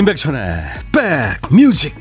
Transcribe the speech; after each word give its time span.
임백천의 0.00 0.64
백뮤직. 1.50 1.94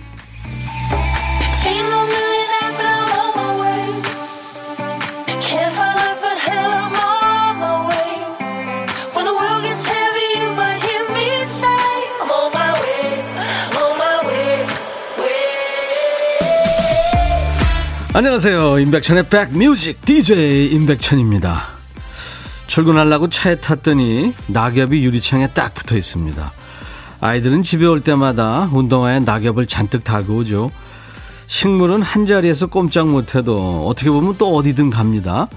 안녕하세요. 18.14 18.80
임백천의 18.80 19.28
백뮤직. 19.28 20.06
DJ 20.06 20.68
임백천입니다. 20.72 21.68
출근하려고 22.68 23.28
차에 23.28 23.56
탔더니 23.56 24.34
낙엽이 24.48 25.04
유리창에 25.04 25.50
딱 25.50 25.74
붙어 25.74 25.98
있습니다 25.98 26.59
아이들은 27.22 27.64
집에 27.64 27.86
올 27.86 28.02
때마다 28.02 28.70
운동화에 28.72 29.20
낙엽을 29.20 29.68
잔뜩 29.68 30.04
달고 30.04 30.38
오죠. 30.38 30.72
식물은 31.48 32.02
한 32.02 32.26
자리에서 32.26 32.68
꼼짝 32.68 33.10
못해도 33.10 33.88
어떻게 33.88 34.10
보면 34.10 34.36
또 34.38 34.56
어디든 34.56 34.90
갑니다. 34.90 35.48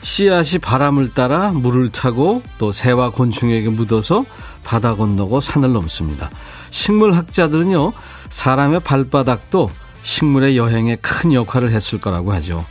씨앗이 0.00 0.58
바람을 0.58 1.14
따라 1.14 1.52
물을 1.52 1.88
타고 1.90 2.42
또 2.58 2.72
새와 2.72 3.10
곤충에게 3.10 3.68
묻어서 3.68 4.24
바다 4.64 4.96
건너고 4.96 5.40
산을 5.40 5.72
넘습니다. 5.72 6.30
식물학자들은요, 6.70 7.92
사람의 8.28 8.80
발바닥도 8.80 9.70
식물의 10.02 10.56
여행에 10.56 10.96
큰 10.96 11.32
역할을 11.32 11.70
했을 11.70 12.00
거라고 12.00 12.32
하죠. 12.32 12.64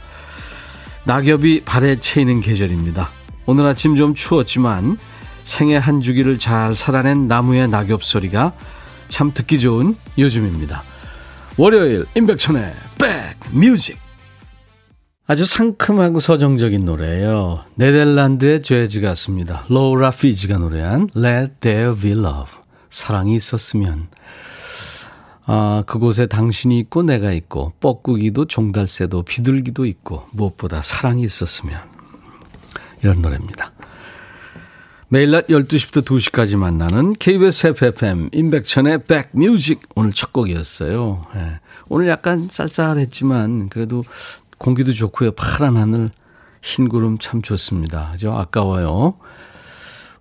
낙엽이 1.06 1.62
발에 1.64 2.00
채이는 2.00 2.42
계절입니다. 2.42 3.10
오늘 3.46 3.66
아침 3.66 3.96
좀 3.96 4.14
추웠지만 4.14 4.98
생애 5.44 5.78
한 5.78 6.02
주기를 6.02 6.40
잘 6.40 6.76
살아낸 6.76 7.28
나무의 7.28 7.68
낙엽 7.68 8.04
소리가 8.04 8.54
참 9.08 9.34
듣기 9.34 9.60
좋은 9.60 9.96
요즘입니다. 10.18 10.84
월요일 11.58 12.06
임백천의 12.16 12.74
백뮤직 13.52 14.00
아주 15.28 15.46
상큼하고 15.46 16.20
서정적인 16.20 16.84
노래예요. 16.84 17.64
네덜란드의 17.76 18.64
재즈 18.64 19.02
가수입니다. 19.02 19.66
로라 19.70 20.12
피지가 20.12 20.58
노래한 20.58 21.10
Let 21.16 21.54
There 21.60 21.96
Be 21.96 22.12
Love 22.12 22.52
사랑이 22.90 23.36
있었으면 23.36 24.10
아, 25.46 25.84
그곳에 25.86 26.28
당신이 26.28 26.80
있고 26.80 27.04
내가 27.04 27.32
있고 27.32 27.74
뻐꾸기도 27.80 28.46
종달새도 28.46 29.24
비둘기도 29.24 29.86
있고 29.86 30.26
무엇보다 30.32 30.82
사랑이 30.82 31.24
있었으면 31.24 31.80
이런 33.04 33.22
노래입니다. 33.22 33.72
매일 35.14 35.32
낮 35.32 35.48
12시부터 35.48 36.06
2시까지 36.06 36.56
만나는 36.56 37.12
KBS 37.20 37.68
FFM 37.68 38.30
임백천의 38.32 39.00
백뮤직 39.08 39.82
오늘 39.94 40.14
첫 40.14 40.32
곡이었어요. 40.32 41.22
네. 41.36 41.60
오늘 41.90 42.08
약간 42.08 42.48
쌀쌀했지만 42.50 43.68
그래도 43.68 44.06
공기도 44.58 44.94
좋고요. 44.94 45.32
파란 45.32 45.76
하늘 45.76 46.12
흰 46.62 46.88
구름 46.88 47.18
참 47.18 47.42
좋습니다. 47.42 48.14
저 48.22 48.32
아까워요. 48.32 49.16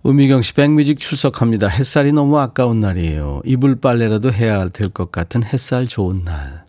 우미경 0.03 0.41
씨 0.41 0.53
백뮤직 0.55 0.99
출석합니다. 0.99 1.67
햇살이 1.67 2.11
너무 2.11 2.37
아까운 2.37 2.81
날이에요. 2.81 3.43
이불 3.45 3.79
빨래라도 3.79 4.33
해야 4.33 4.67
될 4.67 4.89
것 4.89 5.09
같은 5.09 5.41
햇살 5.45 5.87
좋은 5.87 6.25
날. 6.25 6.65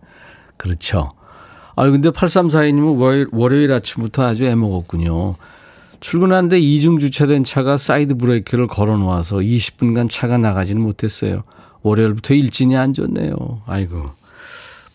그렇죠. 0.57 1.11
아 1.75 1.91
근데 1.91 2.11
8342님은 2.11 3.01
월요일, 3.01 3.27
월요일 3.33 3.73
아침부터 3.73 4.23
아주 4.25 4.45
애먹었군요. 4.45 5.35
출근하는데 6.03 6.59
이중 6.59 6.99
주차된 6.99 7.45
차가 7.45 7.77
사이드 7.77 8.17
브레이크를 8.17 8.67
걸어 8.67 8.97
놓아서 8.97 9.37
20분간 9.37 10.11
차가 10.11 10.37
나가지는 10.37 10.83
못했어요. 10.83 11.45
월요일부터 11.83 12.35
일진이 12.35 12.77
안 12.77 12.93
좋네요. 12.93 13.63
아이고. 13.67 14.11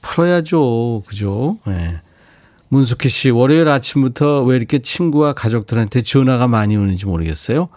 풀어야죠. 0.02 1.04
그죠? 1.08 1.58
예. 1.68 1.72
네. 1.72 2.02
문숙희 2.68 3.08
씨, 3.08 3.30
월요일 3.30 3.70
아침부터 3.70 4.44
왜 4.44 4.58
이렇게 4.58 4.80
친구와 4.80 5.32
가족들한테 5.32 6.02
전화가 6.02 6.50
많이 6.50 6.76
오는지 6.76 7.06
모르겠어요. 7.06 7.70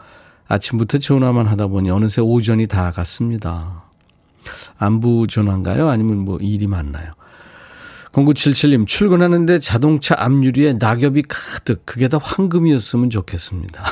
아침부터 0.48 0.98
전화만 0.98 1.46
하다 1.46 1.68
보니 1.68 1.88
어느새 1.90 2.20
오전이 2.20 2.66
다 2.66 2.90
갔습니다. 2.90 3.84
안부 4.76 5.28
전화인가요? 5.28 5.88
아니면 5.88 6.18
뭐 6.18 6.38
일이 6.40 6.66
많나요? 6.66 7.12
0977님, 8.12 8.86
출근하는데 8.86 9.58
자동차 9.60 10.16
앞유리에 10.18 10.74
낙엽이 10.74 11.22
가득, 11.28 11.86
그게 11.86 12.08
다 12.08 12.18
황금이었으면 12.20 13.10
좋겠습니다. 13.10 13.84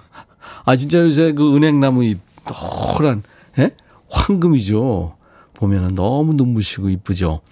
아, 0.64 0.76
진짜 0.76 0.98
요새 1.00 1.32
그 1.32 1.56
은행나무 1.56 2.04
잎, 2.04 2.20
노란, 2.46 3.22
예? 3.58 3.74
황금이죠. 4.08 5.16
보면은 5.54 5.94
너무 5.94 6.34
눈부시고 6.34 6.88
이쁘죠. 6.88 7.42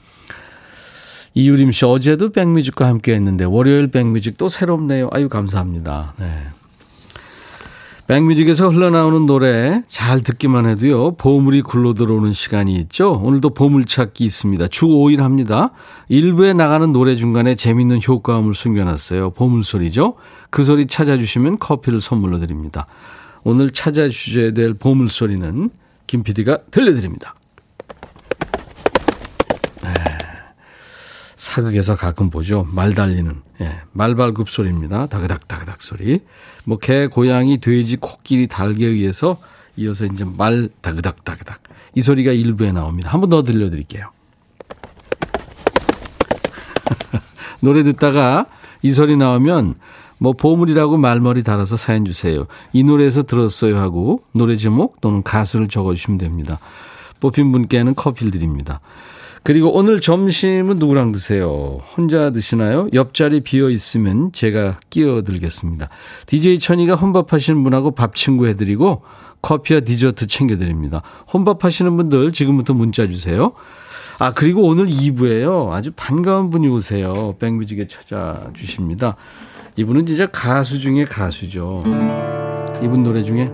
이유림 1.35 1.73
씨, 1.73 1.85
어제도 1.85 2.31
백뮤직과 2.33 2.87
함께 2.87 3.15
했는데, 3.15 3.45
월요일 3.45 3.89
백뮤직 3.89 4.39
또 4.39 4.49
새롭네요. 4.49 5.11
아유, 5.13 5.29
감사합니다. 5.29 6.15
네. 6.19 6.43
백뮤직에서 8.09 8.71
흘러나오는 8.71 9.27
노래 9.27 9.83
잘 9.87 10.23
듣기만 10.23 10.65
해도요, 10.65 11.17
보물이 11.17 11.61
굴러 11.61 11.93
들어오는 11.93 12.33
시간이 12.33 12.75
있죠. 12.77 13.13
오늘도 13.13 13.51
보물찾기 13.51 14.25
있습니다. 14.25 14.69
주 14.69 14.87
5일 14.87 15.19
합니다. 15.19 15.73
일부에 16.09 16.55
나가는 16.55 16.91
노래 16.91 17.17
중간에 17.17 17.55
재밌는 17.55 18.01
효과음을 18.07 18.55
숨겨놨어요. 18.55 19.33
보물소리죠. 19.33 20.15
그 20.49 20.65
소리 20.65 20.87
찾아주시면 20.87 21.59
커피를 21.59 22.01
선물로 22.01 22.39
드립니다. 22.39 22.87
오늘 23.45 23.69
찾아주셔야 23.69 24.53
될 24.53 24.73
보물소리는 24.73 25.69
김 26.07 26.23
PD가 26.23 26.61
들려드립니다. 26.71 27.35
네. 29.83 29.93
사극에서 31.37 31.95
가끔 31.95 32.31
보죠. 32.31 32.67
말 32.73 32.95
달리는, 32.95 33.43
예, 33.61 33.81
말발굽 33.93 34.49
소리입니다. 34.51 35.07
다그닥, 35.07 35.49
다그닥 35.49 35.83
소리. 35.83 36.21
뭐 36.65 36.79
개, 36.79 37.07
고양이, 37.09 37.59
돼지, 37.59 37.97
코끼리, 37.97 38.47
닭에 38.47 38.85
의해서 38.87 39.39
이어서 39.77 40.05
이제 40.07 40.25
말 40.39 40.69
다그닥 40.81 41.25
다그닥 41.25 41.63
이 41.95 42.01
소리가 42.03 42.33
일부에 42.33 42.73
나옵니다. 42.73 43.11
한 43.11 43.21
번 43.21 43.31
더 43.31 43.43
들려드릴게요. 43.43 44.11
노래 47.61 47.83
듣다가 47.83 48.47
이 48.83 48.93
소리 48.93 49.17
나오면 49.17 49.75
뭐 50.21 50.33
보물이라고 50.33 50.97
말머리 50.97 51.43
달아서 51.43 51.77
사연 51.77 52.05
주세요. 52.05 52.47
이 52.73 52.83
노래에서 52.83 53.23
들었어요 53.23 53.79
하고 53.79 54.23
노래 54.33 54.57
제목 54.57 55.01
또는 55.01 55.23
가수를 55.23 55.69
적어주시면 55.69 56.19
됩니다. 56.19 56.59
뽑힌 57.21 57.51
분께는 57.53 57.95
커피를 57.95 58.31
드립니다. 58.33 58.81
그리고 59.49 59.75
오늘 59.75 59.99
점심은 59.99 60.77
누구랑 60.77 61.13
드세요? 61.13 61.81
혼자 61.97 62.29
드시나요? 62.29 62.87
옆자리 62.93 63.41
비어 63.41 63.71
있으면 63.71 64.31
제가 64.31 64.79
끼어들겠습니다. 64.91 65.89
DJ 66.27 66.59
천이가 66.59 66.97
혼밥하시는 66.97 67.65
분하고 67.65 67.93
밥 67.93 68.15
친구 68.15 68.47
해드리고 68.47 69.01
커피와 69.41 69.81
디저트 69.81 70.27
챙겨드립니다. 70.27 71.01
혼밥하시는 71.33 71.97
분들 71.97 72.33
지금부터 72.33 72.75
문자 72.75 73.07
주세요. 73.09 73.53
아, 74.19 74.35
그리고 74.35 74.65
오늘 74.65 74.87
2부에요. 74.87 75.71
아주 75.71 75.93
반가운 75.97 76.51
분이 76.51 76.69
오세요. 76.69 77.35
백뮤직에 77.39 77.87
찾아주십니다. 77.87 79.17
이분은 79.77 80.05
진짜 80.05 80.27
가수 80.27 80.79
중에 80.79 81.07
가수죠. 81.07 81.85
이분 82.83 83.03
노래 83.03 83.23
중에 83.23 83.51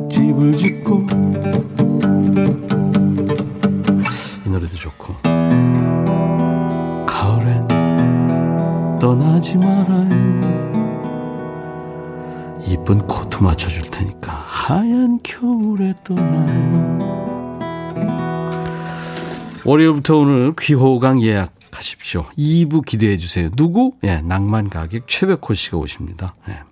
막집을 0.00 0.56
짓고. 0.56 1.06
이 4.46 4.48
노래도 4.48 4.76
좋고. 4.76 5.14
가을엔 7.06 7.68
떠나지 8.98 9.58
말아요. 9.58 10.40
이쁜 12.66 13.06
코트 13.06 13.42
맞춰줄 13.42 13.82
테니까 13.90 14.32
하얀 14.32 15.18
겨울에 15.22 15.94
떠나요. 16.04 16.98
월요일부터 19.64 20.16
오늘 20.16 20.52
귀호강 20.58 21.22
예약하십시오. 21.22 22.24
2부 22.38 22.84
기대해 22.84 23.16
주세요. 23.18 23.50
누구? 23.50 23.92
예, 24.04 24.20
낭만 24.22 24.70
가객 24.70 25.06
최백호 25.06 25.54
씨가 25.54 25.76
오십니다. 25.76 26.34
예. 26.48 26.69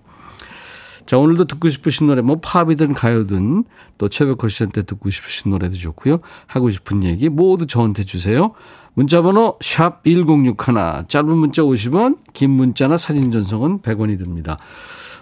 자, 1.08 1.16
오늘도 1.16 1.46
듣고 1.46 1.70
싶으신 1.70 2.06
노래, 2.06 2.20
뭐 2.20 2.38
팝이든 2.38 2.92
가요든 2.92 3.64
또 3.96 4.10
최백호 4.10 4.48
씨한테 4.48 4.82
듣고 4.82 5.08
싶으신 5.08 5.50
노래도 5.50 5.74
좋고요. 5.74 6.18
하고 6.46 6.68
싶은 6.68 7.02
얘기 7.02 7.30
모두 7.30 7.66
저한테 7.66 8.04
주세요. 8.04 8.50
문자번호 8.92 9.56
샵 9.62 10.04
1061, 10.04 11.06
짧은 11.08 11.34
문자 11.34 11.62
50원, 11.62 12.18
긴 12.34 12.50
문자나 12.50 12.98
사진 12.98 13.30
전송은 13.30 13.78
100원이 13.78 14.18
듭니다. 14.18 14.58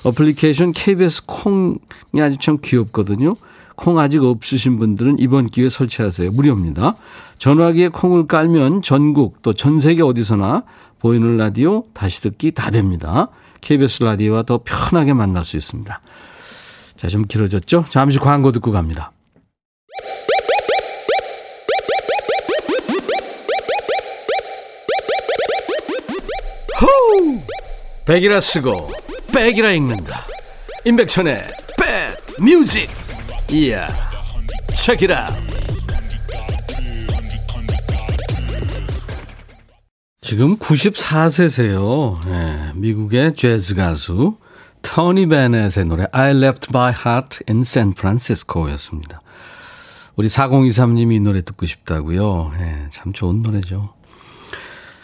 어플리케이션 0.02 0.72
KBS 0.72 1.26
콩이 1.26 1.78
아주 2.20 2.36
참 2.38 2.58
귀엽거든요. 2.60 3.36
콩 3.76 4.00
아직 4.00 4.24
없으신 4.24 4.80
분들은 4.80 5.20
이번 5.20 5.46
기회에 5.46 5.68
설치하세요. 5.68 6.32
무료입니다. 6.32 6.96
전화기에 7.38 7.88
콩을 7.90 8.26
깔면 8.26 8.82
전국 8.82 9.40
또 9.42 9.52
전 9.52 9.78
세계 9.78 10.02
어디서나 10.02 10.64
보이는 10.98 11.36
라디오 11.36 11.84
다시 11.94 12.22
듣기 12.22 12.50
다 12.50 12.72
됩니다. 12.72 13.28
KBS 13.60 14.02
라디오와 14.02 14.42
더 14.44 14.60
편하게 14.64 15.12
만날 15.12 15.44
수 15.44 15.56
있습니다. 15.56 16.00
자, 16.96 17.08
좀 17.08 17.26
길어졌죠? 17.26 17.86
잠시 17.88 18.18
광고 18.18 18.52
듣고 18.52 18.72
갑니다. 18.72 19.12
호우! 26.80 27.40
백이라 28.06 28.40
쓰고 28.40 28.88
백이라 29.32 29.72
읽는다. 29.72 30.24
임백천의 30.84 31.42
백 31.78 32.42
뮤직. 32.42 32.88
이야. 33.50 33.86
책이라. 34.74 35.30
지금 40.26 40.56
94세세요. 40.56 42.18
네, 42.26 42.72
미국의 42.74 43.36
재즈 43.36 43.76
가수 43.76 44.36
토니 44.82 45.28
베넷의 45.28 45.84
노래 45.84 46.06
I 46.10 46.36
left 46.36 46.66
my 46.74 46.92
heart 46.92 47.44
in 47.48 47.60
San 47.60 47.92
Francisco였습니다. 47.96 49.20
우리 50.16 50.26
4023님이 50.26 51.14
이 51.14 51.20
노래 51.20 51.42
듣고 51.42 51.64
싶다고요. 51.64 52.50
네, 52.58 52.88
참 52.90 53.12
좋은 53.12 53.44
노래죠. 53.44 53.94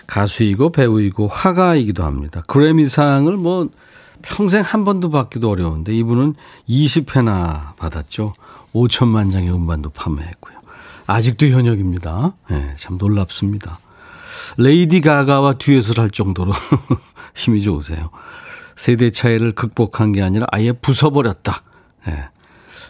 가수이고 0.09 0.73
배우이고 0.73 1.29
화가이기도 1.29 2.03
합니다. 2.03 2.43
그래미상을 2.49 3.37
뭐 3.37 3.69
평생 4.23 4.63
한 4.63 4.83
번도 4.83 5.11
받기도 5.11 5.51
어려운데 5.51 5.95
이분은 5.95 6.35
20회나 6.69 7.77
받았죠. 7.77 8.33
5천만 8.75 9.31
장의 9.31 9.53
음반도 9.53 9.91
판매했고요. 9.91 10.57
아직도 11.07 11.47
현역입니다. 11.47 12.33
네, 12.51 12.75
참 12.77 12.99
놀랍습니다. 12.99 13.79
레이디 14.56 15.00
가가와 15.00 15.55
듀엣을 15.55 15.99
할 15.99 16.11
정도로 16.11 16.52
힘이 17.34 17.62
좋으세요. 17.62 18.11
세대 18.76 19.11
차이를 19.11 19.52
극복한 19.52 20.12
게 20.12 20.23
아니라 20.23 20.46
아예 20.50 20.73
부숴버렸다. 20.73 21.62
네. 22.06 22.25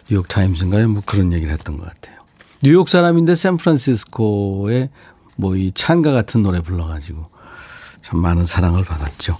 뉴욕 0.09 0.27
타임스인가요? 0.27 0.87
뭐 0.89 1.03
그런 1.05 1.31
얘기를 1.33 1.51
했던 1.53 1.77
것 1.77 1.85
같아요. 1.85 2.17
뉴욕 2.61 2.87
사람인데 2.89 3.35
샌프란시스코에 3.35 4.89
뭐 5.35 5.55
이 5.55 5.71
찬가 5.73 6.11
같은 6.11 6.43
노래 6.43 6.59
불러가지고 6.61 7.29
참 8.01 8.19
많은 8.21 8.45
사랑을 8.45 8.83
받았죠. 8.83 9.37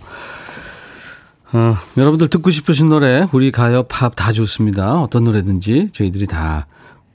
어, 1.53 1.77
여러분들 1.97 2.29
듣고 2.29 2.49
싶으신 2.49 2.87
노래, 2.87 3.27
우리 3.31 3.51
가요, 3.51 3.83
팝 3.83 4.15
다 4.15 4.31
좋습니다. 4.31 4.99
어떤 4.99 5.23
노래든지 5.23 5.89
저희들이 5.91 6.25
다 6.25 6.65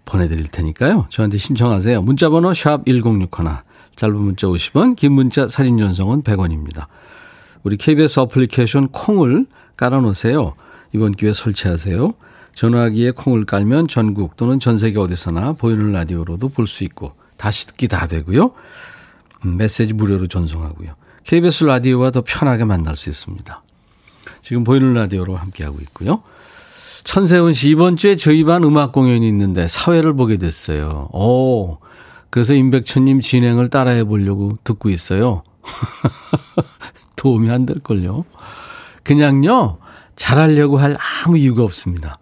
보내드릴 0.05 0.47
테니까요. 0.49 1.07
저한테 1.09 1.39
신청하세요. 1.39 2.03
문자번호 2.03 2.55
샵 2.55 2.87
1061, 2.87 3.29
짧은 3.99 4.15
문자 4.15 4.47
50원, 4.47 4.95
긴 4.95 5.13
문자 5.13 5.49
사진 5.49 5.77
전송은 5.77 6.23
100원입니다. 6.23 6.87
우리 7.65 7.77
KBS 7.77 8.21
어플리케이션 8.21 8.89
콩을 8.89 9.47
깔아놓으세요. 9.77 10.55
이번 10.95 11.11
기회에 11.11 11.33
설치하세요. 11.35 12.15
전화기에 12.55 13.11
콩을 13.11 13.45
깔면 13.45 13.89
전국 13.89 14.37
또는 14.37 14.61
전 14.61 14.79
세계 14.79 15.01
어디서나 15.01 15.55
보이는 15.55 15.91
라디오로도 15.91 16.49
볼 16.51 16.69
수 16.69 16.85
있고 16.85 17.13
다시 17.37 17.67
듣기 17.67 17.89
다 17.89 18.07
되고요. 18.07 18.53
음, 19.45 19.57
메시지 19.57 19.95
무료로 19.95 20.29
전송하고요. 20.29 20.93
KBS 21.25 21.65
라디오와 21.65 22.13
더 22.13 22.23
편하게 22.25 22.65
만날 22.65 22.95
수 22.95 23.11
있습니다. 23.11 23.63
지금 24.43 24.63
보이는 24.63 24.95
라디오로 24.95 25.35
함께하고 25.37 25.79
있고요. 25.81 26.23
천세훈 27.03 27.53
씨, 27.53 27.71
이번 27.71 27.97
주에 27.97 28.15
저희 28.15 28.45
반 28.45 28.63
음악 28.63 28.93
공연이 28.93 29.27
있는데 29.27 29.67
사회를 29.67 30.15
보게 30.15 30.37
됐어요. 30.37 31.09
오, 31.13 31.79
그래서 32.31 32.55
임백천님 32.55 33.21
진행을 33.21 33.69
따라해 33.69 34.05
보려고 34.05 34.59
듣고 34.65 34.91
있어요. 34.91 35.43
도움이 37.17 37.51
안 37.51 37.67
될걸요. 37.67 38.25
그냥요, 39.03 39.79
잘하려고 40.17 40.79
할 40.79 40.97
아무 40.99 41.39
이유가 41.39 41.63
없습니다. 41.63 42.19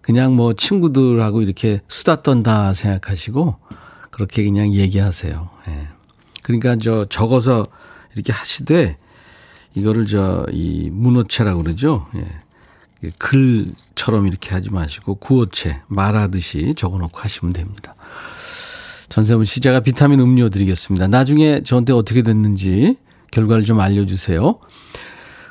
그냥 0.00 0.34
뭐 0.34 0.52
친구들하고 0.52 1.42
이렇게 1.42 1.80
수다 1.88 2.22
떤다 2.22 2.72
생각하시고, 2.72 3.56
그렇게 4.10 4.44
그냥 4.44 4.72
얘기하세요. 4.72 5.50
예. 5.68 5.88
그러니까 6.42 6.76
저 6.76 7.04
적어서 7.04 7.66
이렇게 8.14 8.32
하시되, 8.32 8.98
이거를 9.74 10.06
저, 10.06 10.46
이 10.50 10.90
문어체라고 10.92 11.62
그러죠. 11.62 12.06
예. 12.16 13.10
글처럼 13.18 14.26
이렇게 14.26 14.50
하지 14.50 14.70
마시고, 14.70 15.16
구어체, 15.16 15.82
말하듯이 15.88 16.74
적어 16.76 16.98
놓고 16.98 17.18
하시면 17.18 17.52
됩니다. 17.52 17.94
전세훈 19.10 19.44
씨, 19.44 19.60
제가 19.60 19.80
비타민 19.80 20.20
음료 20.20 20.48
드리겠습니다. 20.48 21.08
나중에 21.08 21.62
저한테 21.64 21.92
어떻게 21.92 22.22
됐는지 22.22 22.96
결과를 23.32 23.64
좀 23.64 23.80
알려주세요. 23.80 24.58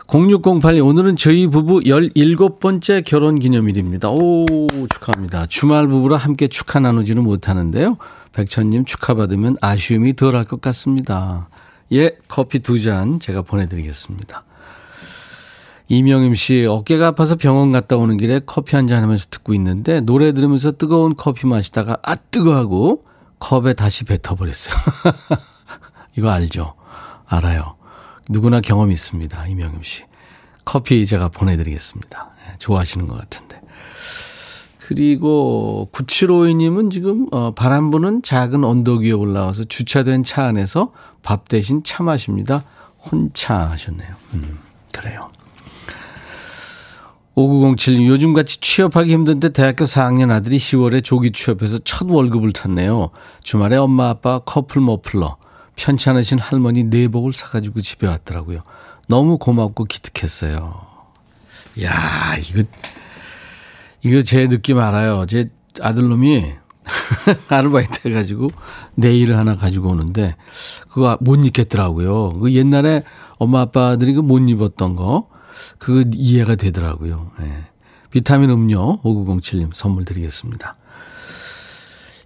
0608님, 0.07 0.83
오늘은 0.88 1.17
저희 1.17 1.45
부부 1.45 1.81
17번째 1.81 3.03
결혼 3.06 3.38
기념일입니다. 3.38 4.09
오, 4.09 4.45
축하합니다. 4.89 5.45
주말 5.47 5.88
부부라 5.88 6.17
함께 6.17 6.47
축하 6.47 6.79
나누지는 6.79 7.21
못하는데요. 7.23 7.97
백천님 8.33 8.85
축하받으면 8.85 9.57
아쉬움이 9.61 10.15
덜 10.15 10.35
할 10.35 10.45
것 10.45 10.61
같습니다. 10.61 11.50
예, 11.91 12.15
커피 12.27 12.59
두 12.59 12.79
잔 12.79 13.19
제가 13.19 13.41
보내드리겠습니다. 13.41 14.45
이명임 15.89 16.33
씨, 16.33 16.65
어깨가 16.65 17.07
아파서 17.07 17.35
병원 17.35 17.71
갔다 17.71 17.97
오는 17.97 18.15
길에 18.17 18.39
커피 18.45 18.75
한 18.77 18.88
잔 18.88 19.03
하면서 19.03 19.27
듣고 19.29 19.53
있는데, 19.56 20.00
노래 20.01 20.31
들으면서 20.33 20.71
뜨거운 20.71 21.15
커피 21.17 21.45
마시다가, 21.45 21.97
아, 22.03 22.15
뜨거 22.15 22.56
하고, 22.56 23.03
컵에 23.39 23.74
다시 23.74 24.06
뱉어버렸어요. 24.06 24.75
이거 26.18 26.30
알죠? 26.30 26.75
알아요. 27.25 27.75
누구나 28.30 28.62
경험 28.62 28.91
있습니다. 28.91 29.47
이명임 29.47 29.81
씨. 29.83 30.03
커피 30.65 31.06
제가 31.06 31.30
보내드리겠습니다. 31.30 32.30
예, 32.47 32.57
좋아하시는 32.59 33.07
것 33.07 33.18
같은데. 33.18 33.59
그리고 34.80 35.89
9752님은 35.94 36.91
지금 36.91 37.27
어, 37.31 37.53
바람 37.53 37.91
부는 37.91 38.21
작은 38.24 38.63
언덕 38.63 39.01
위에 39.01 39.12
올라와서 39.12 39.63
주차된 39.63 40.24
차 40.24 40.45
안에서 40.45 40.92
밥 41.21 41.47
대신 41.47 41.83
차 41.83 42.03
마십니다. 42.03 42.63
혼차 43.00 43.69
하셨네요. 43.69 44.15
음, 44.33 44.59
그래요. 44.92 45.31
5907님, 47.36 48.07
요즘같이 48.07 48.59
취업하기 48.59 49.14
힘든데 49.14 49.50
대학교 49.50 49.86
4학년 49.86 50.31
아들이 50.31 50.57
10월에 50.57 51.04
조기 51.04 51.31
취업해서 51.31 51.78
첫 51.80 52.09
월급을 52.09 52.52
탔네요. 52.52 53.12
주말에 53.44 53.78
엄마 53.78 54.09
아빠 54.09 54.40
커플 54.40 54.81
머플러, 54.81 55.38
편찮으신 55.76 56.40
할머니 56.40 56.83
내복을 56.83 57.31
사가지고 57.33 57.81
집에 57.81 58.07
왔더라고요. 58.07 58.62
너무 59.07 59.38
고맙고 59.38 59.86
기특했어요. 59.86 60.81
야 61.83 62.36
이거, 62.38 62.64
이거 64.04 64.21
제 64.21 64.48
느낌 64.48 64.80
알아요. 64.80 65.26
제 65.28 65.50
아들놈이 65.81 66.54
아르바이트 67.48 68.07
해가지고 68.07 68.48
네일을 68.95 69.38
하나 69.38 69.56
가지고 69.56 69.90
오는데 69.90 70.36
그거 70.90 71.18
못 71.21 71.45
입겠더라고요. 71.45 72.40
그 72.40 72.54
옛날에 72.54 73.04
엄마 73.38 73.62
아빠들이 73.62 74.14
그 74.14 74.21
못 74.21 74.40
입었던 74.40 74.95
거 74.95 75.28
그거 75.78 76.04
이해가 76.13 76.56
되더라고요. 76.56 77.31
네. 77.39 77.63
비타민 78.11 78.49
음료 78.49 79.01
5907님 79.01 79.69
선물 79.73 80.06
드리겠습니다. 80.06 80.75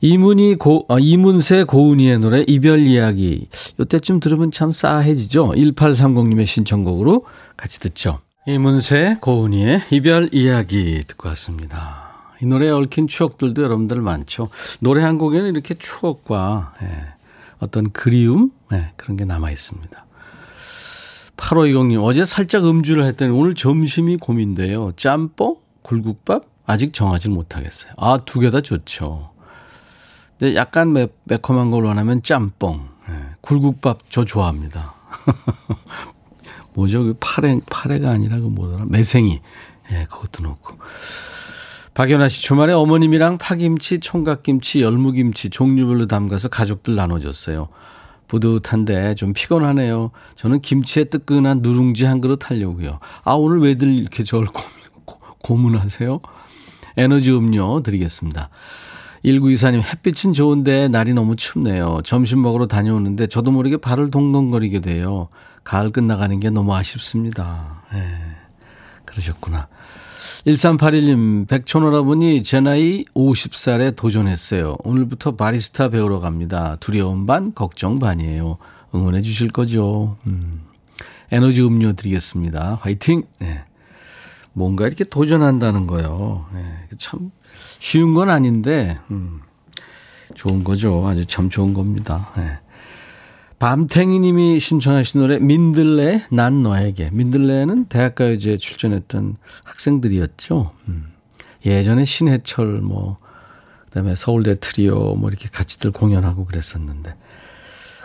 이문희 0.01 0.55
고, 0.55 0.85
아, 0.89 0.97
이문세 0.99 1.63
고은이의 1.63 2.19
노래 2.19 2.43
이별 2.45 2.85
이야기. 2.85 3.47
요때쯤 3.79 4.19
들으면 4.19 4.51
참 4.51 4.73
싸해지죠? 4.73 5.51
1830님의 5.51 6.45
신청곡으로 6.45 7.21
같이 7.55 7.79
듣죠. 7.79 8.19
이문세 8.45 9.19
고은이의 9.21 9.83
이별 9.91 10.27
이야기 10.33 11.05
듣고 11.07 11.29
왔습니다. 11.29 12.03
이 12.41 12.45
노래에 12.45 12.69
얽힌 12.69 13.07
추억들도 13.07 13.63
여러분들 13.63 14.01
많죠. 14.01 14.49
노래 14.81 15.01
한 15.01 15.17
곡에는 15.17 15.49
이렇게 15.49 15.73
추억과 15.75 16.73
예, 16.81 16.87
어떤 17.59 17.91
그리움 17.93 18.51
예, 18.73 18.91
그런 18.97 19.15
게 19.15 19.23
남아 19.23 19.51
있습니다. 19.51 20.02
8520님, 21.37 22.03
어제 22.03 22.25
살짝 22.25 22.65
음주를 22.65 23.05
했더니 23.05 23.31
오늘 23.31 23.55
점심이 23.55 24.17
고민돼요. 24.17 24.91
짬뽕? 24.95 25.57
굴국밥? 25.81 26.45
아직 26.65 26.93
정하지 26.93 27.29
못하겠어요. 27.29 27.93
아, 27.97 28.19
두 28.25 28.39
개 28.39 28.49
다 28.51 28.61
좋죠. 28.61 29.31
근데 30.39 30.55
약간 30.55 30.93
매, 30.93 31.07
매콤한 31.25 31.71
걸 31.71 31.83
원하면 31.85 32.21
짬뽕. 32.23 32.87
네. 33.09 33.15
굴국밥 33.41 33.99
저 34.09 34.23
좋아합니다. 34.23 34.93
뭐죠? 36.73 37.03
그 37.03 37.15
파래, 37.19 37.59
파래가 37.69 38.09
아니라 38.11 38.37
그 38.39 38.43
뭐더라? 38.45 38.85
매생이. 38.87 39.41
예, 39.91 39.93
네, 39.93 40.05
그것도 40.09 40.43
넣고. 40.43 40.77
박연아 41.93 42.29
씨, 42.29 42.41
주말에 42.41 42.73
어머님이랑 42.73 43.37
파김치, 43.37 43.99
총각김치, 43.99 44.81
열무김치 44.81 45.49
종류별로 45.51 46.07
담가서 46.07 46.47
가족들 46.49 46.95
나눠줬어요. 46.95 47.67
뿌듯한데 48.27 49.15
좀 49.15 49.33
피곤하네요. 49.33 50.11
저는 50.35 50.61
김치에 50.61 51.05
뜨끈한 51.05 51.59
누룽지 51.61 52.05
한 52.05 52.21
그릇 52.21 52.49
하려고요. 52.49 52.99
아, 53.23 53.33
오늘 53.33 53.59
왜들 53.59 53.93
이렇게 53.93 54.23
저를 54.23 54.47
고, 54.47 54.63
고문 55.43 55.75
하세요? 55.77 56.19
에너지 56.97 57.31
음료 57.31 57.81
드리겠습니다. 57.81 58.49
1924님, 59.25 59.81
햇빛은 59.81 60.33
좋은데 60.33 60.89
날이 60.89 61.13
너무 61.13 61.35
춥네요. 61.35 62.01
점심 62.03 62.41
먹으러 62.41 62.67
다녀오는데 62.67 63.27
저도 63.27 63.51
모르게 63.51 63.77
발을 63.77 64.11
동동거리게 64.11 64.81
돼요. 64.81 65.29
가을 65.63 65.91
끝나가는 65.91 66.37
게 66.39 66.49
너무 66.49 66.75
아쉽습니다. 66.75 67.83
예. 67.93 68.03
그러셨구나. 69.05 69.67
1381님, 70.45 71.47
백촌오라버니 71.47 72.43
제 72.43 72.59
나이 72.59 73.05
50살에 73.15 73.95
도전했어요. 73.95 74.75
오늘부터 74.83 75.38
바리스타 75.38 75.88
배우러 75.88 76.19
갑니다. 76.19 76.75
두려움 76.81 77.25
반, 77.25 77.53
걱정 77.53 77.97
반이에요. 77.97 78.57
응원해 78.93 79.21
주실 79.21 79.50
거죠? 79.50 80.17
음. 80.27 80.63
에너지 81.31 81.62
음료 81.62 81.93
드리겠습니다. 81.93 82.77
화이팅! 82.81 83.23
네. 83.39 83.63
뭔가 84.51 84.85
이렇게 84.85 85.05
도전한다는 85.05 85.88
거요. 85.88 86.45
네. 86.53 86.62
참 86.97 87.31
쉬운 87.79 88.13
건 88.13 88.29
아닌데, 88.29 89.00
음. 89.12 89.39
좋은 90.35 90.65
거죠. 90.65 91.07
아주 91.07 91.25
참 91.25 91.50
좋은 91.50 91.73
겁니다. 91.73 92.31
네. 92.35 92.59
밤탱이 93.63 94.20
님이 94.20 94.60
신청하신 94.60 95.22
노래 95.22 95.39
민들레 95.39 96.25
난 96.32 96.63
너에게. 96.63 97.10
민들레는 97.13 97.86
대학가요제에 97.86 98.58
출전했던 98.58 99.38
학생들이었죠. 99.63 100.72
음. 100.89 101.13
예전에 101.65 102.03
신해철 102.03 102.82
뭐 102.82 103.15
그다음에 103.86 104.15
서울대 104.17 104.60
트리오 104.60 105.15
뭐 105.15 105.29
이렇게 105.29 105.48
같이들 105.48 105.91
공연하고 105.91 106.43
그랬었는데. 106.43 107.15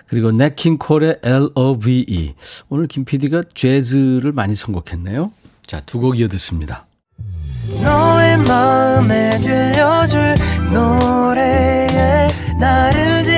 그리고 0.06 0.30
네킹콜의 0.30 1.18
L-O-V-E. 1.24 2.34
오늘 2.68 2.86
김 2.86 3.04
PD가 3.04 3.42
재즈를 3.52 4.30
많이 4.30 4.54
선곡했네요. 4.54 5.32
자, 5.66 5.80
두 5.80 5.98
곡 5.98 6.20
이어 6.20 6.28
듣습니다. 6.28 6.86
너의 7.82 8.38
마음에 8.46 9.40
들려줄 9.40 10.36
노래에 10.72 12.28
나를 12.60 13.24
지금 13.24 13.37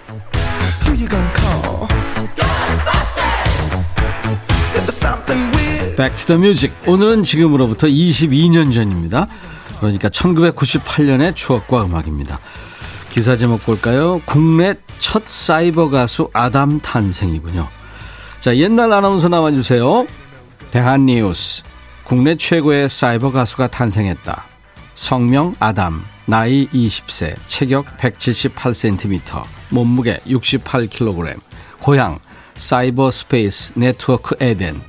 Back 5.97 6.15
to 6.15 6.25
the 6.27 6.39
music. 6.39 6.75
오늘은 6.87 7.23
지금으로부터 7.23 7.87
22년 7.87 8.73
전입니다. 8.73 9.27
그러니까 9.79 10.09
1998년의 10.09 11.35
추억과 11.35 11.85
음악입니다. 11.85 12.39
기사 13.09 13.35
제목 13.35 13.63
볼까요? 13.65 14.21
국내 14.25 14.75
첫 14.99 15.27
사이버 15.27 15.89
가수 15.89 16.29
아담 16.33 16.79
탄생이군요. 16.79 17.67
자, 18.39 18.55
옛날 18.55 18.93
아나운서 18.93 19.27
나와주세요. 19.27 20.07
대한뉴스. 20.71 21.63
국내 22.03 22.35
최고의 22.35 22.89
사이버 22.89 23.31
가수가 23.31 23.67
탄생했다. 23.67 24.45
성명 24.93 25.55
아담. 25.59 26.03
나이 26.25 26.67
20세, 26.67 27.35
체격 27.47 27.85
178cm, 27.97 29.43
몸무게 29.69 30.19
68kg, 30.27 31.39
고향 31.81 32.19
사이버 32.55 33.11
스페이스 33.11 33.73
네트워크 33.75 34.35
에덴. 34.39 34.81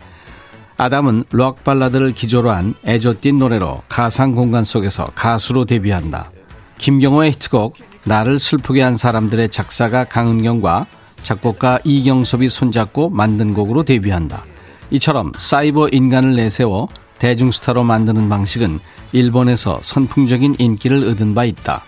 아담은 0.76 1.24
록 1.30 1.64
발라드를 1.64 2.12
기조로 2.12 2.50
한 2.50 2.74
애조띤 2.84 3.38
노래로 3.38 3.82
가상 3.88 4.34
공간 4.34 4.64
속에서 4.64 5.06
가수로 5.14 5.64
데뷔한다. 5.64 6.30
김경호의 6.78 7.32
히트곡 7.32 7.74
나를 8.04 8.38
슬프게 8.38 8.82
한 8.82 8.96
사람들의 8.96 9.48
작사가 9.50 10.04
강은경과 10.04 10.86
작곡가 11.22 11.78
이경섭이 11.84 12.48
손잡고 12.48 13.10
만든 13.10 13.54
곡으로 13.54 13.84
데뷔한다. 13.84 14.44
이처럼 14.90 15.32
사이버 15.36 15.88
인간을 15.88 16.34
내세워 16.34 16.88
대중스타로 17.18 17.84
만드는 17.84 18.28
방식은 18.28 18.80
일본에서 19.12 19.78
선풍적인 19.82 20.56
인기를 20.58 21.08
얻은 21.10 21.34
바 21.34 21.44
있다. 21.44 21.82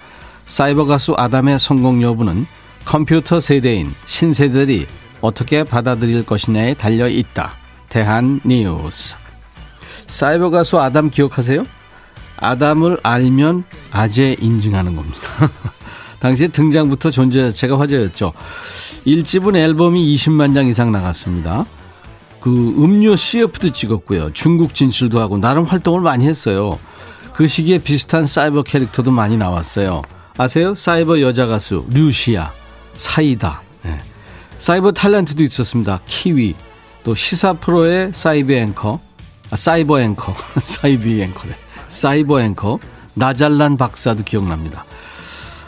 사이버 0.46 0.84
가수 0.84 1.14
아담의 1.16 1.58
성공 1.58 2.02
여부는 2.02 2.46
컴퓨터 2.84 3.40
세대인 3.40 3.92
신세대들이 4.06 4.86
어떻게 5.20 5.64
받아들일 5.64 6.24
것이냐에 6.24 6.74
달려 6.74 7.08
있다. 7.08 7.63
대한 7.94 8.40
뉴스. 8.44 9.14
사이버 10.08 10.50
가수 10.50 10.80
아담 10.80 11.10
기억하세요? 11.10 11.64
아담을 12.38 12.98
알면 13.04 13.62
아재 13.92 14.34
인증하는 14.40 14.96
겁니다. 14.96 15.20
당시 16.18 16.48
등장부터 16.48 17.10
존재 17.10 17.42
자체가 17.42 17.78
화제였죠. 17.78 18.32
1집은 19.06 19.54
앨범이 19.54 20.12
20만 20.12 20.56
장 20.56 20.66
이상 20.66 20.90
나갔습니다. 20.90 21.66
그 22.40 22.50
음료 22.50 23.14
CF도 23.14 23.70
찍었고요. 23.70 24.32
중국 24.32 24.74
진출도 24.74 25.20
하고 25.20 25.38
나름 25.38 25.62
활동을 25.62 26.00
많이 26.00 26.26
했어요. 26.26 26.80
그 27.32 27.46
시기에 27.46 27.78
비슷한 27.78 28.26
사이버 28.26 28.64
캐릭터도 28.64 29.12
많이 29.12 29.36
나왔어요. 29.36 30.02
아세요? 30.36 30.74
사이버 30.74 31.20
여자 31.20 31.46
가수 31.46 31.86
류시아, 31.90 32.50
사이다. 32.96 33.62
네. 33.84 34.00
사이버 34.58 34.90
탤런트도 34.90 35.42
있었습니다. 35.42 36.00
키위. 36.06 36.56
또 37.04 37.14
시사 37.14 37.52
프로의 37.52 38.10
사이버 38.12 38.54
앵커, 38.54 38.98
아, 39.50 39.56
사이버 39.56 40.00
앵커, 40.00 40.34
사이버 40.58 41.08
앵커래. 41.22 41.54
사이버 41.86 42.40
앵커 42.40 42.78
나잘란 43.14 43.76
박사도 43.76 44.24
기억납니다. 44.24 44.84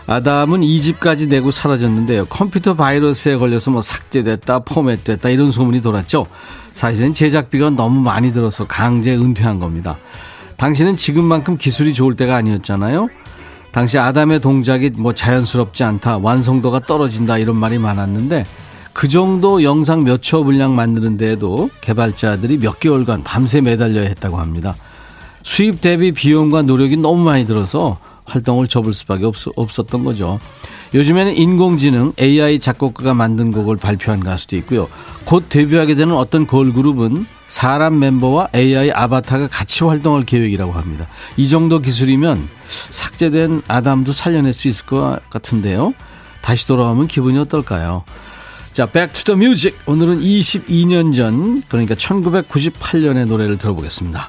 아담은 0.07 0.61
2집까지 0.61 1.29
내고 1.29 1.51
사라졌는데요. 1.51 2.27
컴퓨터 2.27 2.75
바이러스에 2.75 3.37
걸려서 3.37 3.71
뭐 3.71 3.83
삭제됐다, 3.83 4.61
포맷됐다 4.61 5.29
이런 5.29 5.51
소문이 5.51 5.83
돌았죠. 5.83 6.27
사실은 6.73 7.13
제작비가 7.13 7.71
너무 7.71 8.01
많이 8.01 8.33
들어서 8.33 8.67
강제 8.67 9.15
은퇴한 9.15 9.59
겁니다. 9.59 9.97
당신은 10.57 10.97
지금만큼 10.97 11.59
기술이 11.59 11.93
좋을 11.93 12.17
때가 12.17 12.37
아니었잖아요. 12.37 13.09
당시 13.73 13.99
아담의 13.99 14.41
동작이 14.41 14.91
뭐 14.97 15.13
자연스럽지 15.13 15.85
않다, 15.85 16.19
완성도가 16.19 16.81
떨어진다 16.81 17.37
이런 17.39 17.57
말이 17.57 17.79
많았는데 17.79 18.47
그 18.97 19.09
정도 19.09 19.63
영상 19.63 20.05
몇 20.05 20.23
초 20.23 20.43
분량 20.43 20.75
만드는 20.75 21.17
데에도 21.17 21.69
개발자들이 21.83 22.57
몇 22.57 22.81
개월간 22.81 23.25
밤새 23.25 23.61
매달려야 23.61 24.07
했다고 24.09 24.39
합니다. 24.39 24.75
수입 25.43 25.83
대비 25.83 26.13
비용과 26.13 26.63
노력이 26.63 26.97
너무 26.97 27.23
많이 27.23 27.47
들어서 27.47 27.99
활동을 28.25 28.69
접을 28.69 28.95
수밖에 28.95 29.27
없, 29.27 29.35
없었던 29.55 30.03
거죠. 30.03 30.41
요즘에는 30.95 31.37
인공지능 31.37 32.15
AI 32.19 32.59
작곡가가 32.59 33.13
만든 33.13 33.53
곡을 33.53 33.77
발표한 33.77 34.21
가수도 34.21 34.57
있고요. 34.57 34.89
곧 35.27 35.45
데뷔하게 35.51 35.95
되는 35.95 36.15
어떤 36.17 36.47
걸그룹은 36.47 37.27
사람 37.49 37.99
멤버와 37.99 38.49
AI 38.55 38.93
아바타가 38.93 39.49
같이 39.49 39.85
활동할 39.85 40.25
계획이라고 40.25 40.73
합니다. 40.73 41.07
이 41.37 41.49
정도 41.49 41.81
기술이면 41.81 42.49
삭제된 42.89 43.61
아담도 43.69 44.13
살려낼 44.13 44.55
수 44.55 44.69
있을 44.69 44.87
것 44.87 45.21
같은데요. 45.29 45.93
다시 46.41 46.67
돌아오면 46.67 47.09
기분이 47.09 47.37
어떨까요? 47.39 48.05
자, 48.77 48.85
Back 48.85 49.08
to 49.08 49.19
the 49.19 49.37
Music. 49.37 49.75
오늘은 49.87 50.21
22년 50.21 51.17
전, 51.17 51.63
그러니까 51.63 51.95
1998년의 51.95 53.25
노래를 53.25 53.57
들어보겠습니다. 53.57 54.29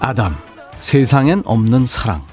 아담, 0.00 0.36
세상엔 0.80 1.42
없는 1.44 1.86
사랑. 1.86 2.26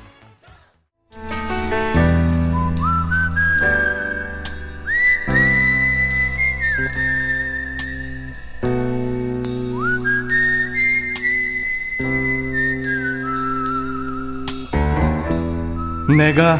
내가 16.18 16.60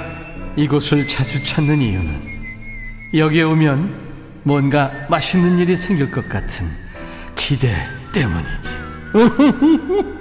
이곳을 0.56 1.08
자주 1.08 1.42
찾는 1.42 1.82
이유는 1.82 2.22
여기에 3.16 3.42
오면 3.42 4.09
뭔가 4.50 4.92
맛있는 5.10 5.60
일이 5.60 5.78
생길 5.78 6.10
것 6.10 6.28
같은 6.28 6.66
기대 7.36 7.72
때문이지. 8.12 8.80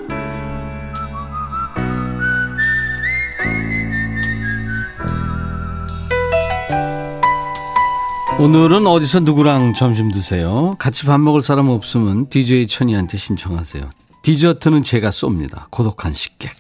오늘은 8.39 8.87
어디서 8.87 9.21
누구랑 9.21 9.73
점심 9.73 10.13
드세요? 10.13 10.77
같이 10.79 11.07
밥 11.07 11.19
먹을 11.19 11.41
사람 11.41 11.69
없으면 11.69 12.29
DJ 12.29 12.67
천이한테 12.67 13.17
신청하세요. 13.17 13.89
디저트는 14.21 14.83
제가 14.83 15.09
쏩니다. 15.09 15.71
고독한 15.71 16.13
식객. 16.13 16.53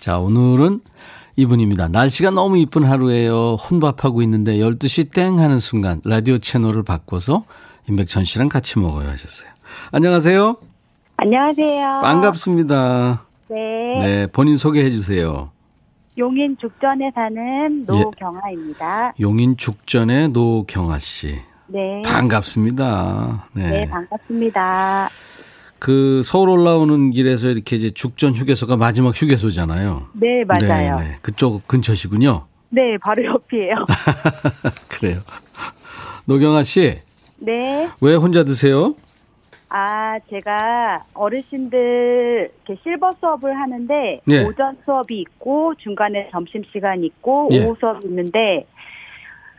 자, 0.00 0.18
오늘은 0.18 0.80
이분입니다. 1.40 1.88
날씨가 1.88 2.30
너무 2.30 2.58
이쁜 2.58 2.84
하루에요. 2.84 3.54
혼밥하고 3.54 4.22
있는데 4.22 4.58
12시 4.58 5.12
땡 5.12 5.38
하는 5.38 5.58
순간 5.58 6.00
라디오 6.04 6.38
채널을 6.38 6.82
바꿔서 6.82 7.44
임백천 7.88 8.24
씨랑 8.24 8.48
같이 8.48 8.78
먹어요 8.78 9.08
하셨어요. 9.08 9.50
안녕하세요. 9.92 10.56
안녕하세요. 11.16 12.00
반갑습니다. 12.02 13.24
네. 13.48 13.56
네, 13.98 14.26
본인 14.26 14.56
소개해 14.56 14.90
주세요. 14.90 15.50
용인 16.18 16.56
죽전에 16.58 17.10
사는 17.14 17.80
예. 17.80 17.84
노경아입니다. 17.84 19.14
용인 19.20 19.56
죽전의 19.56 20.30
노경아 20.30 20.98
씨. 20.98 21.38
네. 21.66 22.02
반갑습니다. 22.04 23.46
네. 23.54 23.70
네. 23.70 23.88
반갑습니다. 23.88 25.08
그 25.80 26.20
서울 26.22 26.50
올라오는 26.50 27.10
길에서 27.10 27.48
이렇게 27.48 27.74
이제 27.74 27.90
죽전 27.90 28.34
휴게소가 28.34 28.76
마지막 28.76 29.20
휴게소잖아요. 29.20 30.08
네, 30.12 30.44
맞아요. 30.44 30.96
네, 30.98 31.02
네. 31.02 31.18
그쪽 31.22 31.66
근처시군요. 31.66 32.46
네, 32.68 32.98
바로 32.98 33.24
옆이에요. 33.24 33.74
그래요. 34.88 35.20
노경아 36.26 36.62
씨, 36.62 36.98
네. 37.38 37.88
왜 38.00 38.14
혼자 38.14 38.44
드세요? 38.44 38.94
아, 39.70 40.18
제가 40.28 41.04
어르신들 41.14 42.50
이렇게 42.66 42.80
실버 42.82 43.12
수업을 43.18 43.56
하는데 43.56 44.20
예. 44.28 44.44
오전 44.44 44.76
수업이 44.84 45.18
있고 45.20 45.74
중간에 45.76 46.28
점심 46.30 46.62
시간 46.70 47.02
있고 47.04 47.48
예. 47.52 47.64
오후 47.64 47.74
수업이 47.80 48.06
있는데 48.08 48.66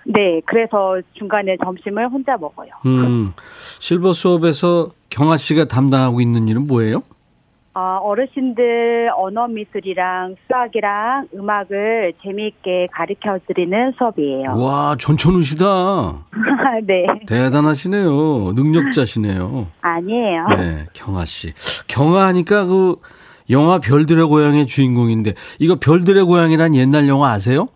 네, 0.06 0.42
그래서 0.46 1.02
중간에 1.14 1.58
점심을 1.64 2.10
혼자 2.10 2.38
먹어요. 2.38 2.72
음, 2.86 3.34
실버 3.80 4.14
수업에서 4.14 4.92
경아 5.12 5.38
씨가 5.38 5.66
담당하고 5.66 6.22
있는 6.22 6.48
일은 6.48 6.66
뭐예요? 6.68 7.04
아, 7.74 7.98
어르신들 8.02 9.12
언어 9.16 9.48
미술이랑 9.48 10.36
수학이랑 10.46 11.28
음악을 11.34 12.14
재미있게 12.22 12.88
가르쳐 12.92 13.40
드리는 13.48 13.94
수업이에요. 13.98 14.58
와, 14.58 14.96
전천후시다. 15.00 16.26
네. 16.86 17.06
대단하시네요. 17.28 18.52
능력자시네요. 18.54 19.68
아니에요. 19.82 20.48
네, 20.58 20.88
경아 20.94 21.24
씨. 21.26 21.54
경아 21.88 22.26
하니까 22.28 22.66
그 22.66 22.96
영화 23.50 23.80
별들의 23.80 24.26
고향의 24.26 24.68
주인공인데 24.68 25.34
이거 25.60 25.76
별들의 25.76 26.24
고향이란 26.26 26.76
옛날 26.76 27.08
영화 27.08 27.32
아세요? 27.32 27.70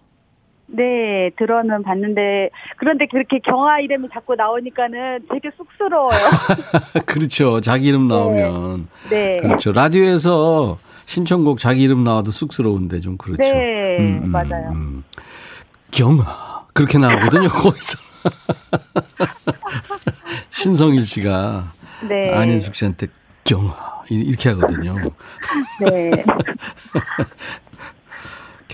네, 0.68 1.30
들어는 1.38 1.84
봤는데 1.84 2.50
그런데 2.78 3.06
그렇게 3.08 3.40
경아 3.40 3.80
이름이 3.82 4.08
자꾸 4.14 4.36
나오니까는 4.36 5.28
되게 5.32 5.50
쑥스러워요. 5.58 6.18
그렇죠. 7.06 7.62
자기 7.62 7.88
이름 7.88 8.08
나오면. 8.08 8.88
네. 9.10 9.38
그렇죠. 9.38 9.72
라디오에서 9.72 10.78
신청곡 11.06 11.60
자기 11.60 11.84
이름 11.84 12.04
나와도 12.04 12.32
쑥스러운데 12.32 13.00
좀 13.02 13.18
그렇죠. 13.18 13.42
네, 13.44 14.20
맞아요. 14.24 14.74
경아. 15.92 16.66
그렇게 16.74 16.98
나오거든요, 16.98 17.48
거기서. 17.62 18.00
신성일 20.50 21.06
씨가 21.06 21.72
네. 22.10 22.34
안인숙 22.34 22.76
씨한테 22.76 23.08
경아. 23.44 23.94
이- 24.10 24.16
이렇게 24.16 24.50
하거든요. 24.50 24.96
네. 25.82 26.12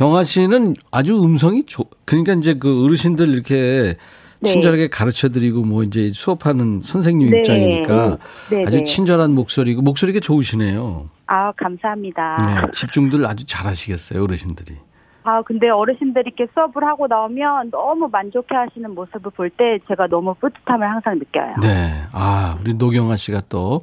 경아 0.02 0.24
씨는 0.24 0.74
아주 0.90 1.24
음성이 1.24 1.64
좋, 1.64 1.88
그러니까 2.06 2.34
이제 2.34 2.56
그 2.56 2.86
어르신들 2.86 3.28
이렇게 3.28 3.98
네. 4.40 4.50
친절하게 4.50 4.88
가르쳐 4.88 5.30
드리고 5.30 5.62
뭐 5.62 5.84
이제 5.84 6.10
수업하는 6.12 6.82
선생님 6.82 7.30
네. 7.30 7.38
입장이니까 7.38 8.18
네, 8.50 8.64
아주 8.66 8.78
네. 8.78 8.84
친절한 8.84 9.36
목소리고 9.36 9.84
목소리가 9.84 10.20
좋으시네요. 10.20 11.08
아, 11.28 11.52
감사합니다. 11.52 12.38
네, 12.64 12.72
집중들 12.72 13.24
아주 13.28 13.46
잘하시겠어요, 13.46 14.24
어르신들이. 14.24 14.76
아, 15.24 15.44
근데 15.44 15.70
어르신들이 15.70 16.32
이렇게 16.36 16.52
수업을 16.52 16.84
하고 16.84 17.06
나오면 17.06 17.70
너무 17.70 18.10
만족해 18.12 18.56
하시는 18.56 18.90
모습을 18.96 19.30
볼 19.36 19.52
때 19.52 19.78
제가 19.88 20.08
너무 20.08 20.34
뿌듯함을 20.34 20.90
항상 20.90 21.20
느껴요. 21.20 21.58
네. 21.62 21.92
아, 22.12 22.58
우리 22.60 22.74
노경아 22.74 23.18
씨가 23.18 23.42
또 23.50 23.80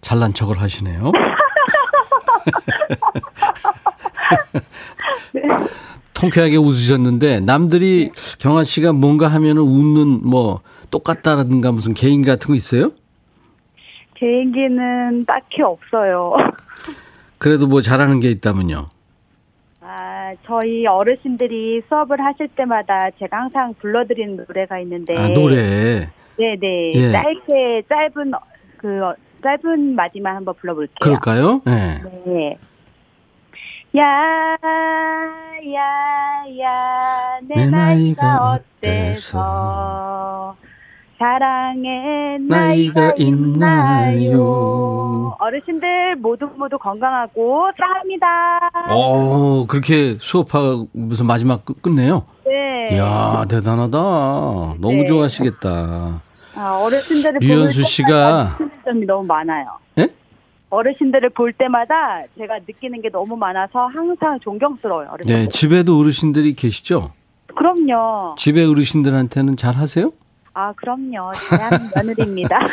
잘난 0.00 0.32
척을 0.32 0.60
하시네요. 0.60 1.12
통쾌하게 6.14 6.56
웃으셨는데 6.56 7.40
남들이 7.40 8.10
경아 8.38 8.64
씨가 8.64 8.92
뭔가 8.92 9.28
하면은 9.28 9.62
웃는 9.62 10.20
뭐 10.28 10.60
똑같다라든가 10.90 11.72
무슨 11.72 11.94
개인 11.94 12.22
같은 12.22 12.48
거 12.48 12.54
있어요? 12.54 12.90
개인기는 14.14 15.24
딱히 15.24 15.62
없어요. 15.62 16.34
그래도 17.38 17.66
뭐 17.66 17.80
잘하는 17.80 18.20
게 18.20 18.30
있다면요. 18.30 18.88
아, 19.80 20.34
저희 20.44 20.86
어르신들이 20.86 21.82
수업을 21.88 22.20
하실 22.20 22.48
때마다 22.48 23.10
제가 23.18 23.38
항상 23.38 23.74
불러드리는 23.80 24.44
노래가 24.46 24.78
있는데. 24.80 25.16
아, 25.16 25.28
노래. 25.28 26.10
네네. 26.36 26.92
예. 26.94 27.12
짧게, 27.12 27.82
짧은, 27.88 28.32
그, 28.76 29.02
어, 29.02 29.14
짧은 29.42 29.94
마디만 29.94 30.36
한번 30.36 30.54
불러볼게요. 30.60 30.96
그럴까요? 31.00 31.62
네. 31.64 32.00
네. 32.26 32.58
야, 33.96 34.02
야, 35.74 36.44
야, 36.60 37.38
내, 37.48 37.54
내 37.56 37.70
나이가 37.70 38.52
어때서 38.82 40.54
사랑의 41.18 42.38
나이가 42.48 43.00
나이가 43.00 43.12
있나요? 43.18 44.16
있나요? 44.20 45.36
어르신들 45.40 46.16
모두 46.16 46.48
모두 46.56 46.78
건강하고 46.78 47.70
사랑합니다. 47.76 48.26
어, 48.90 49.66
그렇게 49.66 50.16
수업하고 50.20 50.86
무슨 50.92 51.26
마지막 51.26 51.64
끝- 51.64 51.82
끝내요? 51.82 52.24
네. 52.46 52.94
이야, 52.94 53.44
대단하다. 53.50 53.98
너무 53.98 54.92
네. 54.98 55.04
좋아하시겠다. 55.06 56.22
아, 56.54 56.80
어르신들을 56.84 57.40
류현수 57.42 57.82
씨가- 57.82 58.56
점이 58.84 59.04
너무 59.04 59.24
많아요. 59.26 59.66
예? 60.72 60.76
어르신들을 60.76 61.30
볼 61.30 61.52
때마다 61.52 62.22
제가 62.38 62.60
느끼는 62.66 63.02
게 63.02 63.10
너무 63.10 63.36
많아서 63.36 63.86
항상 63.86 64.38
존경스러워요. 64.40 65.08
어르신들. 65.12 65.42
네, 65.44 65.48
집에도 65.48 65.98
어르신들이 65.98 66.54
계시죠? 66.54 67.12
그럼요. 67.56 68.36
집에 68.38 68.64
어르신들한테는 68.64 69.56
잘 69.56 69.74
하세요? 69.76 70.12
아, 70.54 70.72
그럼요. 70.72 71.32
대한 71.48 71.90
며느리입니다. 71.94 72.58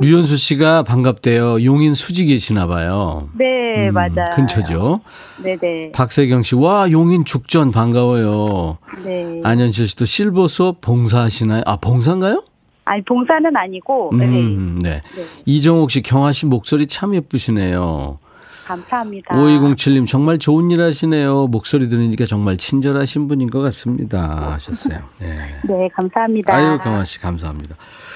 류현수 0.00 0.36
씨가 0.36 0.82
반갑대요. 0.82 1.64
용인 1.64 1.94
수지 1.94 2.26
계시나 2.26 2.66
봐요. 2.66 3.30
네, 3.34 3.88
음, 3.88 3.94
맞아요. 3.94 4.28
근처죠. 4.34 5.00
네네. 5.42 5.92
박세경 5.92 6.42
씨, 6.42 6.54
와, 6.54 6.90
용인 6.90 7.24
죽전 7.24 7.70
반가워요. 7.72 8.76
네. 9.04 9.40
안현실 9.42 9.88
씨도 9.88 10.04
실버 10.04 10.48
수업 10.48 10.80
봉사하시나요? 10.82 11.62
아, 11.64 11.76
봉사인가요? 11.76 12.44
아니, 12.86 13.02
봉사는 13.02 13.54
아니고, 13.54 14.12
네. 14.16 14.24
음, 14.24 14.78
네. 14.80 15.02
네. 15.14 15.24
이정옥 15.44 15.90
씨, 15.90 16.02
경아 16.02 16.32
씨 16.32 16.46
목소리 16.46 16.86
참 16.86 17.14
예쁘시네요. 17.14 18.18
감사합니다. 18.64 19.34
5207님, 19.34 20.06
정말 20.06 20.38
좋은 20.38 20.70
일 20.70 20.80
하시네요. 20.80 21.48
목소리 21.48 21.88
들으니까 21.88 22.24
정말 22.26 22.56
친절하신 22.56 23.28
분인 23.28 23.50
것 23.50 23.60
같습니다. 23.60 24.52
하셨어요. 24.52 25.00
네. 25.20 25.36
네, 25.64 25.88
감사합니다. 25.94 26.54
아유, 26.54 26.78
경아 26.82 27.04
씨, 27.04 27.20
감사합니다. 27.20 27.74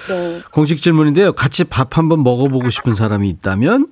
네. 0.09 0.41
공식 0.53 0.79
질문인데요. 0.79 1.33
같이 1.33 1.65
밥 1.65 1.99
한번 1.99 2.23
먹어보고 2.23 2.71
싶은 2.71 2.95
사람이 2.95 3.29
있다면? 3.29 3.89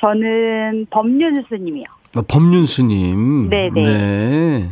저는 0.00 0.86
법륜 0.90 1.44
스님이요. 1.48 1.84
어, 2.16 2.22
법륜 2.22 2.64
스님. 2.64 3.48
네네. 3.50 3.82
네. 3.82 4.70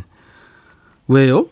왜요? 1.09 1.47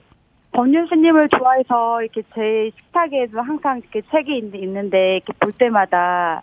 법륜스님을 0.55 1.29
좋아해서 1.29 2.01
이렇게 2.01 2.21
제 2.33 2.71
식탁에도 2.77 3.41
항상 3.41 3.79
이렇게 3.79 4.01
책이 4.11 4.37
있- 4.37 4.55
있는데 4.55 5.17
이렇게 5.17 5.33
볼 5.39 5.51
때마다 5.51 6.41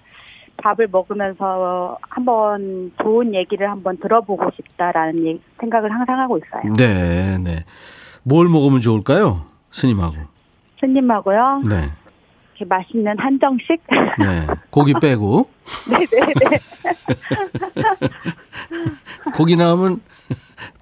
밥을 0.58 0.88
먹으면서 0.92 1.96
한번 2.02 2.92
좋은 3.02 3.34
얘기를 3.34 3.70
한번 3.70 3.96
들어보고 3.98 4.50
싶다라는 4.54 5.26
얘- 5.26 5.38
생각을 5.60 5.90
항상 5.92 6.20
하고 6.20 6.38
있어요. 6.38 6.72
네, 6.76 7.38
네. 7.38 7.64
뭘 8.22 8.48
먹으면 8.48 8.80
좋을까요? 8.80 9.46
스님하고. 9.70 10.16
스님하고요. 10.80 11.62
네. 11.68 11.76
이렇게 12.50 12.64
맛있는 12.66 13.18
한정식. 13.18 13.80
네. 14.18 14.46
고기 14.70 14.92
빼고. 15.00 15.48
네네네. 15.88 16.58
고기 19.36 19.56
나오면 19.56 20.00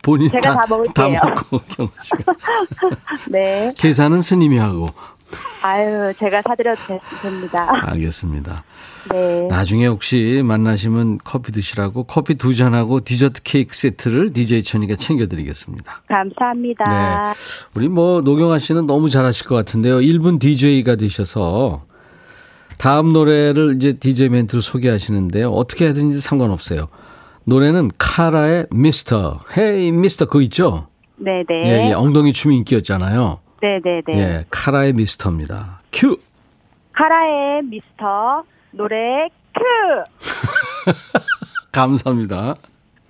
본인 0.03 0.29
제가 0.29 0.55
다 0.55 0.67
먹을게요. 0.69 0.93
다 0.95 1.09
먹고 1.09 1.59
경호 1.69 1.91
씨가. 2.03 2.33
네. 3.31 3.75
계산은 3.77 4.23
스님이 4.23 4.59
하고. 4.59 4.91
아유, 5.63 6.13
제가 6.19 6.43
사드려도 6.43 7.01
됩니다. 7.23 7.69
알겠습니다. 7.85 8.65
네. 9.13 9.47
나중에 9.49 9.87
혹시 9.87 10.43
만나시면 10.45 11.19
커피 11.25 11.53
드시라고 11.53 12.05
커피 12.05 12.35
두 12.35 12.55
잔하고 12.55 13.01
디저트 13.01 13.43
케이크 13.43 13.75
세트를 13.75 14.33
DJ 14.33 14.63
천이가 14.63 14.97
챙겨드리겠습니다. 14.97 16.03
감사합니다. 16.09 16.85
네. 16.89 17.41
우리 17.75 17.89
뭐 17.89 18.21
노경아 18.21 18.59
씨는 18.59 18.87
너무 18.87 19.09
잘하실 19.09 19.47
것 19.47 19.55
같은데요. 19.55 19.99
1분 19.99 20.39
DJ가 20.41 20.97
되셔서 20.97 21.85
다음 22.79 23.13
노래를 23.13 23.77
이제 23.77 23.93
DJ 23.93 24.31
멘트로 24.31 24.63
소개하시는데요. 24.63 25.51
어떻게 25.51 25.87
하든지 25.87 26.21
상관없어요. 26.21 26.87
노래는 27.45 27.91
카라의 27.99 28.67
미스터. 28.71 29.39
헤이 29.57 29.93
미스터 29.93 30.27
그거 30.27 30.41
있죠? 30.43 30.89
네네. 31.17 31.45
예, 31.51 31.89
예. 31.89 31.93
엉덩이 31.93 32.33
춤이 32.33 32.57
인기였잖아요. 32.59 33.41
네네네. 33.61 34.03
예, 34.11 34.45
카라의 34.51 34.93
미스터입니다. 34.95 35.81
큐! 35.93 36.19
카라의 36.93 37.63
미스터 37.65 38.43
노래 38.73 39.29
큐! 39.55 39.63
감사합니다. 41.73 42.55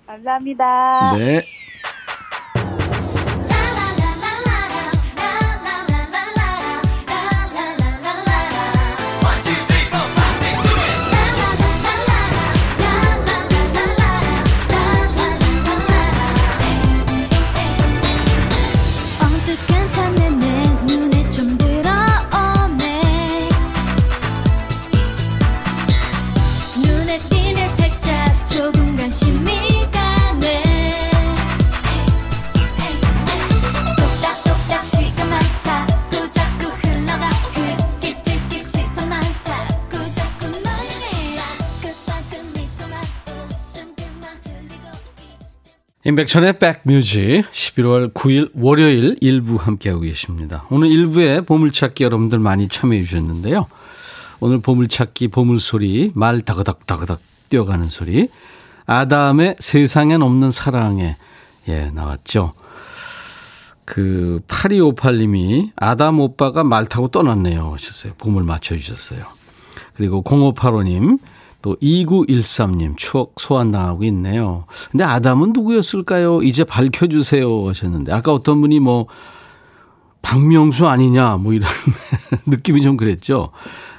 감사합니다. 0.05 1.17
네. 1.17 1.41
임백천의 46.03 46.57
백뮤직 46.57 47.43
11월 47.51 48.11
9일 48.11 48.49
월요일 48.55 49.15
일부 49.21 49.57
함께하고 49.57 50.01
계십니다. 50.01 50.65
오늘 50.71 50.89
일부에 50.89 51.41
보물찾기 51.41 52.03
여러분들 52.03 52.39
많이 52.39 52.67
참여해 52.67 53.03
주셨는데요. 53.03 53.67
오늘 54.39 54.61
보물찾기 54.61 55.27
보물소리 55.27 56.11
말 56.15 56.41
다그닥 56.41 56.87
다그닥 56.87 57.19
뛰어가는 57.49 57.87
소리 57.87 58.29
아담의 58.87 59.57
세상엔 59.59 60.23
없는 60.23 60.49
사랑에 60.49 61.17
예 61.67 61.91
나왔죠. 61.91 62.53
그 63.85 64.41
8258님이 64.47 65.69
아담 65.75 66.19
오빠가 66.19 66.63
말 66.63 66.87
타고 66.87 67.09
떠났네요 67.09 67.73
하셨어요. 67.73 68.13
보물 68.17 68.41
맞춰주셨어요. 68.41 69.23
그리고 69.93 70.23
0585님 70.23 71.19
또 71.61 71.75
2913님 71.77 72.97
추억 72.97 73.39
소환당하고 73.39 74.03
있네요. 74.05 74.65
근데 74.91 75.03
아담은 75.03 75.53
누구였을까요? 75.53 76.41
이제 76.41 76.63
밝혀주세요 76.63 77.67
하셨는데 77.67 78.11
아까 78.11 78.33
어떤 78.33 78.61
분이 78.61 78.79
뭐 78.79 79.07
박명수 80.21 80.87
아니냐 80.87 81.37
뭐 81.37 81.53
이런 81.53 81.69
느낌이 82.47 82.81
좀 82.81 82.97
그랬죠. 82.97 83.49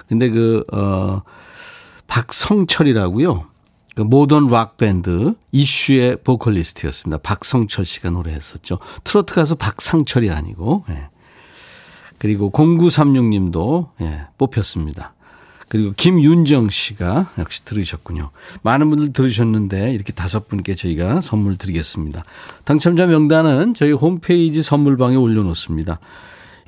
근데 0.09 0.29
그, 0.29 0.65
어, 0.73 1.23
박성철이라고요. 2.07 3.47
그 3.95 4.03
모던 4.03 4.47
락 4.49 4.77
밴드 4.77 5.35
이슈의 5.53 6.19
보컬리스트였습니다. 6.25 7.19
박성철 7.23 7.85
씨가 7.85 8.11
노래했었죠. 8.11 8.79
트로트 9.05 9.35
가수 9.35 9.57
박상철이 9.57 10.31
아니고. 10.31 10.85
예. 10.91 11.09
그리고 12.19 12.51
0936님도 12.53 13.89
예, 14.01 14.27
뽑혔습니다. 14.39 15.15
그리고 15.73 15.93
김윤정 15.97 16.69
씨가 16.69 17.33
역시 17.39 17.65
들으셨군요. 17.65 18.29
많은 18.61 18.91
분들 18.91 19.15
들으셨는데 19.15 19.95
이렇게 19.95 20.13
다섯 20.13 20.47
분께 20.47 20.75
저희가 20.75 21.23
선물 21.23 21.57
드리겠습니다. 21.57 22.23
당첨자 22.65 23.07
명단은 23.07 23.73
저희 23.73 23.93
홈페이지 23.93 24.61
선물방에 24.61 25.17
올려놓습니다. 25.17 25.99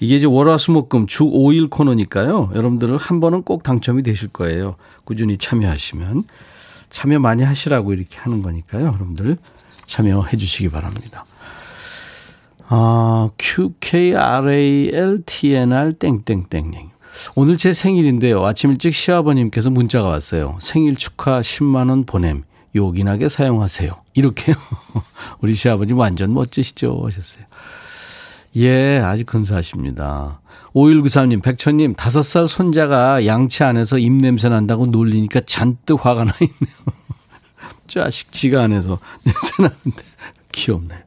이게 0.01 0.17
이제 0.17 0.27
월화수목금 0.27 1.07
주 1.07 1.25
5일 1.25 1.69
코너니까요. 1.69 2.53
여러분들은 2.55 2.97
한 2.99 3.21
번은 3.21 3.43
꼭 3.43 3.63
당첨이 3.63 4.03
되실 4.05 4.29
거예요. 4.29 4.77
꾸준히 5.05 5.37
참여하시면. 5.37 6.25
참여 6.89 7.19
많이 7.19 7.43
하시라고 7.43 7.93
이렇게 7.93 8.17
하는 8.21 8.41
거니까요. 8.41 8.87
여러분들 8.87 9.37
참여해 9.85 10.39
주시기 10.39 10.71
바랍니다. 10.71 11.27
아, 12.69 13.29
QKRALTNR 13.37 15.19
땡땡땡님. 15.99 16.94
오늘 17.35 17.57
제 17.57 17.73
생일인데요. 17.73 18.45
아침 18.45 18.71
일찍 18.71 18.95
시아버님께서 18.95 19.71
문자가 19.71 20.09
왔어요. 20.09 20.59
생일 20.61 20.97
축하 20.97 21.41
10만원 21.41 22.07
보냄. 22.07 22.45
요긴하게 22.75 23.29
사용하세요. 23.29 23.95
이렇게요. 24.15 24.57
우리 25.41 25.55
시아버님 25.55 25.97
완전 25.97 26.35
멋지시죠? 26.35 27.01
하셨어요. 27.05 27.45
예, 28.57 28.99
아직 28.99 29.27
근사하십니다. 29.27 30.41
5193님, 30.75 31.43
백천님, 31.43 31.95
5살 31.95 32.49
손자가 32.49 33.27
양치 33.27 33.63
안에서 33.63 33.99
입냄새 33.99 34.49
난다고 34.49 34.87
놀리니까 34.87 35.41
잔뜩 35.47 36.05
화가 36.05 36.25
나 36.25 36.33
있네요. 36.41 36.77
자식 37.87 38.33
지가 38.33 38.63
안에서 38.63 38.99
냄새 39.23 39.63
나는데 39.63 40.03
귀엽네요. 40.53 41.01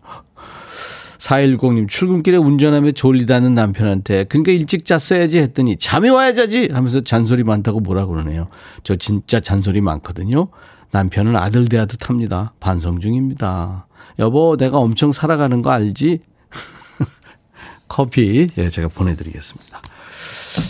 4160님, 1.18 1.88
출근길에 1.88 2.38
운전하며 2.38 2.92
졸리다는 2.92 3.56
남편한테, 3.56 4.26
그러니까 4.26 4.52
일찍 4.52 4.86
잤어야지 4.86 5.40
했더니, 5.40 5.78
잠이 5.78 6.10
와야 6.10 6.34
자지! 6.34 6.70
하면서 6.72 7.02
잔소리 7.02 7.44
많다고 7.44 7.80
뭐라 7.80 8.06
그러네요. 8.06 8.48
저 8.84 8.96
진짜 8.96 9.40
잔소리 9.40 9.82
많거든요. 9.82 10.50
남편은 10.92 11.36
아들 11.36 11.68
대하듯 11.68 12.10
합니다. 12.10 12.54
반성 12.60 13.00
중입니다. 13.00 13.88
여보, 14.20 14.58
내가 14.58 14.78
엄청 14.78 15.12
살아가는 15.12 15.62
거 15.62 15.72
알지? 15.72 16.20
커피, 17.88 18.50
예, 18.58 18.70
제가 18.70 18.88
보내드리겠습니다. 18.88 19.82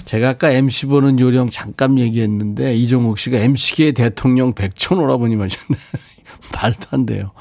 제가 0.06 0.30
아까 0.30 0.52
MC 0.52 0.88
보는 0.88 1.20
요령 1.20 1.50
잠깐 1.50 1.98
얘기했는데, 1.98 2.76
이종욱 2.76 3.20
씨가 3.20 3.38
MC계의 3.38 3.94
대통령 3.94 4.54
백촌 4.54 5.00
오라버님 5.00 5.42
하셨네. 5.42 5.78
말도 6.54 6.88
안 6.92 7.06
돼요. 7.06 7.32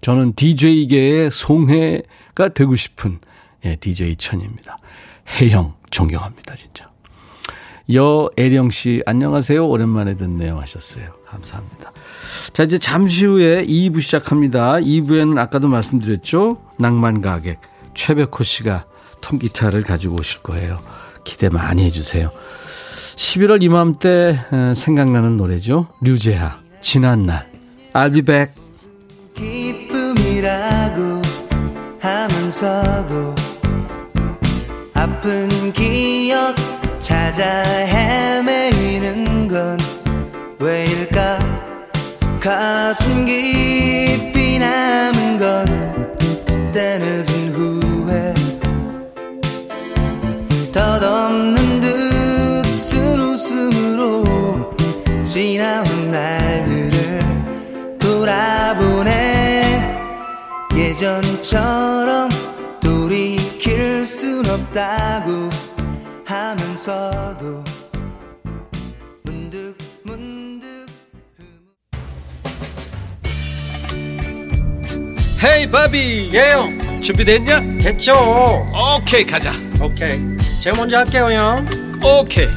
저는 0.00 0.34
DJ계의 0.34 1.30
송해 1.30 2.02
가 2.36 2.50
되고 2.50 2.76
싶은 2.76 3.18
예, 3.64 3.76
DJ 3.76 4.16
천입니다. 4.16 4.78
혜영 5.26 5.74
존경합니다, 5.90 6.54
진짜. 6.54 6.90
여애령 7.90 8.70
씨, 8.70 9.02
안녕하세요. 9.06 9.66
오랜만에 9.66 10.16
듣네요. 10.16 10.58
하셨어요. 10.60 11.14
감사합니다. 11.26 11.92
자, 12.52 12.62
이제 12.62 12.78
잠시 12.78 13.24
후에 13.24 13.64
2부 13.64 14.02
시작합니다. 14.02 14.74
2부에는 14.74 15.38
아까도 15.38 15.68
말씀드렸죠. 15.68 16.62
낭만 16.78 17.22
가객. 17.22 17.58
최백호 17.94 18.44
씨가 18.44 18.84
통기타를 19.22 19.82
가지고 19.82 20.16
오실 20.16 20.42
거예요. 20.42 20.80
기대 21.24 21.48
많이 21.48 21.84
해주세요. 21.84 22.30
11월 23.16 23.62
이맘때 23.62 24.38
생각나는 24.76 25.38
노래죠. 25.38 25.88
류제아, 26.02 26.58
지난날. 26.82 27.50
I'll 27.94 28.12
be 28.12 28.20
back. 28.20 28.52
하면서도 32.56 33.34
아픈 34.94 35.72
기억 35.72 36.54
찾아 37.00 37.44
헤매이는 37.62 39.48
건 39.48 39.78
왜일까? 40.58 41.38
가슴 42.40 43.26
깊이 43.26 44.58
남은 44.58 45.38
건 45.38 45.66
때늦은 46.72 47.52
후회. 47.52 48.32
덧없는 50.72 51.80
듯쓴 51.82 53.20
웃음으로 53.20 54.72
지나온 55.24 56.10
날들을 56.10 57.20
돌아보네 57.98 59.46
예전처럼 60.74 61.95
순 64.56 64.62
없다고 64.62 65.50
하면서도 66.24 67.62
문득 69.22 69.76
문득 70.02 70.86
헤이 75.44 75.70
바비. 75.70 76.30
예영. 76.32 77.00
준비됐냐? 77.02 77.60
됐죠. 77.80 78.66
오케이 78.98 79.24
가자. 79.24 79.52
오케이. 79.80 80.20
제가 80.62 80.76
먼저 80.76 80.98
할게요 80.98 81.30
형. 81.30 81.66
오케이. 82.02 82.48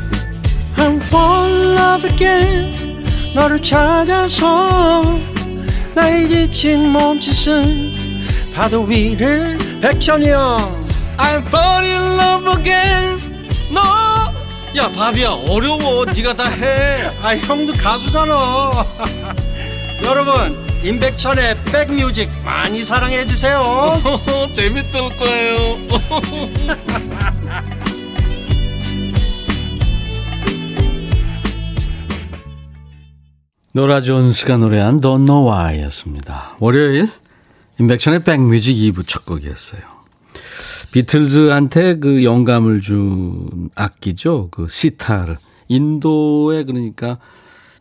I'm 0.78 0.98
fall 1.04 1.52
in 1.52 1.78
love 1.78 2.10
again. 2.10 3.04
너를 3.36 3.62
찾아서 3.62 5.20
나의 5.94 6.28
지친 6.28 6.90
몸짓은 6.90 7.92
파도 8.56 8.84
위를 8.84 9.58
백천이야 9.82 10.89
I'm 11.20 11.44
fall 11.48 11.84
in 11.84 12.18
love 12.18 12.48
again. 12.60 13.20
너. 13.74 13.82
야 14.78 14.88
바비야 14.96 15.30
어려워. 15.50 16.06
네가 16.06 16.34
다 16.36 16.48
해. 16.48 17.10
아 17.22 17.36
형도 17.36 17.74
가수잖아 17.74 18.34
여러분 20.06 20.58
임백천의 20.84 21.58
백뮤직 21.66 22.30
많이 22.46 22.86
사랑해 22.86 23.26
주세요 23.26 23.62
재밌을 24.56 25.02
거예요. 25.18 25.78
노라 33.74 34.02
존스가 34.02 34.58
노래한 34.58 35.00
Don't 35.00 35.26
Know 35.26 35.48
Why였습니다. 35.48 36.56
월요일 36.60 37.10
인백션의 37.80 38.24
백뮤직 38.24 38.76
2부 38.76 39.08
첫 39.08 39.26
곡이었어요. 39.26 39.99
비틀즈한테 40.92 42.00
그 42.00 42.24
영감을 42.24 42.82
준 42.82 43.70
악기죠. 43.76 44.50
그 44.52 44.68
시타르. 44.70 45.36
인도의 45.68 46.66
그러니까 46.66 47.20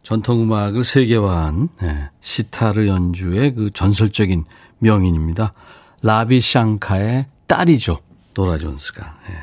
전통음악을 0.03 0.85
세계화한 0.85 1.69
예, 1.83 2.11
시타르 2.21 2.87
연주의 2.87 3.55
그 3.55 3.71
전설적인 3.73 4.45
명인입니다. 4.79 5.55
라비 6.03 6.41
샹카의 6.41 7.27
딸이죠. 7.47 7.99
노라 8.35 8.59
존스가. 8.59 9.19
예. 9.31 9.35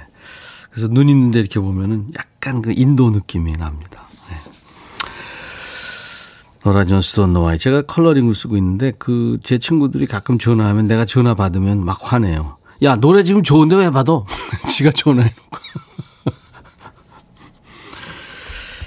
그래서 0.69 0.87
눈 0.89 1.09
있는데 1.09 1.39
이렇게 1.39 1.59
보면은 1.59 2.11
약간 2.17 2.61
그 2.61 2.71
인도 2.75 3.09
느낌이 3.09 3.53
납니다. 3.53 4.05
예. 4.29 4.35
노라 6.63 6.85
존스 6.85 7.15
Don't 7.15 7.33
Know 7.33 7.45
Why. 7.45 7.57
제가 7.57 7.81
컬러링을 7.83 8.35
쓰고 8.35 8.57
있는데 8.57 8.91
그 8.91 9.39
제 9.43 9.57
친구들이 9.57 10.05
가끔 10.05 10.37
전화하면 10.37 10.87
내가 10.87 11.05
전화 11.05 11.33
받으면 11.33 11.83
막 11.83 11.97
화내요. 12.01 12.57
야, 12.85 12.95
노래 12.95 13.23
지금 13.23 13.41
좋은데 13.43 13.75
왜 13.75 13.89
받아? 13.89 14.23
지가 14.69 14.91
전화해놓고. 14.91 15.57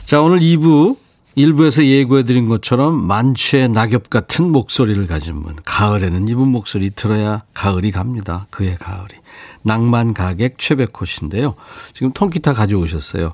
자, 0.04 0.22
오늘 0.22 0.38
2부, 0.38 0.96
1부에서 1.37 1.84
예고해드린 1.84 2.48
것처럼 2.48 3.06
만추의 3.06 3.68
낙엽 3.68 4.08
같은 4.08 4.50
목소리를 4.50 5.06
가진 5.06 5.42
분. 5.42 5.56
가을에는 5.64 6.28
이분 6.28 6.48
목소리 6.48 6.90
들어야 6.90 7.42
가을이 7.54 7.90
갑니다. 7.90 8.46
그의 8.50 8.76
가을이. 8.76 9.14
낭만 9.62 10.14
가객 10.14 10.58
최백호 10.58 11.04
씨인데요. 11.04 11.56
지금 11.92 12.12
통기타 12.12 12.54
가져오셨어요. 12.54 13.32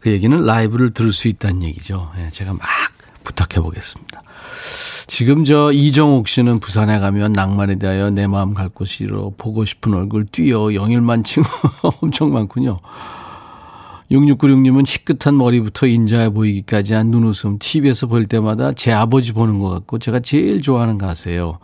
그 0.00 0.10
얘기는 0.10 0.38
라이브를 0.44 0.92
들을 0.92 1.12
수 1.12 1.28
있다는 1.28 1.62
얘기죠. 1.62 2.12
예, 2.18 2.30
제가 2.30 2.52
막 2.52 2.62
부탁해 3.24 3.62
보겠습니다. 3.62 4.22
지금 5.06 5.44
저 5.44 5.72
이정옥 5.72 6.28
씨는 6.28 6.60
부산에 6.60 6.98
가면 6.98 7.32
낭만에 7.32 7.76
대하여 7.76 8.10
내 8.10 8.26
마음 8.26 8.54
갈 8.54 8.68
곳이로 8.68 9.34
보고 9.36 9.64
싶은 9.64 9.94
얼굴 9.94 10.26
뛰어 10.26 10.74
영일만 10.74 11.24
친구 11.24 11.48
엄청 12.00 12.30
많군요. 12.32 12.78
6696님은 14.10 14.86
희끗한 14.86 15.36
머리부터 15.36 15.86
인자해 15.86 16.30
보이기까지 16.30 16.94
한 16.94 17.08
눈웃음 17.08 17.58
TV에서 17.58 18.06
볼 18.06 18.26
때마다 18.26 18.72
제 18.72 18.92
아버지 18.92 19.32
보는 19.32 19.58
것 19.58 19.70
같고 19.70 19.98
제가 19.98 20.20
제일 20.20 20.60
좋아하는 20.60 20.98
가수예요. 20.98 21.58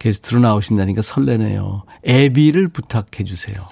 게스트로 0.00 0.40
나오신다니까 0.40 1.00
설레네요. 1.00 1.84
애비를 2.06 2.68
부탁해 2.68 3.24
주세요. 3.24 3.64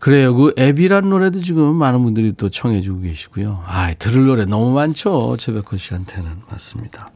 그래요. 0.00 0.34
그 0.34 0.52
애비란 0.58 1.08
노래도 1.08 1.40
지금 1.40 1.76
많은 1.76 2.02
분들이 2.02 2.32
또 2.32 2.50
청해 2.50 2.82
주고 2.82 3.00
계시고요. 3.00 3.62
아, 3.64 3.94
들을 3.94 4.26
노래 4.26 4.44
너무 4.44 4.72
많죠. 4.72 5.36
최백호 5.38 5.76
씨한테는 5.76 6.30
맞습니다. 6.50 7.13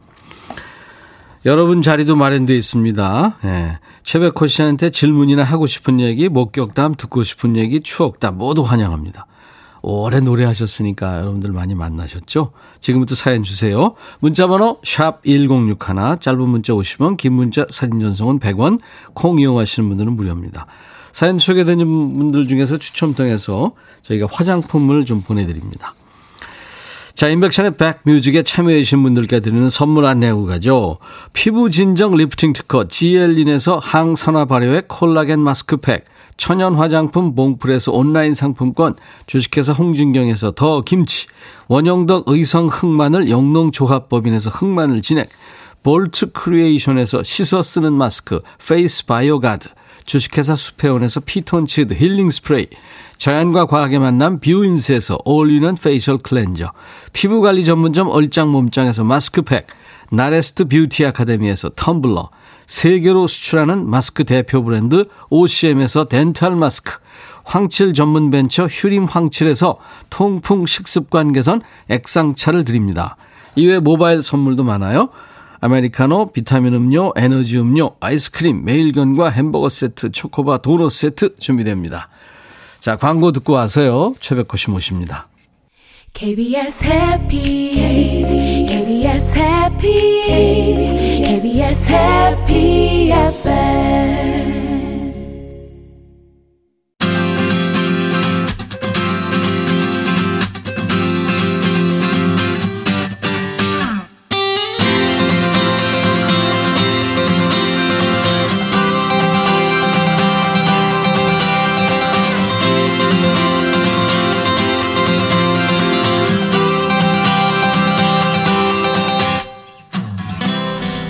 여러분 1.44 1.83
자리도 1.83 2.16
마련되어 2.16 2.57
있습니다. 2.57 3.37
예. 3.44 3.79
최백호 4.03 4.46
씨한테 4.46 4.90
질문이나 4.90 5.44
하고 5.44 5.66
싶은 5.66 6.01
얘기, 6.01 6.29
목격담, 6.29 6.94
듣고 6.96 7.22
싶은 7.22 7.57
얘기, 7.57 7.81
추억담 7.81 8.38
모두 8.38 8.62
환영합니다. 8.62 9.27
오래 9.83 10.18
노래하셨으니까 10.20 11.20
여러분들 11.20 11.53
많이 11.53 11.74
만나셨죠? 11.74 12.51
지금부터 12.81 13.14
사연 13.14 13.42
주세요. 13.42 13.94
문자번호 14.18 14.79
샵 14.85 15.22
1061, 15.24 16.18
짧은 16.20 16.48
문자 16.48 16.72
50원, 16.72 17.16
긴 17.16 17.35
문자 17.35 17.64
사진 17.70 18.01
전송은 18.01 18.40
100원, 18.40 18.81
콩 19.14 19.38
이용하시는 19.38 19.88
분들은 19.88 20.14
무료입니다. 20.14 20.66
사연 21.12 21.38
소개되는 21.38 21.87
분들 21.87 22.48
중에서 22.48 22.77
추첨 22.79 23.14
통해서 23.14 23.72
저희가 24.03 24.27
화장품을 24.31 25.05
좀 25.05 25.22
보내드립니다. 25.22 25.94
자, 27.18 27.26
인백션의 27.26 27.72
백뮤직에 27.76 28.44
참여해주신 28.44 29.02
분들께 29.02 29.40
드리는 29.40 29.68
선물 29.68 30.07
안내하고 30.07 30.46
가죠. 30.46 30.98
피부 31.33 31.68
진정 31.68 32.14
리프팅 32.14 32.52
특허 32.52 32.87
지엘린에서 32.87 33.78
항산화 33.78 34.44
발효의 34.44 34.85
콜라겐 34.87 35.40
마스크팩, 35.40 36.04
천연 36.37 36.76
화장품 36.76 37.35
봉풀에서 37.35 37.90
온라인 37.90 38.35
상품권, 38.35 38.94
주식회사 39.26 39.72
홍진경에서 39.72 40.52
더 40.52 40.83
김치, 40.83 41.26
원형덕 41.66 42.28
의성 42.28 42.68
흑마늘 42.68 43.28
영농조합법인에서 43.28 44.50
흑마늘 44.50 45.02
진액, 45.02 45.28
볼트 45.83 46.31
크리에이션에서 46.31 47.24
씻어 47.24 47.62
쓰는 47.62 47.94
마스크, 47.94 48.42
페이스 48.64 49.04
바이오 49.07 49.40
가드, 49.40 49.68
주식회사 50.08 50.56
수페온에서 50.56 51.20
피톤치드 51.20 51.92
힐링 51.92 52.30
스프레이, 52.30 52.68
자연과 53.18 53.66
과학의 53.66 53.98
만남 53.98 54.40
뷰인스에서 54.40 55.18
어울리는 55.26 55.74
facial 55.74 56.16
cleanser, 56.16 56.72
피부관리 57.12 57.62
전문점 57.62 58.08
얼짱 58.08 58.48
몸짱에서 58.48 59.04
마스크팩, 59.04 59.66
나레스트 60.10 60.64
뷰티 60.64 61.04
아카데미에서 61.04 61.70
텀블러, 61.70 62.30
세계로 62.66 63.26
수출하는 63.26 63.86
마스크 63.86 64.24
대표 64.24 64.64
브랜드 64.64 65.04
OCM에서 65.28 66.06
덴탈 66.06 66.56
마스크, 66.56 66.92
황칠 67.44 67.92
전문 67.92 68.30
벤처 68.30 68.64
휴림 68.64 69.04
황칠에서 69.04 69.76
통풍 70.08 70.64
식습관 70.64 71.32
개선 71.32 71.60
액상차를 71.90 72.64
드립니다. 72.64 73.16
이외 73.56 73.78
모바일 73.78 74.22
선물도 74.22 74.64
많아요. 74.64 75.10
아메리카노, 75.60 76.32
비타민 76.32 76.74
음료, 76.74 77.12
에너지 77.16 77.58
음료, 77.58 77.96
아이스크림, 78.00 78.64
매일견과 78.64 79.30
햄버거 79.30 79.68
세트, 79.68 80.12
초코바 80.12 80.58
도넛 80.58 80.92
세트 80.92 81.36
준비됩니다. 81.38 82.08
자, 82.80 82.96
광고 82.96 83.32
듣고 83.32 83.54
와서요. 83.54 84.14
최백호 84.20 84.56
씨 84.56 84.70
모십니다. 84.70 85.28
KBS 86.14 86.84
해피 86.84 88.66
KBS 88.66 89.38
해피 89.38 90.22
KBS 91.22 91.92
해피 91.92 93.10
FM 93.12 94.57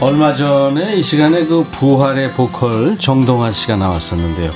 얼마 0.00 0.32
전에 0.32 0.94
이 0.94 1.02
시간에 1.02 1.44
그 1.46 1.64
부활의 1.72 2.32
보컬 2.34 2.96
정동환 2.98 3.52
씨가 3.52 3.74
나왔었는데요. 3.76 4.52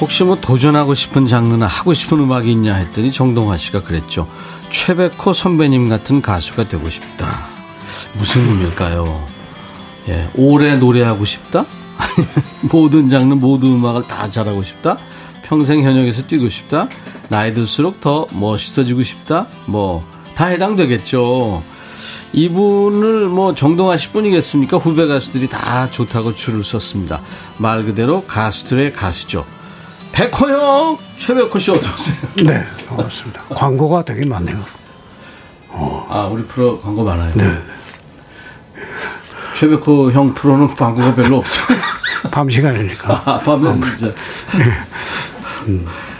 혹시 0.00 0.24
뭐 0.24 0.40
도전하고 0.40 0.94
싶은 0.94 1.26
장르나 1.26 1.66
하고 1.66 1.92
싶은 1.92 2.18
음악이 2.18 2.50
있냐 2.52 2.76
했더니 2.76 3.12
정동환 3.12 3.58
씨가 3.58 3.82
그랬죠. 3.82 4.26
최백호 4.70 5.34
선배님 5.34 5.90
같은 5.90 6.22
가수가 6.22 6.68
되고 6.68 6.88
싶다. 6.88 7.26
무슨 8.14 8.40
의미일까요? 8.48 9.22
예, 10.08 10.30
오래 10.34 10.76
노래하고 10.76 11.26
싶다? 11.26 11.66
아니면 11.98 12.30
모든 12.62 13.10
장르, 13.10 13.34
모든 13.34 13.72
음악을 13.72 14.08
다 14.08 14.30
잘하고 14.30 14.64
싶다? 14.64 14.96
평생 15.42 15.82
현역에서 15.82 16.26
뛰고 16.26 16.48
싶다? 16.48 16.88
나이 17.28 17.52
들수록 17.52 18.00
더 18.00 18.26
멋있어지고 18.32 19.02
싶다? 19.02 19.46
뭐, 19.66 20.02
다 20.34 20.46
해당되겠죠. 20.46 21.62
이분을 22.32 23.28
뭐 23.28 23.54
정동환 23.54 23.98
씨 23.98 24.10
뿐이겠습니까? 24.10 24.76
후배 24.76 25.06
가수들이 25.06 25.48
다 25.48 25.90
좋다고 25.90 26.34
줄을 26.34 26.62
섰습니다. 26.62 27.20
말 27.58 27.84
그대로 27.84 28.24
가수들의 28.26 28.92
가수죠. 28.92 29.44
백호 30.12 30.48
형! 30.48 30.98
최백호 31.18 31.58
씨 31.58 31.70
어서오세요. 31.70 32.16
네, 32.46 32.64
반갑습니다. 32.88 33.42
광고가 33.50 34.04
되게 34.04 34.24
많네요. 34.24 34.58
아, 35.72 36.28
우리 36.30 36.42
프로 36.44 36.80
광고 36.80 37.04
많아요. 37.04 37.32
네, 37.34 37.44
최백호 39.54 40.10
형 40.10 40.34
프로는 40.34 40.74
광고가 40.74 41.14
별로 41.14 41.38
없어요. 41.38 41.78
밤 42.30 42.50
시간이니까 42.50 43.22
아, 43.24 43.38
밤에 43.40 43.72
진짜. 43.96 44.12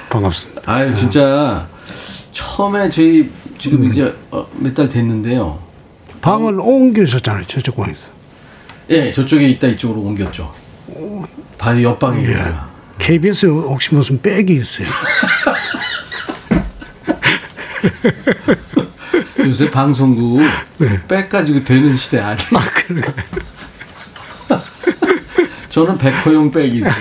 반갑습니다. 0.08 0.62
아유, 0.66 0.94
진짜. 0.94 1.66
처음에 2.32 2.88
저희 2.90 3.30
지금 3.58 3.84
이제 3.90 4.16
어, 4.30 4.46
몇달 4.56 4.88
됐는데요. 4.88 5.69
방을 6.20 6.58
옮기셨잖아요. 6.60 7.46
저쪽 7.46 7.76
방에서. 7.76 8.00
예, 8.90 9.10
저쪽에 9.12 9.48
있다 9.50 9.68
이쪽으로 9.68 10.00
옮겼죠. 10.02 10.52
바로 11.58 11.82
옆방에 11.82 12.26
예. 12.26 12.30
있다가. 12.32 12.68
KBS 12.98 13.46
혹시 13.46 13.94
무슨 13.94 14.20
백이 14.20 14.54
있어요? 14.56 14.86
요새 19.38 19.70
방송국 19.70 20.42
네. 20.78 21.00
백 21.08 21.28
가지고 21.30 21.62
되는 21.64 21.96
시대 21.96 22.18
아니에요. 22.20 22.48
저는 25.70 25.96
백호용 25.98 26.50
백이 26.50 26.78
있어요. 26.78 26.92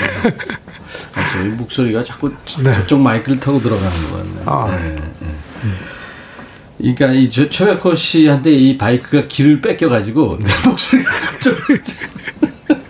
아, 1.16 1.28
저희 1.28 1.48
목소리가 1.50 2.04
자꾸 2.04 2.32
저- 2.46 2.62
네. 2.62 2.72
저쪽 2.74 3.02
마이크를 3.02 3.40
타고 3.40 3.60
들어가는 3.60 4.10
것 4.10 4.18
같네요. 4.18 4.44
아. 4.46 4.80
네, 4.84 4.96
네. 4.96 5.09
그러니까 6.80 7.12
이 7.12 7.30
저- 7.30 7.50
최백호 7.50 7.94
씨한테 7.94 8.52
이 8.54 8.78
바이크가 8.78 9.28
길을 9.28 9.60
뺏겨가지고 9.62 10.40
내 10.40 10.46
목소리가 10.66 11.12
갑자기 11.32 11.58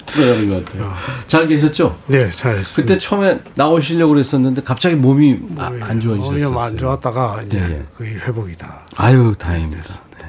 들어가는 0.06 0.50
것 0.50 0.66
같아요. 0.66 0.94
잘 1.28 1.48
계셨죠? 1.48 2.00
네, 2.08 2.30
잘했어요. 2.30 2.76
그때 2.76 2.98
처음에 3.00 3.40
나오시려고 3.56 4.14
그랬었는데 4.14 4.62
갑자기 4.64 4.96
몸이 4.96 5.40
아, 5.58 5.72
안 5.82 6.00
좋아지셨어요. 6.00 6.52
몸이 6.52 6.62
안 6.64 6.78
좋았다가 6.78 7.44
이제 7.48 7.58
예, 7.58 7.64
예. 7.64 7.86
거의 7.98 8.16
회복이다. 8.16 8.82
아유 8.96 9.34
다행입니다. 9.38 9.84
네. 10.20 10.26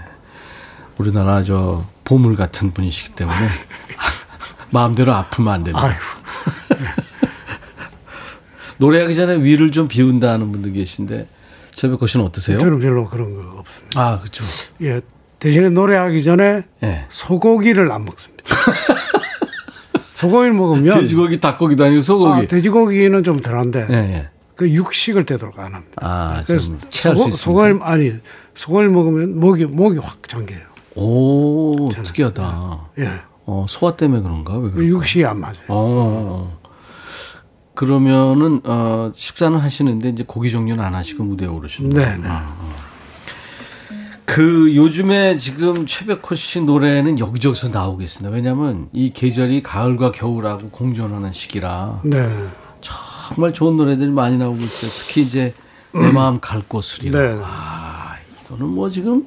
우리나라 0.96 1.42
저 1.42 1.85
보물 2.05 2.37
같은 2.37 2.73
분이시기 2.73 3.11
때문에 3.12 3.37
마음대로 4.70 5.12
아프면 5.12 5.53
안 5.55 5.64
됩니다. 5.64 5.87
아이고. 5.87 6.01
노래하기 8.79 9.14
전에 9.14 9.42
위를 9.42 9.70
좀 9.73 9.87
비운다는 9.88 10.51
분도 10.53 10.73
계신데 10.73 11.29
최백호 11.81 12.07
씨는 12.07 12.27
어떠세요? 12.27 12.59
저는 12.59 12.79
별로 12.79 13.09
그런 13.09 13.35
거 13.35 13.59
없습니다. 13.59 13.99
아 13.99 14.19
그렇죠. 14.21 14.45
예. 14.83 15.01
대신에 15.38 15.71
노래하기 15.71 16.23
전에 16.23 16.64
예. 16.83 17.07
소고기를 17.09 17.90
안 17.90 18.05
먹습니다. 18.05 18.45
소고기를 20.12 20.53
먹으면 20.53 21.01
돼지고기, 21.01 21.40
닭고기도 21.40 21.85
아니고 21.85 22.03
소고기. 22.03 22.33
아, 22.33 22.47
돼지고기는 22.47 23.23
좀 23.23 23.38
덜한데 23.40 23.87
예, 23.88 23.95
예. 23.95 24.29
그 24.57 24.71
육식을 24.71 25.25
되도록 25.25 25.59
안 25.59 25.73
합니다. 25.73 25.95
아, 25.97 26.43
그래서 26.47 26.75
소고. 26.90 27.31
소고기 27.31 27.79
아니 27.81 28.12
소고기를 28.55 28.90
먹으면 28.90 29.40
목이 29.40 29.64
목이 29.64 29.97
확 29.97 30.29
잠겨요. 30.29 30.61
오, 30.97 31.88
특이하다. 31.95 32.88
예. 32.99 33.09
어, 33.47 33.64
소화 33.66 33.97
때문에 33.97 34.21
그런가? 34.21 34.59
왜그 34.59 34.75
그럴까? 34.75 34.87
육식이 34.87 35.25
안 35.25 35.40
맞아요. 35.40 35.57
어. 35.69 36.60
그러면은 37.81 38.61
어, 38.64 39.11
식사는 39.14 39.57
하시는데 39.59 40.11
이제 40.11 40.23
고기 40.27 40.51
종류는 40.51 40.85
안 40.85 40.95
하시고 40.95 41.25
무대에 41.25 41.49
오르시는 41.49 41.88
네, 41.88 42.05
거예요. 42.05 42.21
네. 42.21 42.29
그 44.27 44.77
요즘에 44.77 45.38
지금 45.38 45.87
최백호 45.87 46.35
씨 46.35 46.61
노래는 46.61 47.19
여기저기서 47.19 47.69
나오고 47.69 48.03
있습니다. 48.03 48.37
왜냐하면 48.37 48.88
이 48.93 49.09
계절이 49.09 49.62
가을과 49.62 50.12
겨울하고 50.12 50.69
공존하는 50.69 51.33
시기라 51.33 52.03
네. 52.05 52.29
정말 52.83 53.55
좋은 53.55 53.79
노래들이 53.79 54.11
많이 54.11 54.37
나오고 54.37 54.61
있어요. 54.61 54.90
특히 54.99 55.23
이제 55.23 55.55
내 55.95 56.12
마음 56.12 56.38
갈 56.38 56.61
곳을이라. 56.69 57.19
네. 57.19 57.40
아 57.43 58.16
이거는 58.45 58.66
뭐 58.66 58.90
지금 58.90 59.27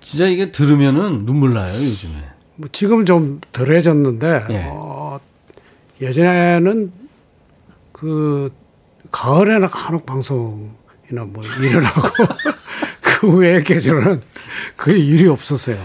진짜 0.00 0.26
이게 0.26 0.50
들으면은 0.50 1.26
눈물 1.26 1.52
나요 1.52 1.74
요즘에. 1.74 2.24
뭐 2.54 2.70
지금 2.72 3.04
좀 3.04 3.42
덜해졌는데 3.52 4.46
예. 4.48 4.64
어, 4.70 5.20
예전에는 6.00 7.07
그 7.98 8.52
가을에나 9.10 9.66
간혹 9.66 10.06
방송이나 10.06 11.24
뭐 11.26 11.42
일어나고 11.60 12.08
그 13.02 13.36
외의 13.36 13.64
계절은 13.64 14.22
거의 14.76 15.04
일이 15.04 15.26
없었어요. 15.26 15.78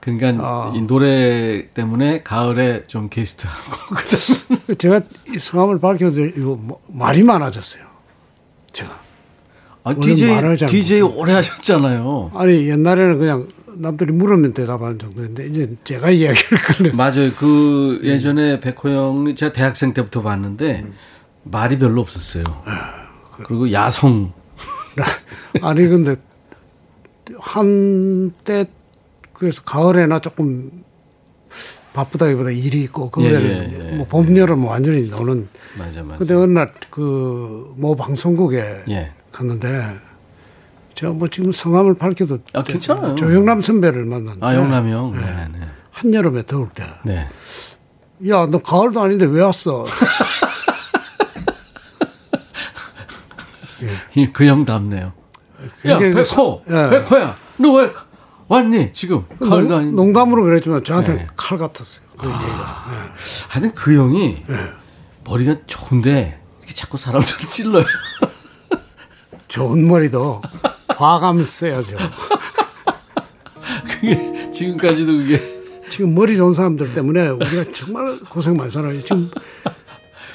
그러니까 0.00 0.44
아. 0.44 0.72
이 0.76 0.82
노래 0.82 1.68
때문에 1.72 2.22
가을에 2.22 2.84
좀 2.86 3.08
게스트하고 3.08 3.96
제가 4.78 5.00
이 5.34 5.38
성함을 5.38 5.80
밝혀도 5.80 6.26
이거 6.26 6.56
뭐 6.60 6.80
말이 6.88 7.22
많아졌어요. 7.22 7.82
제가 8.72 9.00
아, 9.82 9.94
DJ 9.94 10.34
말을 10.34 10.56
잘 10.58 10.68
DJ 10.68 11.00
못해요. 11.00 11.20
오래 11.20 11.32
하셨잖아요. 11.32 12.32
아니 12.34 12.68
옛날에는 12.68 13.18
그냥 13.18 13.48
남들이 13.78 14.12
물으면 14.12 14.52
대답하는 14.52 14.98
정도인데 14.98 15.46
이제 15.46 15.74
제가 15.84 16.10
이야기를 16.10 16.58
꺼내 16.62 16.90
맞아요. 16.92 17.32
그 17.36 18.00
예전에 18.02 18.60
백호 18.60 18.90
형이 18.90 19.34
제가 19.34 19.52
대학생 19.52 19.94
때부터 19.94 20.22
봤는데 20.22 20.84
말이 21.50 21.78
별로 21.78 22.00
없었어요. 22.00 22.44
그리고 23.46 23.70
야성 23.72 24.32
아니 25.62 25.86
근데 25.88 26.16
한때 27.38 28.66
그래서 29.32 29.62
가을에나 29.62 30.20
조금 30.20 30.70
바쁘다기보다 31.92 32.50
일이 32.50 32.82
있고 32.84 33.10
그 33.10 33.22
예, 33.24 33.30
예, 33.30 33.90
예. 33.92 33.96
뭐 33.96 34.06
봄, 34.06 34.36
여름 34.36 34.64
완전히 34.64 35.08
노는 35.08 35.48
맞아 35.78 36.02
맞아. 36.02 36.16
근데 36.18 36.34
어느 36.34 36.52
날 36.52 36.72
그 36.90 37.72
모 37.76 37.94
방송국에 37.96 38.84
예. 38.88 39.12
갔는데 39.32 39.96
제가 40.94 41.12
뭐 41.12 41.28
지금 41.28 41.52
성함을 41.52 41.94
밝혀도 41.94 42.38
아, 42.54 42.62
괜찮아요. 42.62 43.14
조영남 43.14 43.60
선배를 43.60 44.04
만났는데 44.04 44.44
아 44.46 44.54
영남이 44.54 44.90
형. 44.92 45.12
네, 45.12 45.20
네. 45.52 45.66
한여름에 45.90 46.44
더울 46.46 46.68
때 46.74 46.84
네. 47.04 47.28
야, 48.28 48.46
너 48.46 48.58
가을도 48.58 49.00
아닌데 49.00 49.26
왜 49.26 49.42
왔어? 49.42 49.84
그 54.32 54.44
형 54.46 54.64
답네요. 54.64 55.12
야 55.86 55.98
굉장히 55.98 56.12
그 56.12 56.22
백호, 56.24 56.62
사- 56.66 56.86
예. 56.86 56.90
백호야, 56.90 57.36
너 57.58 57.72
왜 57.72 57.92
왔니 58.48 58.92
지금? 58.92 59.24
가을도 59.40 59.68
농, 59.68 59.78
아닌데. 59.78 59.96
농담으로 59.96 60.44
그랬지만 60.44 60.84
저한테 60.84 61.14
네. 61.14 61.26
칼 61.36 61.58
같았어요. 61.58 62.04
그 62.16 62.26
얘기가. 62.28 63.12
하여튼 63.48 63.74
그 63.74 63.94
형이 63.96 64.44
네. 64.46 64.56
머리가 65.24 65.56
좋은데 65.66 66.40
이렇게 66.60 66.72
자꾸 66.74 66.96
사람들을 66.96 67.38
찔러요. 67.50 67.84
좋은 69.48 69.86
머리도 69.88 70.42
화감 70.96 71.42
써야죠. 71.44 71.96
그게 73.84 74.50
지금까지도 74.52 75.12
그게 75.12 75.56
지금 75.90 76.14
머리 76.14 76.36
좋은 76.36 76.54
사람들 76.54 76.94
때문에 76.94 77.28
우리가 77.28 77.64
정말 77.74 78.18
고생 78.28 78.56
많이 78.56 78.70
살아요. 78.70 79.00
지금 79.02 79.30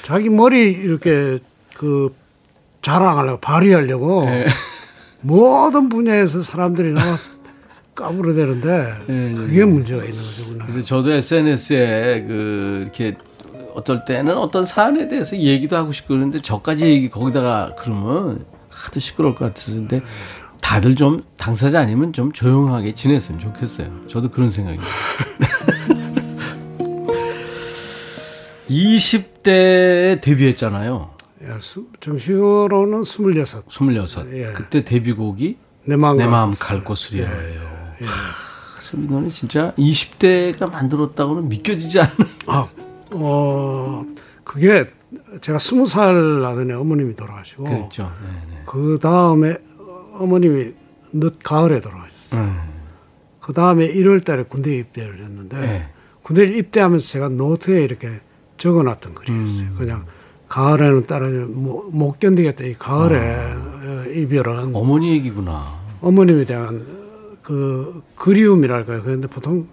자기 0.02 0.28
머리 0.28 0.70
이렇게 0.72 1.38
그 1.76 2.14
자랑하려고 2.82 3.40
발휘하려고 3.40 4.24
네. 4.26 4.46
모든 5.22 5.88
분야에서 5.88 6.42
사람들이 6.42 6.92
나와서 6.92 7.32
까불어대는데 7.94 8.92
네, 9.06 9.34
그게 9.34 9.64
문제가 9.64 10.04
있는 10.04 10.18
거죠. 10.18 10.58
그래서 10.66 10.82
저도 10.82 11.12
SNS에 11.12 12.24
그 12.26 12.80
이렇게 12.82 13.16
어떨 13.74 14.04
때는 14.04 14.36
어떤 14.36 14.64
사안에 14.64 15.08
대해서 15.08 15.36
얘기도 15.36 15.76
하고 15.76 15.92
싶고 15.92 16.08
그러는데 16.08 16.40
저까지 16.40 16.86
얘기 16.86 17.08
거기다가 17.08 17.74
그러면 17.78 18.44
하도 18.68 19.00
시끄러울 19.00 19.34
것 19.34 19.46
같은데 19.46 20.02
다들 20.60 20.96
좀 20.96 21.22
당사자 21.36 21.80
아니면 21.80 22.12
좀 22.12 22.32
조용하게 22.32 22.94
지냈으면 22.94 23.40
좋겠어요. 23.40 23.88
저도 24.08 24.30
그런 24.30 24.48
생각이에요. 24.48 24.82
20대에 28.70 30.20
데뷔했잖아요. 30.20 31.11
예, 31.44 31.58
수- 31.60 31.86
정식으로는 32.00 33.02
26. 33.04 33.64
26. 33.68 34.32
예. 34.32 34.52
그때 34.52 34.84
데뷔곡이 34.84 35.56
내 35.84 35.96
마음 35.96 36.16
내 36.16 36.24
가- 36.24 36.30
마음 36.30 36.52
갈 36.58 36.84
곳을이에요. 36.84 37.26
그래서 37.98 38.96
이거는 38.96 39.30
진짜 39.30 39.72
20대가 39.76 40.70
만들었다고는 40.70 41.48
믿겨지지 41.48 42.00
않는. 42.00 42.16
아, 42.46 42.68
어, 43.12 44.04
그게 44.44 44.90
제가 45.40 45.58
스무 45.58 45.86
살 45.86 46.40
나더니 46.40 46.72
어머님이 46.72 47.14
돌아가시고 47.16 47.64
그렇죠. 47.64 48.12
그 48.66 48.98
다음에 49.02 49.56
어머님이 50.14 50.72
늦 51.12 51.38
가을에 51.42 51.80
돌아가셨어요. 51.80 52.40
음. 52.40 52.60
그 53.40 53.52
다음에 53.52 53.92
1월 53.92 54.24
달에 54.24 54.44
군대 54.44 54.74
입대를 54.76 55.20
했는데 55.24 55.60
네. 55.60 55.88
군대 56.22 56.44
입대하면서 56.44 57.04
제가 57.04 57.28
노트에 57.28 57.82
이렇게 57.82 58.20
적어 58.56 58.82
놨던 58.84 59.14
글이었어요. 59.14 59.66
음. 59.68 59.74
그냥 59.76 60.06
가을에는 60.52 61.06
따라면 61.06 61.62
못, 61.62 61.88
못 61.92 62.18
견디겠다. 62.18 62.64
이 62.64 62.74
가을에 62.74 63.16
어, 63.16 64.04
이별은 64.14 64.76
어머니 64.76 65.12
얘기구나. 65.12 65.80
어머님에 66.02 66.44
대한 66.44 66.84
그 67.42 68.02
그리움이랄까요. 68.16 69.02
그런데 69.02 69.28
보통 69.28 69.66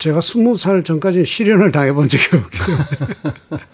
제가 0.00 0.20
스무 0.20 0.56
살 0.56 0.82
전까지 0.82 1.24
실현을 1.26 1.70
당해본 1.70 2.08
적이 2.08 2.24
없기 2.38 2.58
때문에. 2.58 3.64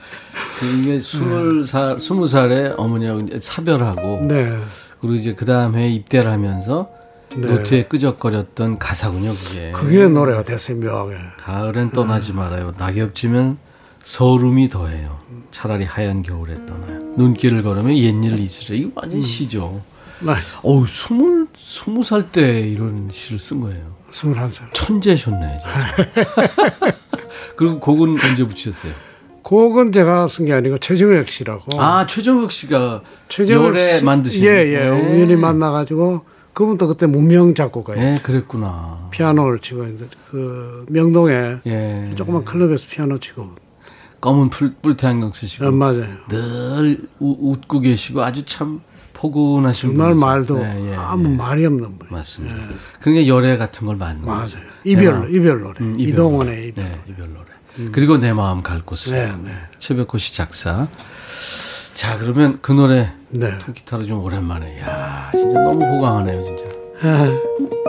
그게 0.61 1.01
스물 1.01 1.64
살, 1.64 1.99
스무 1.99 2.26
살에 2.26 2.74
어머니하고 2.76 3.20
이제 3.20 3.38
사별하고 3.41 4.26
네. 4.26 4.59
그리고 5.01 5.14
이제 5.14 5.34
그 5.34 5.47
다음 5.47 5.74
해 5.74 5.88
입대를 5.88 6.30
하면서 6.30 6.91
네. 7.34 7.47
노트에 7.47 7.82
끄적거렸던 7.84 8.78
가사군요, 8.78 9.32
그게. 9.32 9.72
그게 9.72 10.07
노래가 10.07 10.43
됐어요, 10.43 10.76
묘하게. 10.76 11.14
가을엔 11.38 11.93
떠나지 11.93 12.34
말아요. 12.34 12.74
낙엽 12.76 13.14
지면 13.14 13.57
서름이 14.03 14.68
더해요. 14.68 15.18
차라리 15.51 15.84
하얀 15.84 16.22
겨울에 16.22 16.55
떠나요. 16.66 17.01
눈길을 17.16 17.62
걸으면 17.62 17.96
옛일을 17.96 18.38
잊으려. 18.38 18.74
이거 18.74 18.90
완전 18.94 19.20
시죠. 19.22 19.80
나 20.20 20.36
어우, 20.62 20.86
스물, 20.86 21.46
스무 21.57 22.03
살 22.03 22.30
때 22.30 22.61
이런 22.61 23.09
시를 23.12 23.38
쓴 23.38 23.61
거예요. 23.61 23.82
21살. 24.11 24.72
천재셨네, 24.74 25.59
진짜. 25.61 26.94
그리고 27.57 27.80
곡은 27.80 28.18
언제 28.22 28.44
붙이셨어요? 28.46 28.92
곡은 29.42 29.92
제가 29.92 30.28
쓴 30.28 30.44
게 30.46 30.53
아니고 30.53 30.78
최정혁 30.78 31.28
씨라고. 31.28 31.80
아, 31.80 32.07
최정혁 32.07 32.53
씨가 32.53 33.03
최정혁 33.28 33.78
씨- 33.78 34.05
만드신. 34.05 34.44
예, 34.44 34.48
예. 34.74 34.78
네. 34.80 34.88
우연히 34.90 35.36
만나가지고 35.36 36.24
그분도 36.53 36.88
그때 36.88 37.07
무명 37.07 37.55
작곡가예요. 37.55 38.03
네, 38.03 38.18
그랬구나. 38.22 39.09
피아노를 39.11 39.61
치고 39.61 39.84
있는데 39.84 40.07
그 40.30 40.84
명동에 40.88 41.59
예. 41.66 42.12
조그만 42.16 42.44
클럽에서 42.44 42.86
피아노 42.90 43.18
치고. 43.18 43.48
검은 44.21 44.51
풀, 44.51 44.75
뿔테 44.83 45.07
안경 45.07 45.33
쓰시고. 45.33 45.66
어, 45.66 45.71
맞아요. 45.71 46.07
늘 46.29 47.01
우- 47.21 47.53
웃고 47.53 47.81
계시고 47.81 48.23
아주 48.23 48.45
참 48.45 48.81
포근하신 49.14 49.91
정말 49.91 50.09
분이죠. 50.14 50.27
말도 50.27 50.61
예, 50.62 50.91
예, 50.91 50.95
아무 50.97 51.31
예. 51.33 51.37
말이 51.37 51.66
없는 51.66 51.99
분. 51.99 52.09
맞습니다. 52.11 52.57
그러니까 53.01 53.27
열애 53.27 53.57
같은 53.57 53.87
걸 53.87 53.97
만든 53.97 54.27
맞아요. 54.27 54.43
거죠. 54.43 54.59
이별 54.85 55.23
내 55.31 55.37
이별 55.37 55.61
노래. 55.61 55.75
음, 55.81 55.95
이별 55.99 56.09
이동원의 56.12 56.68
이별. 56.68 56.85
네, 56.85 57.01
이별 57.09 57.29
노래. 57.31 57.91
그리고 57.93 58.18
내 58.18 58.33
마음 58.33 58.62
갈 58.62 58.83
곳을. 58.83 59.12
네, 59.12 59.33
네. 59.45 59.53
최백호 59.79 60.18
씨 60.18 60.35
작사. 60.35 60.89
자, 61.95 62.18
그러면 62.18 62.59
그 62.62 62.73
노래 62.73 63.12
네. 63.31 63.59
통기타로 63.59 64.05
좀 64.07 64.23
오랜만에. 64.23 64.81
야, 64.81 65.31
진짜 65.35 65.61
너무 65.62 65.85
호강하네요, 65.85 66.43
진짜. 66.45 66.64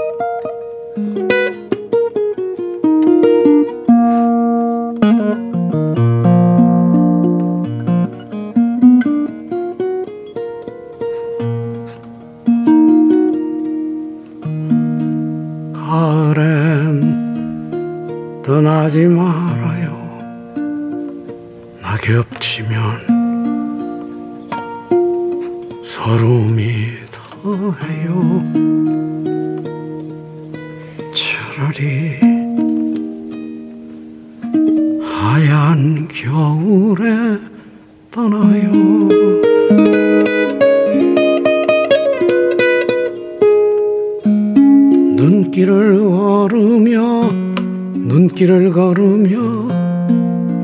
길을 45.62 45.99
걸으며 46.09 47.30
눈길을 47.93 48.72
걸으며 48.72 49.68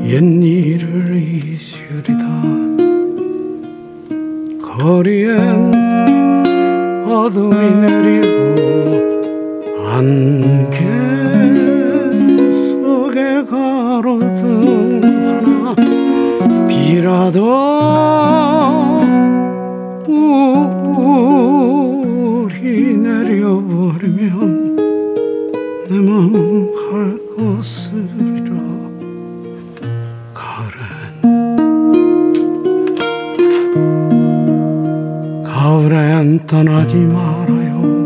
옛일을 0.02 1.14
잊으리다. 1.14 2.24
거리엔 4.60 5.72
어둠이 7.06 7.54
내리고 7.76 8.26
안개 9.86 10.84
속에 12.50 13.44
가로등 13.44 15.00
하나 15.04 15.76
비라도 16.66 17.38
우리 22.48 22.96
내려버리면 22.96 24.67
내 25.88 25.98
마음은 25.98 26.70
갈 26.74 27.18
것이라. 27.34 28.52
가을엔 30.34 31.02
가을엔 35.44 36.46
떠나지 36.46 36.96
말아요 36.96 37.97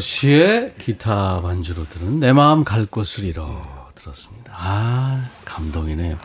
씨의 0.00 0.74
기타 0.78 1.40
반주로 1.40 1.88
들은 1.88 2.20
내 2.20 2.32
마음 2.32 2.64
갈 2.64 2.86
곳을 2.86 3.24
잃어 3.24 3.86
들었습니다. 3.94 4.52
아, 4.54 5.28
감동이네요. 5.44 6.18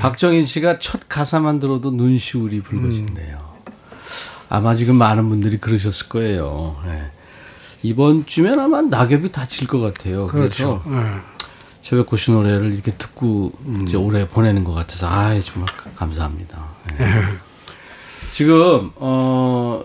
박정인 0.00 0.44
씨가 0.44 0.78
첫 0.78 1.08
가사만 1.08 1.58
들어도 1.58 1.90
눈시울이 1.90 2.62
붉어진대요. 2.62 3.56
아마 4.48 4.74
지금 4.74 4.96
많은 4.96 5.28
분들이 5.28 5.58
그러셨을 5.58 6.08
거예요. 6.08 6.80
네. 6.86 7.10
이번 7.82 8.26
주면 8.26 8.58
아마 8.58 8.82
낙엽이 8.82 9.32
다칠 9.32 9.66
것 9.66 9.80
같아요. 9.80 10.26
그렇죠. 10.26 10.82
그래서 10.84 11.02
예. 11.02 11.20
최백호 11.82 12.16
씨 12.16 12.30
노래를 12.30 12.72
이렇게 12.72 12.90
듣고 12.92 13.52
이제 13.82 13.96
올해 13.96 14.28
보내는 14.28 14.64
것 14.64 14.72
같아서 14.72 15.08
아 15.08 15.38
정말 15.40 15.72
감사합니다. 15.96 16.64
네. 16.98 17.22
지금 18.32 18.90
어 18.96 19.82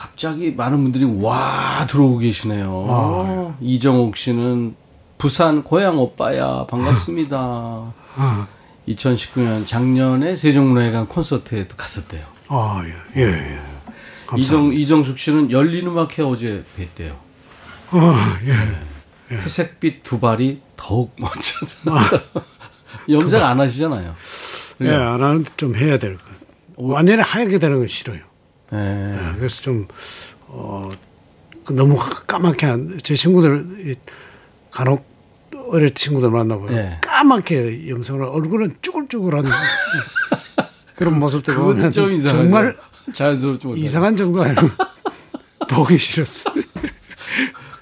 갑자기 0.00 0.50
많은 0.50 0.82
분들이 0.82 1.04
와 1.04 1.86
들어오고 1.86 2.18
계시네요. 2.18 3.54
이정옥 3.60 4.16
씨는 4.16 4.74
부산 5.18 5.62
고향 5.62 5.98
오빠야 5.98 6.64
반갑습니다. 6.70 7.36
아, 8.16 8.46
2019년 8.88 9.66
작년에 9.66 10.36
세종문화회관 10.36 11.06
콘서트에도 11.06 11.76
갔었대요. 11.76 12.24
아, 12.48 12.82
예, 13.14 13.20
예, 13.20 13.26
예. 13.26 13.60
이정 14.38 14.72
이정숙 14.72 15.18
씨는 15.18 15.50
열린 15.50 15.86
음악회 15.86 16.22
어제 16.22 16.64
뵀대요. 16.78 17.16
아, 17.90 18.38
예. 18.46 19.36
회색빛 19.36 20.02
두 20.02 20.18
발이 20.18 20.62
더욱 20.78 21.14
멋져서 21.18 21.90
염색 23.06 23.42
안 23.42 23.60
하시잖아요. 23.60 24.14
예, 24.80 24.94
안 24.94 25.22
하는데 25.22 25.50
좀 25.58 25.76
해야 25.76 25.98
될 25.98 26.16
것. 26.16 26.24
완전히 26.76 27.20
하얗게 27.20 27.58
되는 27.58 27.80
건 27.80 27.86
싫어요. 27.86 28.29
예. 28.72 28.76
예, 29.14 29.34
그래서 29.38 29.62
좀, 29.62 29.86
어, 30.46 30.88
그 31.64 31.72
너무 31.72 31.98
까맣게 32.26 32.66
한, 32.66 32.98
제 33.02 33.14
친구들, 33.16 33.90
이 33.90 33.94
간혹 34.70 35.04
어릴 35.68 35.90
때 35.90 35.94
친구들 35.94 36.30
만나보면 36.30 36.74
예. 36.74 36.98
까맣게 37.02 37.88
염색을 37.88 38.22
얼굴은 38.22 38.76
쭈글쭈글한 38.82 39.44
그런 40.96 41.18
모습들 41.18 41.54
보면. 41.54 41.90
정말 41.92 42.76
자연스럽지 43.12 43.66
못해. 43.66 43.80
이상한 43.80 44.16
정도 44.16 44.42
아니고 44.42 44.68
보기 45.70 45.98
싫었어요. 45.98 46.54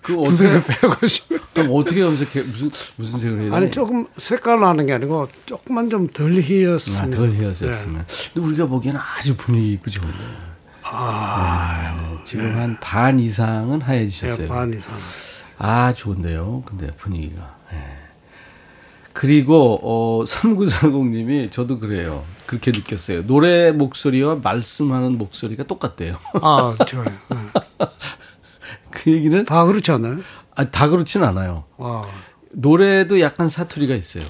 그 0.02 0.16
어떻게 0.18 0.62
패고 0.64 1.06
싶어. 1.06 1.36
그럼 1.52 1.68
어떻게 1.72 2.00
염색해 2.00 2.40
무슨 2.42 2.70
무슨 2.96 3.18
색을 3.20 3.34
해야 3.36 3.44
되나? 3.44 3.56
아니 3.56 3.70
조금 3.70 4.06
색깔 4.16 4.60
나는 4.60 4.86
게 4.86 4.94
아니고 4.94 5.28
조금만 5.44 5.90
좀 5.90 6.08
덜 6.08 6.32
희었으면 6.40 6.98
아, 7.12 7.16
덜 7.16 7.30
헤어졌으면. 7.32 8.06
근데 8.32 8.46
우리가 8.48 8.66
보기에는 8.66 8.98
아주 8.98 9.36
분위기 9.36 9.74
있고 9.74 9.90
좋은데. 9.90 10.18
아, 10.90 12.18
지금 12.24 12.56
한반 12.56 13.18
이상은 13.20 13.78
네, 13.80 13.84
하얘지셨어요. 13.84 14.48
반 14.48 14.72
이상. 14.72 14.94
아, 15.58 15.92
좋은데요. 15.92 16.62
근데 16.66 16.88
분위기가. 16.92 17.54
예. 17.72 17.76
그리고 19.12 19.80
어 19.82 20.24
3940님이 20.24 21.50
저도 21.50 21.80
그래요. 21.80 22.24
그렇게 22.46 22.70
느꼈어요. 22.70 23.26
노래 23.26 23.72
목소리와 23.72 24.36
말씀하는 24.36 25.18
목소리가 25.18 25.64
똑같대요. 25.64 26.18
아 26.40 26.74
좋아요. 26.86 27.06
네. 27.28 27.36
그 28.90 29.10
얘기는 29.10 29.44
다 29.44 29.64
그렇지 29.64 29.90
않나요? 29.90 30.20
아, 30.54 30.64
다 30.70 30.88
그렇진 30.88 31.24
않아요. 31.24 31.64
아, 31.78 32.02
노래도 32.52 33.20
약간 33.20 33.48
사투리가 33.48 33.94
있어요. 33.96 34.24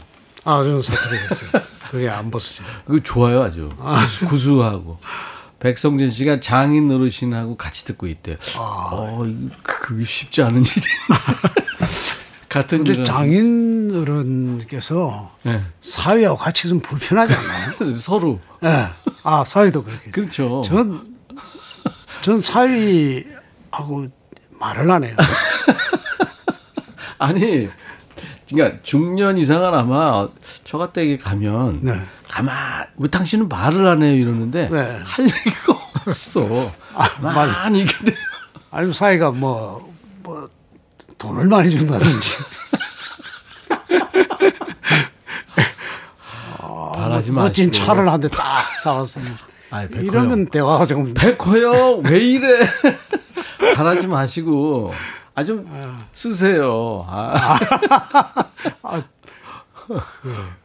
아 0.45 0.63
저는 0.63 0.81
사투리가 0.83 1.25
있어요. 1.35 1.63
그게 1.91 2.09
안 2.09 2.31
벗어져요. 2.31 2.67
그거 2.87 2.99
좋아요, 3.03 3.43
아주. 3.43 3.69
구수- 3.79 4.27
구수하고. 4.27 4.99
백성진 5.61 6.11
씨가 6.11 6.41
장인 6.41 6.91
어르신하고 6.91 7.57
같이 7.57 7.85
듣고 7.85 8.07
있대요. 8.07 8.37
아. 8.57 8.91
어, 8.93 9.19
이거 9.25 9.55
그게 9.63 10.05
쉽지 10.05 10.43
않은 10.43 10.63
일이. 10.63 10.71
같은 12.49 12.79
근데 12.79 12.93
일을 12.95 13.05
장인 13.05 13.95
어른께서 13.95 15.33
네. 15.43 15.63
사위하고 15.83 16.39
같이 16.39 16.69
좀 16.69 16.81
불편하지 16.81 17.35
않나요? 17.35 17.73
서로. 17.95 18.41
예. 18.65 18.87
아 19.23 19.45
사위도 19.45 19.85
그렇게. 19.85 20.11
그렇죠. 20.11 20.63
전, 20.65 21.15
전 22.23 22.41
사위하고 22.41 24.09
말을 24.59 24.91
안 24.91 25.05
해요. 25.05 25.15
아니, 27.19 27.69
그러니까 28.49 28.81
중년 28.83 29.37
이상은 29.37 29.75
아마 29.75 30.29
처가댁에 30.65 31.19
가면 31.19 31.81
네. 31.83 31.93
가만 32.31 32.87
왜 32.97 33.09
당신은 33.09 33.49
말을 33.49 33.87
안 33.87 34.03
해요 34.03 34.13
이러는데 34.15 34.69
네. 34.69 35.01
할 35.05 35.25
얘기가 35.25 35.73
없어. 36.07 36.47
많이 37.21 37.85
근데 37.87 38.15
아니면 38.71 38.93
사위가 38.95 39.31
뭐, 39.31 39.93
뭐, 40.23 40.49
돈을 41.17 41.47
많이 41.47 41.71
준다든지. 41.71 42.31
바라지 46.95 47.33
마시고. 47.33 47.33
멋진 47.33 47.73
차를 47.73 48.09
한 48.11 48.21
대 48.21 48.29
딱. 48.29 48.65
아이, 49.71 49.89
백호 49.89 50.05
이러면 50.05 50.47
대화가 50.47 50.87
좀. 50.87 51.13
백호요 51.15 51.99
왜 52.05 52.19
이래? 52.19 52.61
바라지 53.77 54.07
마시고 54.07 54.93
아좀 55.35 55.69
쓰세요. 56.13 57.05
아. 57.09 57.59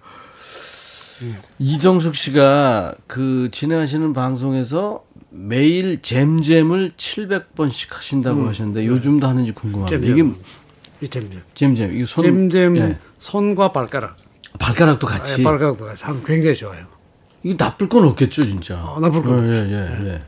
이정숙 1.59 2.15
씨가 2.15 2.95
그 3.07 3.49
진행하시는 3.51 4.13
방송에서 4.13 5.03
매일 5.29 6.01
잼잼을 6.01 6.93
700번씩 6.97 7.87
하신다고 7.91 8.47
하셨는데 8.47 8.85
요즘도 8.85 9.27
하는지 9.27 9.51
궁금합니다. 9.51 9.99
잼잼. 9.99 10.17
이게 10.17 10.39
이 11.01 11.07
잼잼. 11.09 11.41
잼잼 11.53 11.95
이거 11.97 12.05
손 12.05 12.23
잼잼 12.49 12.77
예. 12.77 12.97
손과 13.17 13.71
발가락. 13.71 14.17
발가락도 14.59 15.07
같이 15.07 15.39
예, 15.41 15.43
발가락도 15.43 15.85
같이 15.85 16.03
하면 16.03 16.23
굉장히 16.23 16.55
좋아요. 16.55 16.85
이게 17.41 17.55
나쁠 17.57 17.89
건 17.89 18.05
없겠죠 18.07 18.45
진짜. 18.45 18.75
어, 18.83 18.99
나쁠 18.99 19.23
건 19.23 19.39
어, 19.39 19.43
예, 19.43 19.69
예, 19.69 20.07
예. 20.13 20.21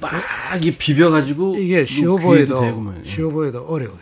막 0.00 0.12
이게 0.60 0.76
비벼가지고 0.76 1.56
이게 1.56 1.84
쉬워 1.86 2.16
보여도. 2.16 2.92
쉬워 3.04 3.30
보여도 3.30 3.64
어려워요. 3.66 4.00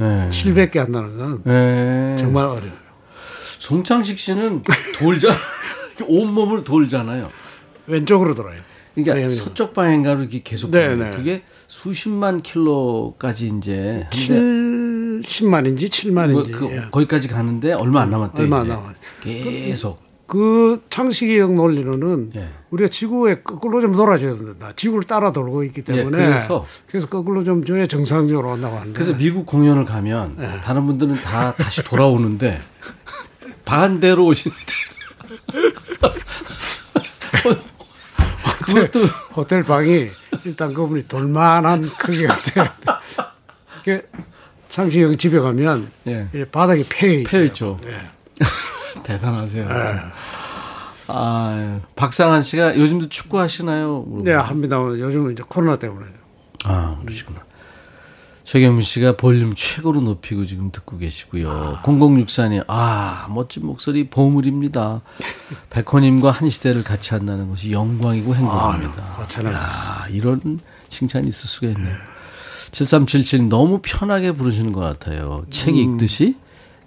예. 0.00 0.28
700개 0.30 0.76
한다는 0.78 1.16
건 1.16 1.42
예. 1.46 2.16
정말 2.18 2.44
어려워요. 2.44 2.89
송창식 3.70 4.18
씨는 4.18 4.62
돌자 4.98 5.28
온몸을 6.08 6.64
돌잖아요. 6.64 7.30
왼쪽으로 7.86 8.34
돌아요. 8.34 8.58
그러니까 8.94 9.14
네, 9.14 9.22
네. 9.22 9.28
서쪽 9.28 9.74
방향가로 9.74 10.22
이렇게 10.22 10.40
계속 10.42 10.70
네. 10.70 10.94
네. 10.96 11.10
그게 11.10 11.42
수십만 11.68 12.40
킬로까지 12.42 13.52
이제 13.58 14.06
하는데 14.10 15.20
70만인지 15.28 15.88
7만인지. 15.90 16.50
그, 16.52 16.66
예. 16.72 16.84
거기까지 16.90 17.28
가는데 17.28 17.72
얼마 17.74 18.00
안 18.00 18.10
남았대요. 18.10 18.44
얼마. 18.44 18.64
남았- 18.64 18.94
계속. 19.20 20.00
그 20.26 20.82
창식이 20.90 21.38
형 21.40 21.56
논리로는 21.56 22.30
예. 22.36 22.48
우리가 22.70 22.88
지구에 22.88 23.42
거꾸로 23.42 23.80
좀 23.80 23.92
돌아줘야 23.92 24.36
된다. 24.36 24.72
지구를 24.76 25.02
따라 25.04 25.32
돌고 25.32 25.64
있기 25.64 25.80
예, 25.88 25.92
때문에 25.92 26.16
그래서- 26.16 26.64
그래서 26.86 27.08
거꾸로 27.08 27.44
좀 27.44 27.64
줘야 27.64 27.86
정상적으로 27.86 28.52
온다고 28.52 28.76
하는데 28.76 28.92
그래서 28.94 29.12
미국 29.16 29.44
공연을 29.44 29.84
가면 29.84 30.36
네. 30.38 30.60
다른 30.62 30.86
분들은 30.86 31.20
다 31.20 31.54
다시 31.56 31.82
돌아오는데 31.84 32.60
반대로 33.70 34.26
오시는데 34.26 34.72
그것도 38.64 39.06
호텔 39.36 39.62
방이 39.62 40.10
일단 40.44 40.74
그분이 40.74 41.06
돌만한 41.06 41.88
크기 41.96 42.26
같아요. 42.26 42.68
그 43.84 44.02
창식이 44.70 45.04
형 45.04 45.16
집에 45.16 45.38
가면 45.38 45.88
예. 46.08 46.28
바닥이 46.50 46.84
패여 46.88 47.22
패여 47.28 47.44
있죠. 47.44 47.78
예. 47.84 48.10
대단하세요. 49.04 49.68
아, 51.06 51.80
박상한 51.94 52.42
씨가 52.42 52.76
요즘도 52.76 53.08
축구 53.08 53.38
하시나요? 53.38 54.04
네, 54.24 54.32
합니다. 54.32 54.78
요즘은 54.78 55.32
이제 55.32 55.44
코로나 55.48 55.76
때문에. 55.76 56.06
아, 56.64 56.96
그러시구나. 57.00 57.40
최경민 58.44 58.82
씨가 58.82 59.16
볼륨 59.16 59.54
최고로 59.54 60.00
높이고 60.00 60.46
지금 60.46 60.72
듣고 60.72 60.98
계시고요. 60.98 61.78
0064님, 61.82 62.64
아, 62.66 63.28
멋진 63.30 63.66
목소리 63.66 64.08
보물입니다. 64.08 65.02
백호님과 65.70 66.30
한 66.30 66.50
시대를 66.50 66.82
같이 66.82 67.10
한다는 67.10 67.48
것이 67.48 67.72
영광이고 67.72 68.34
행복합니다. 68.34 69.02
거창하게 69.16 69.56
야, 69.56 70.06
이런 70.10 70.60
칭찬이 70.88 71.28
있을 71.28 71.48
수가 71.48 71.68
있네요. 71.68 71.96
7377 72.72 73.48
너무 73.48 73.80
편하게 73.82 74.32
부르시는 74.32 74.72
것 74.72 74.80
같아요. 74.80 75.44
책 75.50 75.76
읽듯이 75.76 76.36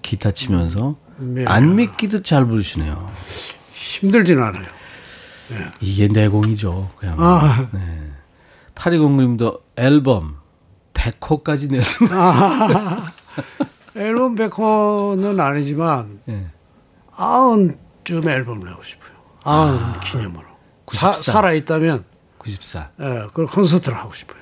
기타 0.02 0.32
치면서 0.32 0.96
네. 1.18 1.46
안 1.46 1.76
믿기도 1.76 2.22
잘 2.22 2.46
부르시네요. 2.46 3.10
힘들지는 3.74 4.44
않아요. 4.44 4.66
이게 5.82 6.08
내공이죠. 6.08 6.92
그냥. 6.98 7.16
아. 7.20 7.68
네. 7.74 8.12
8209님도 8.76 9.62
앨범 9.76 10.38
100호까지 11.04 11.70
내는 11.70 11.84
앨범 13.96 14.36
백호는 14.36 15.40
아니지만 15.40 16.20
예. 16.30 16.48
아흔쯤 17.12 18.28
앨범을 18.28 18.68
내고 18.70 18.84
싶어요. 18.84 19.12
아흔 19.44 20.00
기념으로. 20.00 20.46
사, 20.94 21.12
94. 21.12 21.32
살아있다면 21.32 22.04
94. 22.38 22.90
예, 23.00 23.04
그걸 23.28 23.46
콘서트를 23.48 23.98
하고 23.98 24.14
싶어요. 24.14 24.40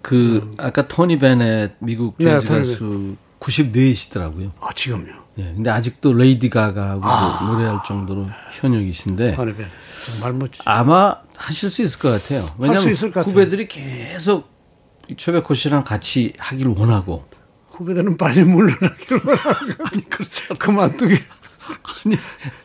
그 0.00 0.54
아까 0.58 0.86
토니 0.88 1.18
베넷 1.18 1.74
미국 1.80 2.16
네, 2.18 2.40
재즈 2.40 2.46
토니 2.46 2.58
가수 2.60 3.16
94시더라고요. 3.40 4.52
아, 4.60 4.70
지금요. 4.74 5.12
예. 5.38 5.42
근데 5.54 5.70
아직도 5.70 6.14
레이디 6.14 6.48
가가하고 6.50 7.02
노래할 7.52 7.80
정도로 7.86 8.26
현역이신데 8.52 9.34
토니 9.34 9.54
베 9.54 9.66
정말 10.06 10.32
멋지. 10.32 10.58
아마 10.64 11.16
하실 11.36 11.70
수 11.70 11.82
있을 11.82 12.00
것 12.00 12.10
같아요. 12.10 12.46
왜냐하면 12.58 12.80
수 12.82 12.90
있을 12.90 13.10
것 13.12 13.20
같아요. 13.20 13.32
후배들이 13.32 13.68
계속 13.68 14.48
이 14.48 14.57
최백호 15.16 15.54
씨랑 15.54 15.84
같이 15.84 16.32
하기를 16.38 16.74
원하고 16.76 17.24
후배들은 17.70 18.16
빨리 18.16 18.42
물러나기를 18.42 19.20
원하는 19.24 19.76
아니, 19.84 20.10
그렇죠. 20.10 20.54
그만두기. 20.56 21.14
아니, 22.04 22.16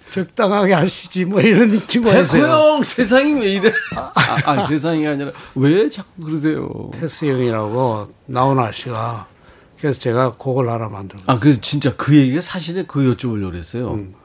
적당하게 0.09 0.73
하시지, 0.73 1.25
뭐 1.25 1.41
이런 1.41 1.85
친구였어요. 1.87 2.41
백호 2.41 2.53
형 2.53 2.83
세상이 2.83 3.33
왜 3.33 3.53
이래? 3.53 3.71
아, 3.95 4.37
아, 4.45 4.67
세상이 4.67 5.05
아니라 5.07 5.31
왜 5.55 5.89
자꾸 5.89 6.09
그러세요? 6.23 6.69
테스 6.93 7.25
형이라고 7.25 8.07
나훈아 8.27 8.71
씨가 8.71 9.27
그래서 9.79 9.99
제가 9.99 10.35
곡을 10.37 10.69
하나 10.69 10.87
만들고 10.87 11.23
아, 11.27 11.37
그래서 11.37 11.59
진짜 11.61 11.95
그 11.95 12.15
얘기가 12.15 12.41
사실에 12.41 12.85
그 12.87 13.13
여쭤보려고 13.15 13.51
그랬어요. 13.51 13.93
음. 13.95 14.15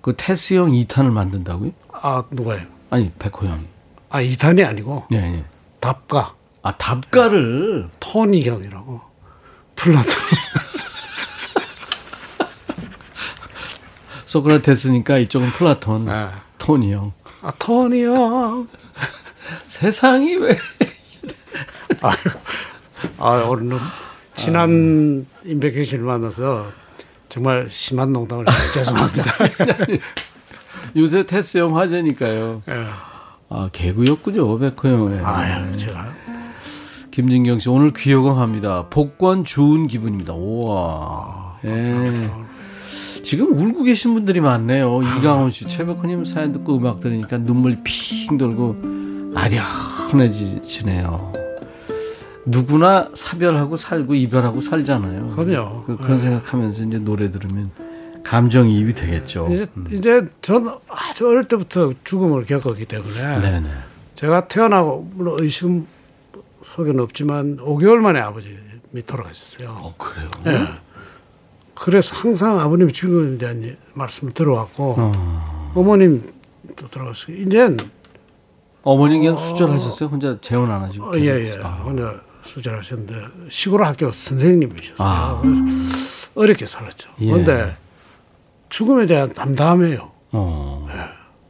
그 0.00 0.14
테스 0.16 0.54
형 0.54 0.70
2탄을 0.70 1.10
만든다고요? 1.10 1.72
아 1.92 2.22
누가요? 2.30 2.60
아니, 2.90 3.10
백호 3.18 3.46
형이. 3.46 3.64
아 4.10 4.20
이탄이 4.20 4.62
아니고 4.64 5.06
예, 5.12 5.16
예. 5.16 5.44
답가 5.80 6.34
아, 6.68 6.76
답가를 6.76 7.88
토니 7.98 8.46
형이라고 8.46 9.00
플라톤 9.74 10.12
소크라테스니까 14.26 15.16
이쪽은 15.16 15.52
플라톤, 15.52 16.04
네. 16.04 16.28
토니 16.58 16.92
형. 16.92 17.14
아 17.40 17.50
토니 17.58 18.04
형 18.04 18.68
세상이 19.68 20.36
왜? 20.36 20.58
아유 22.02 22.16
아, 23.16 23.46
오늘 23.48 23.78
친한 24.34 25.26
임백천 25.46 25.84
씨를 25.84 26.04
만나서 26.04 26.70
정말 27.30 27.68
심한 27.70 28.12
농담을 28.12 28.44
죄송합니다. 28.74 29.32
요새 30.96 31.24
테스 31.24 31.56
형 31.56 31.78
화제니까요. 31.78 32.62
예. 32.68 32.86
아, 33.50 33.70
개그였군요, 33.72 34.58
백호 34.58 34.88
형의. 34.88 35.24
아유, 35.24 35.74
제가 35.78 36.12
김진경 37.18 37.58
씨, 37.58 37.68
오늘 37.68 37.92
귀여감합니다. 37.92 38.90
복권 38.90 39.42
주운 39.42 39.88
기분입니다. 39.88 40.34
우와. 40.34 41.58
예. 41.64 42.30
지금 43.24 43.58
울고 43.58 43.82
계신 43.82 44.14
분들이 44.14 44.40
많네요. 44.40 45.02
이강원 45.02 45.50
씨, 45.50 45.66
최백호님 45.66 46.24
사연 46.24 46.52
듣고 46.52 46.76
음악 46.76 47.00
들으니까 47.00 47.38
눈물 47.38 47.76
핑 47.82 48.38
돌고 48.38 49.32
아련해지시네요. 50.12 51.32
누구나 52.46 53.08
사별하고 53.12 53.76
살고 53.76 54.14
이별하고 54.14 54.60
살잖아요. 54.60 55.34
그럼요. 55.34 55.82
그, 55.86 55.98
런 56.00 56.18
생각하면서 56.18 56.84
이제 56.84 56.98
노래 57.00 57.32
들으면 57.32 57.72
감정이입이 58.22 58.94
되겠죠. 58.94 59.48
이제, 59.50 59.66
이제 59.90 60.24
저는 60.40 60.70
아주 60.88 61.26
어릴 61.26 61.48
때부터 61.48 61.94
죽음을 62.04 62.44
겪었기 62.44 62.84
때문에 62.84 63.40
네네. 63.40 63.68
제가 64.14 64.46
태어나고 64.46 65.10
물론 65.16 65.38
의심 65.40 65.84
속에는 66.74 67.00
없지만 67.00 67.56
5개월 67.58 67.96
만에 67.96 68.20
아버님이 68.20 69.06
돌아가셨어요. 69.06 69.70
어, 69.70 69.94
그래요? 69.96 70.30
그래서 71.74 72.14
항상 72.16 72.60
아버님 72.60 72.90
죽음에 72.90 73.38
대한 73.38 73.76
말씀을 73.94 74.34
들어왔고 74.34 74.94
어. 74.98 75.72
어머님도 75.74 76.88
돌아가시고 76.90 77.32
이제 77.32 77.76
어머니 78.82 79.18
그냥 79.18 79.36
수절하셨어요? 79.36 80.08
혼자 80.08 80.38
재혼 80.40 80.70
안 80.70 80.82
하시고? 80.82 81.04
어, 81.04 81.18
예, 81.18 81.46
예. 81.46 81.58
아. 81.62 81.82
혼자 81.84 82.20
수절하셨는데 82.44 83.14
시골 83.50 83.82
학교 83.82 84.10
선생님이셨어요. 84.10 84.96
아. 84.98 85.42
어렵게 86.34 86.66
살았죠. 86.66 87.10
예. 87.20 87.30
그런데 87.30 87.76
죽음에 88.68 89.06
대한 89.06 89.32
담담해요. 89.32 90.10
어. 90.32 90.88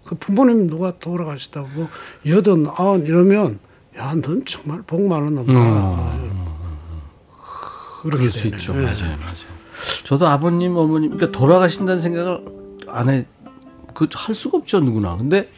그 0.05 0.15
부모님 0.15 0.69
누가 0.69 0.93
돌아가시다고 0.99 1.69
뭐 1.75 1.89
여든 2.27 2.67
아흔 2.77 3.05
이러면 3.07 3.59
야, 3.99 4.15
넌 4.15 4.45
정말 4.45 4.83
복 4.83 5.03
많은 5.07 5.35
놈다. 5.35 5.53
음. 5.53 6.49
그럴 8.03 8.31
수. 8.31 8.47
있죠. 8.47 8.73
예. 8.77 8.83
맞아요, 8.83 9.17
맞아요. 9.19 9.59
저도 10.05 10.27
아버님, 10.27 10.77
어머님, 10.77 11.11
그러니까 11.11 11.37
돌아가신다는 11.37 12.01
생각을 12.01 12.45
안 12.89 13.09
해, 13.09 13.27
그, 13.95 14.07
할 14.15 14.35
수가 14.35 14.59
없죠, 14.59 14.81
누구나. 14.81 15.17
근데 15.17 15.51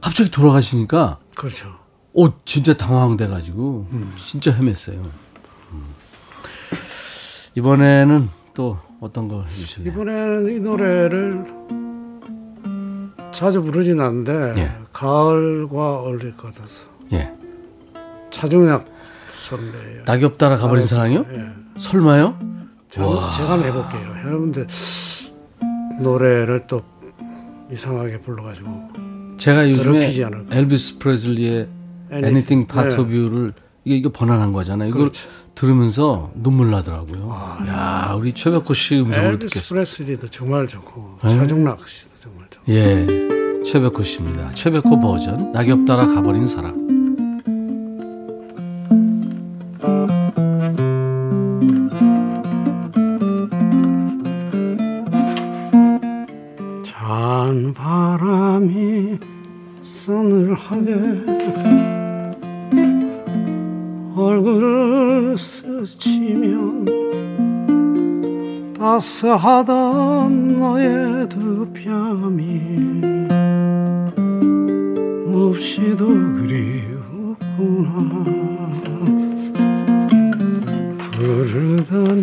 갑자기 0.00 0.30
돌아가시니까, 0.30 1.18
그렇죠. 1.34 1.74
오, 2.12 2.30
진짜 2.44 2.76
당황돼가지고, 2.76 3.88
진짜 4.16 4.52
헤맸어요. 4.56 5.10
음. 5.72 5.84
이번에는 7.56 8.28
또 8.54 8.78
어떤 9.00 9.28
거 9.28 9.42
해주실래요? 9.42 9.92
이번에는 9.92 10.56
이 10.56 10.60
노래를 10.60 11.44
자주 13.32 13.62
부르진 13.62 14.00
않는데 14.00 14.54
예. 14.60 14.72
가을과 14.92 15.98
어울릴 16.00 16.36
것 16.36 16.52
같아서 16.54 16.84
예. 17.12 17.32
차중약 18.30 18.86
선배예요. 19.32 20.02
낙엽 20.04 20.38
따라 20.38 20.56
가버린 20.56 20.86
사랑이요? 20.86 21.24
예. 21.32 21.48
설마요? 21.78 22.38
제가, 22.90 23.32
제가 23.36 23.62
해볼게요. 23.62 24.14
여러분들 24.26 24.66
노래를 26.00 26.66
또 26.66 26.82
이상하게 27.70 28.20
불러가지고 28.20 28.88
제가 29.38 29.68
요즘에. 29.70 30.10
엘비스 30.50 30.98
프레슬리의 30.98 31.68
Anything. 32.10 32.26
Anything 32.26 32.66
Part 32.72 32.96
네. 32.96 33.02
of 33.02 33.10
You를 33.14 33.52
이게 33.84 33.96
이거 33.96 34.10
번안한 34.10 34.52
거잖아요. 34.52 34.88
이걸 34.88 35.00
그렇죠. 35.02 35.28
들으면서 35.54 36.30
눈물 36.34 36.70
나더라고요. 36.70 37.28
야, 37.68 38.14
우리 38.18 38.32
최백호 38.32 38.72
씨 38.72 38.98
음성으로 38.98 39.32
엘비스 39.34 39.48
듣겠습니다. 39.48 39.84
프레슬리도 39.84 40.28
정말 40.30 40.66
좋고 40.66 41.18
네. 41.22 41.28
차중락 41.28 41.88
씨도 41.88 42.10
정말 42.22 42.46
좋고 42.50 42.72
예. 42.72 43.06
최백호 43.64 44.02
씨입니다. 44.02 44.50
최백호 44.52 44.98
버전 45.00 45.52
낙엽 45.52 45.84
따라 45.84 46.06
가버린 46.06 46.46
사랑. 46.46 46.88
서늘하게 60.08 60.94
얼굴을 64.16 65.36
스치면 65.36 66.86
따스하던 68.78 70.58
너의 70.58 71.28
두 71.28 71.68
뺨이 71.74 72.58
몹시도 75.26 76.06
그리웠구나. 76.06 77.98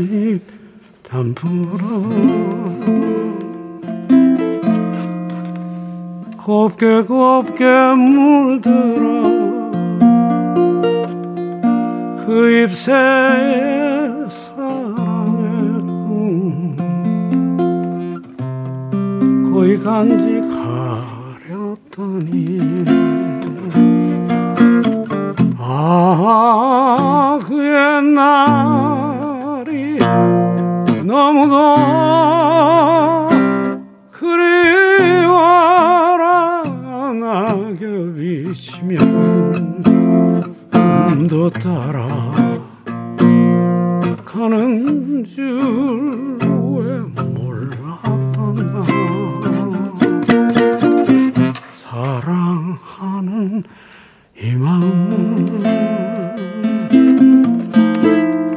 입 0.09 0.41
담불어 1.03 1.75
곱게 6.45 7.01
곱게 7.01 7.65
물들어. 7.95 9.01
그 12.23 12.61
잎새 12.63 12.91
사랑의 14.29 15.81
꿈 15.81 16.77
거의 19.51 19.79
간지 19.79 20.41
가렸더니. 21.49 22.59
아그 25.57 27.49
옛날이 28.05 28.37
너무도 31.03 31.94
꿈도 41.35 41.49
따라 41.49 42.07
가는 44.23 45.25
줄 45.25 46.39
왜 46.39 46.99
몰랐던가? 47.33 48.85
사랑하는 51.83 53.63
이 54.41 54.55
마음 54.55 55.45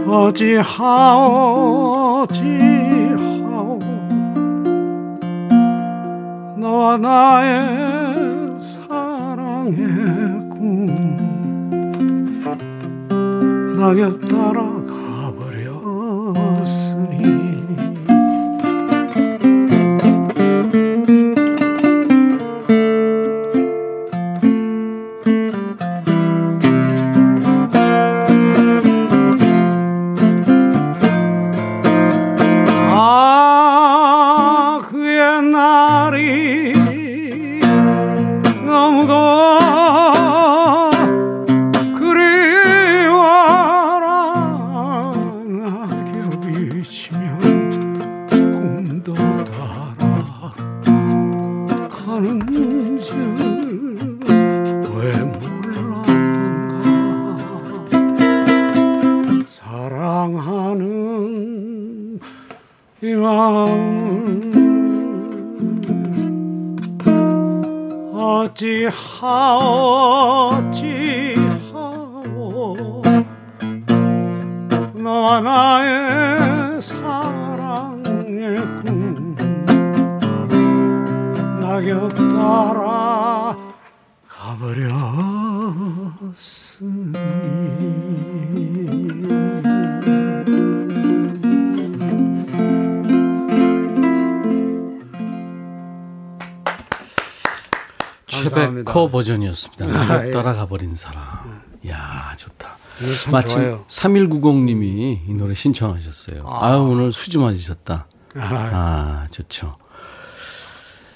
어찌하오 0.08 1.16
어찌하오. 2.30 3.80
너와 6.58 6.96
나의 6.98 8.60
사랑의 8.60 10.17
낙엽 13.78 14.26
따라 14.26 14.77
지면 46.82 47.38
꿈도 48.28 49.14
따라 49.14 49.94
가는 51.88 52.38
최백호 99.52 99.78
버전이었습니다. 99.78 99.86
아, 99.86 100.26
예. 100.26 100.30
떠나가 100.30 100.66
버린 100.66 100.94
사람. 100.94 101.62
이야, 101.84 102.32
좋다. 102.36 102.76
참 103.22 103.32
마침 103.32 103.58
좋아요. 103.58 103.84
3190님이 103.86 105.28
이 105.28 105.34
노래 105.34 105.54
신청하셨어요. 105.54 106.44
아, 106.46 106.76
유 106.76 106.80
오늘 106.80 107.12
수지 107.12 107.38
맞으셨다. 107.38 108.06
아, 108.34 108.40
아, 108.40 109.26
좋죠. 109.30 109.76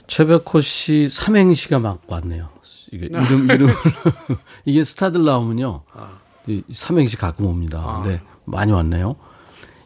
최백호 0.07 0.61
씨 0.61 1.09
삼행시가 1.09 1.79
막 1.79 2.03
왔네요. 2.07 2.51
이게 2.93 3.07
이름, 3.07 3.51
이름. 3.51 3.69
이게 4.65 4.85
스타들 4.85 5.25
나오면요. 5.25 5.83
이 6.47 6.63
삼행시 6.71 7.17
가끔 7.17 7.47
옵니다. 7.47 8.01
근데 8.03 8.21
많이 8.45 8.73
왔네요. 8.73 9.17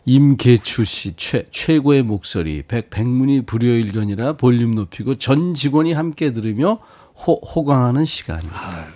임계추 0.09 0.85
씨, 0.85 1.15
최, 1.17 1.47
최고의 1.51 2.03
목소리, 2.03 2.63
백, 2.63 2.91
백문이 2.91 3.45
불여일견이라 3.45 4.35
볼륨 4.35 4.75
높이고 4.75 5.17
전 5.17 5.55
직원이 5.55 5.93
함께 5.93 6.33
들으며 6.33 6.79
호, 7.19 7.35
호강하는 7.35 8.05
시간입니다. 8.05 8.87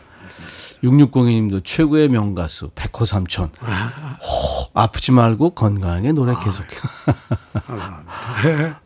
6602님도 0.83 1.63
최고의 1.65 2.09
명가수, 2.09 2.71
백호 2.75 3.05
삼촌. 3.05 3.47
호, 3.47 4.71
아프지 4.75 5.13
말고 5.13 5.51
건강하게 5.51 6.13
노래 6.13 6.35
계속해. 6.43 6.77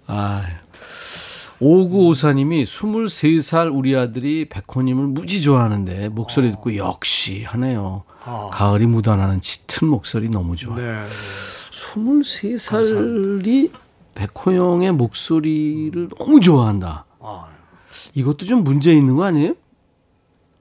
아, 0.06 0.42
5954님이 1.60 2.64
23살 2.64 3.74
우리 3.74 3.96
아들이 3.96 4.48
백호님을 4.48 5.06
무지 5.06 5.40
좋아하는데 5.40 6.08
목소리 6.08 6.50
듣고 6.50 6.76
역시 6.76 7.44
하네요. 7.44 8.02
가을이 8.52 8.86
묻어나는 8.86 9.40
짙은 9.40 9.88
목소리 9.88 10.28
너무 10.28 10.56
좋아요. 10.56 10.76
네. 10.76 11.06
23살이 11.70 13.70
백호 14.14 14.52
형의 14.52 14.92
목소리를 14.92 16.08
너무 16.18 16.40
좋아한다. 16.40 17.04
아, 18.14 18.20
이것도 18.20 18.46
좀 18.46 18.62
문제 18.64 18.92
있는 18.92 19.16
거 19.16 19.24
아니에요? 19.24 19.54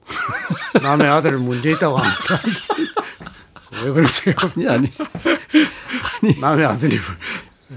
남의 0.82 1.08
아들 1.08 1.38
문제 1.38 1.70
있다고 1.72 1.96
합니다. 1.96 2.40
왜 3.84 3.90
그러세요? 3.92 4.34
아니, 4.54 4.68
아니. 4.68 4.90
남의 6.40 6.66
아들이 6.66 6.98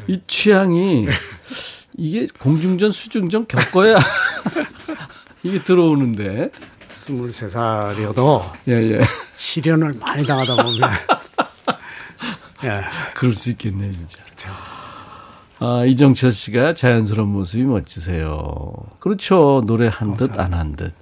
이 0.07 0.19
취향이 0.27 1.07
이게 1.95 2.27
공중전, 2.39 2.91
수중전 2.91 3.47
겪어야 3.47 3.97
이게 5.43 5.61
들어오는데. 5.63 6.51
23살이어도 6.89 8.51
예, 8.67 8.73
예. 8.73 9.01
시련을 9.37 9.93
많이 9.93 10.25
당하다 10.25 10.55
보면 10.57 10.91
예. 12.65 12.81
그럴 13.13 13.33
수 13.33 13.51
있겠네, 13.51 13.91
진짜. 13.93 14.57
아, 15.59 15.85
이정철 15.85 16.31
씨가 16.33 16.73
자연스러운 16.75 17.29
모습이 17.29 17.63
멋지세요. 17.63 18.73
그렇죠. 18.99 19.63
노래 19.65 19.87
한 19.91 20.15
듯, 20.17 20.39
안 20.39 20.53
한 20.53 20.75
듯. 20.75 20.93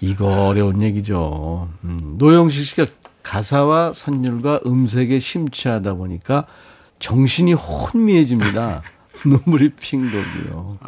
이거 0.00 0.46
어려운 0.48 0.82
얘기죠. 0.82 1.68
음, 1.84 2.16
노영식 2.18 2.66
씨가 2.66 2.86
가사와 3.22 3.92
선율과 3.94 4.60
음색에 4.66 5.18
심취하다 5.18 5.94
보니까 5.94 6.46
정신이 6.98 7.54
혼미해집니다. 7.54 8.82
눈물이 9.24 9.70
핑 9.80 10.10
돌고요. 10.10 10.78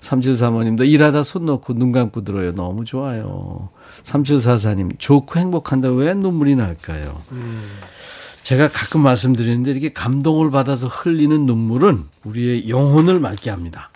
3735님도 0.00 0.86
일하다 0.86 1.22
손 1.22 1.46
놓고 1.46 1.74
눈 1.74 1.92
감고 1.92 2.22
들어요. 2.24 2.54
너무 2.54 2.84
좋아요. 2.84 3.70
3744님, 4.02 4.98
좋고 4.98 5.38
행복한다 5.40 5.90
왜 5.90 6.12
눈물이 6.14 6.56
날까요? 6.56 7.16
제가 8.50 8.68
가끔 8.68 9.02
말씀드리는데 9.02 9.70
이렇게 9.70 9.92
감동을 9.92 10.50
받아서 10.50 10.88
흘리는 10.88 11.46
눈물은 11.46 12.08
우리의 12.24 12.68
영혼을 12.68 13.20
맑게 13.20 13.48
합니다. 13.48 13.90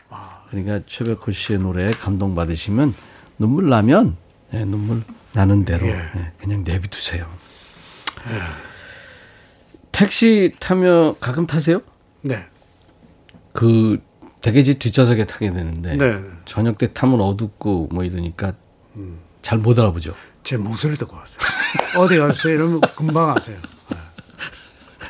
그러니까 0.49 0.79
최백호 0.87 1.33
씨의 1.33 1.59
노래에 1.59 1.91
감동 1.91 2.37
받으시면 2.37 2.95
눈물 3.37 3.69
나면 3.69 4.17
예, 4.53 4.65
눈물 4.65 5.03
나는 5.33 5.65
대로 5.65 5.89
예, 5.89 6.09
그냥 6.39 6.63
내비두세요. 6.63 7.27
택시 9.91 10.55
타며 10.61 11.17
가끔 11.19 11.49
타세요? 11.49 11.81
네. 12.21 12.47
그 13.53 14.01
대개지 14.41 14.75
뒷좌석에 14.75 15.25
타게 15.25 15.53
되는데 15.53 15.97
네. 15.97 16.23
저녁 16.45 16.79
때 16.79 16.93
타면 16.93 17.21
어둡고 17.21 17.89
뭐 17.91 18.05
이러니까 18.05 18.53
잘 19.43 19.59
못 19.59 19.77
알아보죠. 19.81 20.15
제 20.45 20.57
목소리 20.57 20.97
듣고 20.97 21.17
왔어요. 21.17 21.39
어디 21.99 22.19
가세요? 22.19 22.55
이러면 22.55 22.81
금방 22.95 23.31
아세요. 23.31 23.59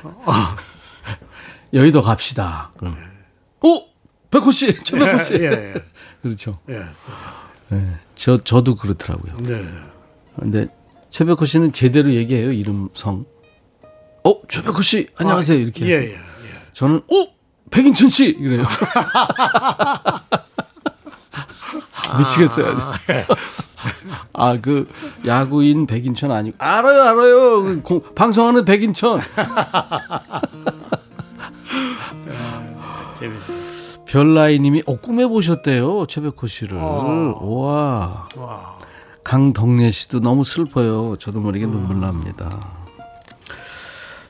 여의도 1.73 2.03
갑시다. 2.03 2.73
그럼 2.77 2.97
어 3.61 3.87
백호 4.31 4.51
씨, 4.53 4.75
최백호 4.85 5.23
씨. 5.23 5.35
예, 5.35 5.45
예. 5.45 5.75
그렇죠. 6.23 6.59
예. 6.69 6.83
예. 7.73 7.99
저 8.15 8.43
저도 8.43 8.77
그렇더라고요. 8.77 9.37
네. 9.39 9.65
근데 10.39 10.69
최백호 11.11 11.45
씨는 11.45 11.73
제대로 11.73 12.13
얘기해요 12.13 12.53
이름 12.53 12.89
성. 12.95 13.25
어 14.25 14.41
최백호 14.49 14.83
씨 14.83 15.09
안녕하세요 15.17 15.59
이렇게. 15.59 15.87
예, 15.87 15.93
해서. 15.97 16.07
예, 16.07 16.13
예. 16.15 16.19
저는 16.73 16.97
어 17.11 17.27
백인천 17.71 18.09
씨 18.09 18.27
이래요. 18.27 18.65
미치겠어요. 22.19 22.77
아 24.33 24.57
그 24.61 24.89
야구인 25.27 25.87
백인천 25.87 26.31
아니고 26.33 26.57
알아요 26.59 27.03
알아요 27.03 27.63
그 27.63 27.81
공- 27.83 28.03
방송하는 28.15 28.65
백인천. 28.65 29.21
재밌어요. 33.21 34.05
별나이님이 34.07 34.83
어 34.87 34.97
꿈에 34.97 35.27
보셨대요 35.27 36.07
최백호 36.07 36.47
씨를. 36.47 36.77
와. 36.79 38.29
와. 38.37 38.79
강덕래 39.25 39.91
씨도 39.91 40.21
너무 40.21 40.45
슬퍼요. 40.45 41.17
저도 41.17 41.41
모르게 41.41 41.67
눈물 41.67 42.01
납니다. 42.01 42.61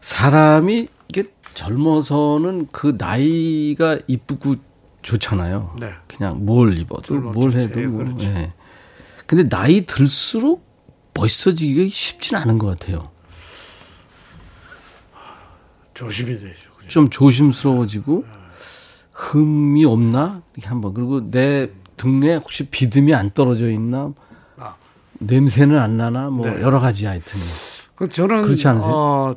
사람이 0.00 0.86
이게 1.08 1.24
젊어서는 1.54 2.68
그 2.70 2.94
나이가 2.96 3.98
이쁘고 4.06 4.54
좋잖아요. 5.04 5.76
네. 5.78 5.92
그냥 6.08 6.44
뭘 6.44 6.76
입어도 6.76 7.14
뭘. 7.14 7.52
해도 7.54 7.80
뭐. 7.80 8.04
그렇지. 8.04 8.26
예. 8.26 8.52
근데 9.26 9.44
나이 9.44 9.86
들수록 9.86 10.66
멋있어지기가 11.14 11.88
쉽진 11.92 12.36
않은 12.36 12.58
것 12.58 12.66
같아요. 12.66 13.10
조심히 15.92 16.38
되죠. 16.38 16.70
그죠? 16.76 16.88
좀 16.88 17.08
조심스러워지고 17.08 18.24
흠이 19.12 19.84
없나 19.84 20.42
이렇게 20.54 20.68
한번 20.68 20.92
그리고 20.94 21.30
내 21.30 21.70
등에 21.96 22.36
혹시 22.36 22.64
비듬이 22.64 23.14
안 23.14 23.30
떨어져 23.30 23.70
있나 23.70 24.12
아. 24.56 24.74
냄새는 25.20 25.78
안 25.78 25.96
나나 25.96 26.30
뭐 26.30 26.50
네. 26.50 26.60
여러 26.62 26.80
가지 26.80 27.06
하여튼 27.06 27.38
그 27.94 28.08
저는 28.08 28.42
그렇지 28.42 28.66
않으세요? 28.66 28.92
어, 28.92 29.36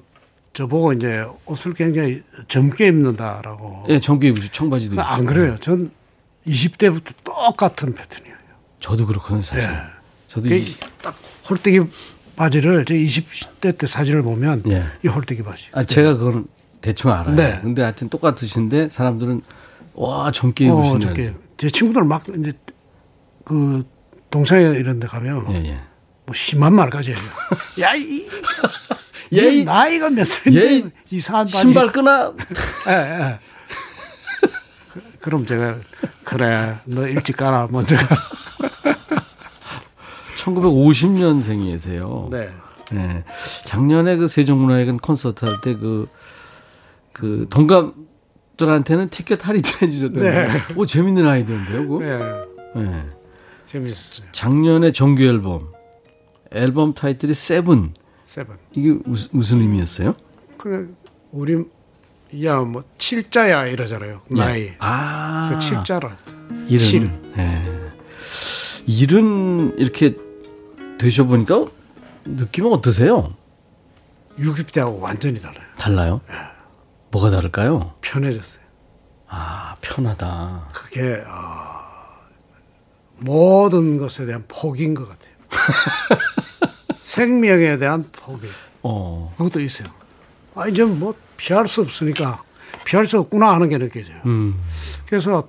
저보고 0.58 0.94
이제 0.94 1.24
옷을 1.46 1.76
굉장히 1.76 2.24
젊게 2.48 2.88
입는다라고. 2.88 3.86
예, 3.90 4.00
정규 4.00 4.26
입으시 4.26 4.50
청바지도 4.50 4.96
입으시고. 4.96 5.14
안 5.14 5.26
그래요. 5.28 5.56
전 5.62 5.92
20대부터 6.48 7.14
똑같은 7.24 7.94
패턴이에요. 7.94 8.36
저도 8.80 9.06
그렇거든요, 9.06 9.44
사실. 9.44 9.70
예. 9.70 9.78
저도 10.28 10.50
그 10.50 10.56
이, 10.56 10.76
딱 11.04 11.16
홀대기 11.48 11.82
바지를 12.36 12.86
제 12.86 12.96
20대 12.96 13.78
때 13.78 13.86
사진을 13.86 14.24
보면 14.24 14.64
예. 14.70 14.86
이 15.06 15.08
홀대기 15.08 15.44
바지. 15.44 15.68
아, 15.74 15.84
제가 15.84 16.18
그건 16.18 16.48
대충 16.82 17.12
알아요. 17.12 17.36
네. 17.36 17.60
근데 17.62 17.84
하여튼 17.84 18.10
똑같으신데 18.10 18.90
사람들은 18.90 19.44
와, 19.94 20.32
젊게 20.32 20.68
어, 20.68 20.74
입으시는. 20.74 21.02
저게 21.02 21.36
제 21.58 21.70
친구들 21.70 22.04
막 22.04 22.24
이제 22.30 22.54
그 23.46 23.86
동창회 24.32 24.80
이런 24.80 25.00
데 25.00 25.06
가면 25.06 25.52
예, 25.52 25.70
예. 25.70 25.80
뭐 26.26 26.34
심한 26.34 26.74
말까지 26.74 27.12
해요. 27.12 27.20
야, 27.80 27.94
이, 27.94 28.28
이- 29.32 29.64
나이가 29.66 30.10
몇얘 30.10 30.24
살인데 30.24 30.90
이상한. 31.12 31.48
신발 31.48 31.92
끄나? 31.92 32.34
예, 32.88 32.92
예. 32.94 33.40
그- 34.94 35.02
그럼 35.20 35.46
제가 35.46 35.78
그래 36.24 36.78
너 36.86 37.08
일찍 37.08 37.38
가라 37.38 37.68
먼저 37.72 37.96
가. 37.96 38.08
1950년생이세요. 40.38 42.30
네. 42.32 42.50
예. 42.94 43.24
작년에 43.66 44.16
그 44.18 44.28
세종문화회관 44.28 44.98
콘서트 45.00 45.46
할 45.46 45.60
때 45.62 45.76
그, 45.76 46.08
그 47.12 47.48
동갑들한테는 47.50 49.10
티켓 49.10 49.46
할인도 49.48 49.70
해주셨던데. 49.82 50.30
네. 50.48 50.48
오, 50.76 50.86
재밌는 50.86 51.28
아이디어인데요, 51.28 51.88
그거? 51.88 52.04
예. 52.06 52.20
예. 52.82 53.04
재밌었어요. 53.68 54.28
작년에 54.32 54.92
정규 54.94 55.24
앨범. 55.24 55.70
앨범 56.52 56.94
타이틀이 56.94 57.34
Seven. 57.34 57.92
Seven. 58.38 58.56
이게 58.74 58.92
무슨, 59.04 59.30
무슨 59.32 59.62
의미였어요? 59.62 60.14
그래 60.60 60.86
우리 61.32 61.66
야뭐 62.44 62.84
칠자야 63.00 63.66
이러잖아요. 63.66 64.22
나이. 64.28 64.62
예. 64.62 64.76
아. 64.80 65.50
그 65.54 65.60
칠자라. 65.60 66.16
일흔. 66.68 66.78
칠. 66.86 67.12
예. 67.38 67.64
일흔 68.86 69.76
이렇게 69.80 70.16
되셔보니까 71.00 71.66
느낌은 72.26 72.72
어떠세요? 72.74 73.34
60대하고 74.38 75.00
완전히 75.00 75.42
달라요. 75.42 75.66
달라요? 75.78 76.22
뭐가 77.10 77.32
다를까요? 77.32 77.96
편해졌어요. 78.02 78.62
아, 79.30 79.76
편하다. 79.82 80.70
그게 80.74 81.24
아, 81.26 82.20
모든 83.18 83.98
것에 83.98 84.28
대한 84.28 84.44
포기인 84.48 84.94
것 84.94 85.10
같아요. 85.10 85.34
생명에 87.08 87.78
대한 87.78 88.04
포기. 88.12 88.48
어, 88.84 89.34
그것도 89.38 89.62
있어요. 89.62 89.88
아, 90.56 90.68
이제 90.68 90.84
뭐 90.84 91.16
피할 91.38 91.66
수 91.66 91.82
없으니까 91.82 92.44
피할 92.84 93.08
수 93.08 93.18
없구나 93.20 93.54
하는 93.54 93.70
게 93.70 93.78
느껴져요. 93.78 94.18
음, 94.26 94.56
그래서 95.08 95.48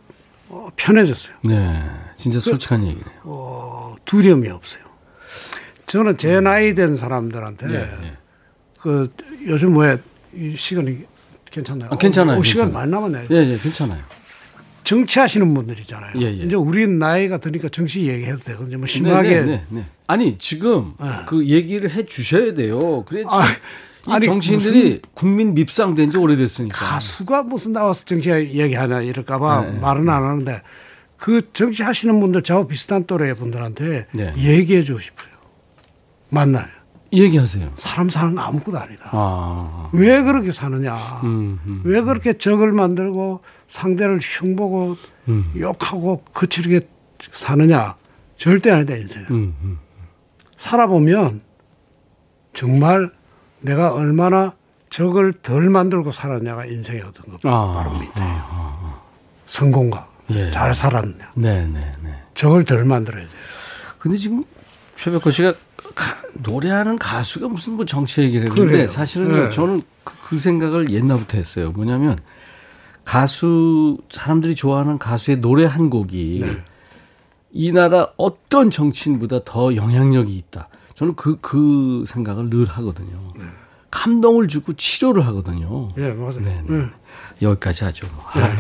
어, 0.49 0.69
편해졌어요. 0.77 1.35
네. 1.43 1.85
진짜 2.17 2.39
솔직한 2.39 2.85
얘기네요. 2.85 3.05
어, 3.25 3.97
두려움이 4.05 4.49
없어요. 4.49 4.85
저는 5.87 6.17
제 6.17 6.41
나이 6.41 6.77
된 6.77 6.95
사람들한테 6.95 7.67
음. 7.67 7.73
예, 7.73 8.07
예. 8.07 8.13
그 8.81 9.13
요즘 9.47 9.77
왜이 9.77 10.57
시간이 10.57 11.07
괜찮나요? 11.51 11.91
아, 11.93 11.97
괜찮아요, 11.97 12.39
어, 12.39 12.43
시간. 12.45 12.73
많이 12.73 12.89
남았네요. 12.91 13.27
예, 13.33 13.37
예, 13.37 13.59
괜찮아요. 13.59 14.01
정치하시는 14.85 15.53
분들이잖아요. 15.55 16.13
예, 16.21 16.27
예. 16.27 16.31
이제 16.45 16.55
우리 16.55 16.87
나이가 16.87 17.39
드니까 17.39 17.69
정치 17.69 18.07
얘기해도 18.07 18.39
되거든요. 18.39 18.79
뭐 18.79 18.87
심하게 18.87 19.41
네, 19.41 19.45
네, 19.45 19.65
네. 19.71 19.85
아니 20.09 20.39
지금 20.39 20.95
네. 20.99 21.07
그 21.27 21.47
얘기를 21.47 21.91
해 21.91 22.07
주셔야 22.07 22.55
돼요. 22.55 23.05
그래 23.05 23.25
아, 23.29 23.45
이 24.09 24.11
아니, 24.11 24.25
정치인들이 24.25 25.03
국민 25.13 25.53
밉상된 25.53 26.11
지 26.11 26.17
오래됐으니까. 26.17 26.75
가수가 26.75 27.43
무슨 27.43 27.73
나와서 27.73 28.07
정치 28.07 28.31
얘기하냐 28.31 29.03
이럴까봐 29.03 29.61
네, 29.61 29.71
네. 29.73 29.79
말은 29.79 30.09
안 30.09 30.25
하는데 30.25 30.63
그 31.19 31.53
정치 31.53 31.83
하시는 31.83 32.19
분들 32.19 32.43
저하고 32.43 32.69
비슷한 32.69 33.05
또래 33.07 33.35
분들한테 33.35 34.07
네. 34.13 34.33
얘기해 34.39 34.83
주고 34.83 34.99
싶어요. 34.99 35.29
만나요. 36.31 36.67
얘기하세요. 37.13 37.73
사람 37.77 38.09
사는 38.09 38.35
거 38.35 38.41
아무것도 38.41 38.79
아니다. 38.79 39.11
아, 39.13 39.91
왜 39.93 40.23
그렇게 40.23 40.53
사느냐. 40.53 40.95
음, 41.25 41.59
음, 41.67 41.81
왜 41.85 42.01
그렇게 42.01 42.33
적을 42.35 42.73
만들고 42.73 43.41
상대를 43.67 44.21
흉보고 44.23 44.97
음. 45.29 45.53
욕하고 45.57 46.23
거칠게 46.33 46.81
사느냐. 47.33 47.97
절대 48.37 48.71
아니다, 48.71 48.95
인생. 48.95 49.23
음, 49.31 49.55
음. 49.63 49.79
살아보면 50.59 51.41
정말 52.53 53.11
내가 53.61 53.93
얼마나 53.95 54.53
적을 54.91 55.33
덜 55.33 55.71
만들고 55.71 56.13
살았냐가 56.13 56.67
인생의 56.67 57.03
어떤 57.03 57.27
것 57.33 57.41
아, 57.47 57.73
바로 57.73 57.93
밑에요. 57.99 58.99
성공과 59.47 60.09
예. 60.31 60.51
잘 60.51 60.75
살았냐. 60.75 61.33
네, 61.35 61.67
네, 61.67 61.93
네. 62.03 62.15
적을 62.35 62.65
덜 62.65 62.85
만들어야 62.85 63.23
돼요. 63.23 63.31
근데 63.99 64.17
지금 64.17 64.43
최백호 64.97 65.31
씨가 65.31 65.55
가- 65.95 66.19
노래하는 66.35 66.99
가수가 66.99 67.49
무슨 67.49 67.75
뭐 67.75 67.85
정치 67.85 68.21
얘기를 68.23 68.47
했는데 68.47 68.71
그래요. 68.71 68.89
사실은 68.89 69.29
네. 69.49 69.51
저는 69.51 69.83
그, 70.05 70.13
그 70.29 70.39
생각을 70.39 70.91
옛날부터 70.91 71.37
했어요. 71.39 71.71
뭐냐면 71.71 72.19
가수 73.05 73.99
사람들이 74.11 74.55
좋아하는 74.55 74.99
가수의 74.99 75.39
노래 75.39 75.65
한 75.65 75.89
곡이 75.91 76.41
네. 76.43 76.57
이 77.53 77.73
나라 77.73 78.09
어떤 78.17 78.71
정치인보다 78.71 79.41
더 79.45 79.75
영향력이 79.75 80.35
있다. 80.37 80.69
저는 80.95 81.15
그, 81.17 81.39
그 81.41 82.05
생각을 82.07 82.51
늘 82.51 82.67
하거든요. 82.67 83.29
감동을 83.91 84.49
주고 84.49 84.75
치료를 84.75 85.27
하거든요. 85.29 85.89
예, 85.97 86.13
맞아요. 86.13 86.41
네, 86.41 86.63
네. 86.69 86.77
예. 86.77 86.91
여기까지 87.41 87.85
하죠. 87.85 88.07
뭐. 88.15 88.25
아유, 88.33 88.55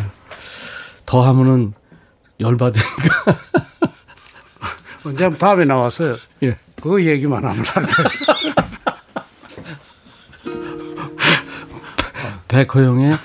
더 1.05 1.26
하면은 1.28 1.74
열받으니까. 2.41 3.34
언제 5.05 5.24
한번 5.24 5.39
다음에 5.39 5.64
나와서 5.64 6.16
예. 6.43 6.59
그 6.80 7.05
얘기만 7.05 7.45
하면 7.45 7.64
안 7.74 7.86
돼요. 7.86 7.97
백호영의 12.49 13.16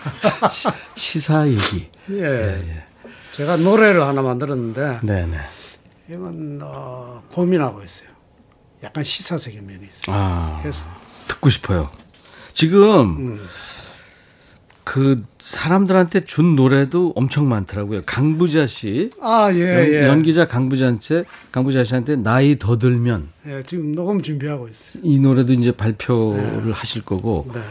시- 0.51 0.67
시사 0.95 1.47
얘기. 1.47 1.89
예. 2.11 2.85
제가 3.33 3.57
노래를 3.57 4.01
하나 4.01 4.21
만들었는데 4.21 4.99
네네. 5.01 5.37
이건 6.09 6.59
어, 6.61 7.23
고민하고 7.31 7.83
있어요. 7.83 8.09
약간 8.83 9.03
시사적인 9.03 9.65
면이 9.65 9.79
있어요. 9.85 10.15
아, 10.15 10.59
그래서 10.61 10.83
듣고 11.27 11.49
싶어요. 11.49 11.89
지금 12.53 13.17
음. 13.17 13.45
그 14.83 15.23
사람들한테 15.39 16.21
준 16.21 16.55
노래도 16.55 17.13
엄청 17.15 17.47
많더라고요. 17.49 18.01
강부자 18.05 18.67
씨. 18.67 19.09
아, 19.21 19.49
예, 19.53 19.59
연, 19.59 19.93
예. 19.93 20.07
연기자 20.07 20.45
강부자한테 20.45 21.23
강부자 21.51 21.83
씨한테 21.85 22.17
나이 22.17 22.59
더 22.59 22.77
들면 22.77 23.29
예, 23.47 23.63
지금 23.65 23.95
녹음 23.95 24.21
준비하고 24.21 24.67
있어요. 24.67 25.01
이 25.03 25.19
노래도 25.19 25.53
이제 25.53 25.71
발표를 25.71 26.73
하실 26.73 27.01
거고 27.01 27.49
네. 27.53 27.61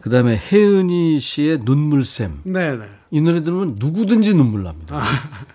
그다음에 0.00 0.36
혜은이 0.36 1.20
씨의 1.20 1.60
눈물샘 1.62 2.40
네, 2.44 2.76
네. 2.76 2.84
이 3.14 3.20
노래 3.20 3.44
들으면 3.44 3.76
누구든지 3.78 4.34
눈물 4.34 4.64
납니다. 4.64 4.96
아. 4.98 5.46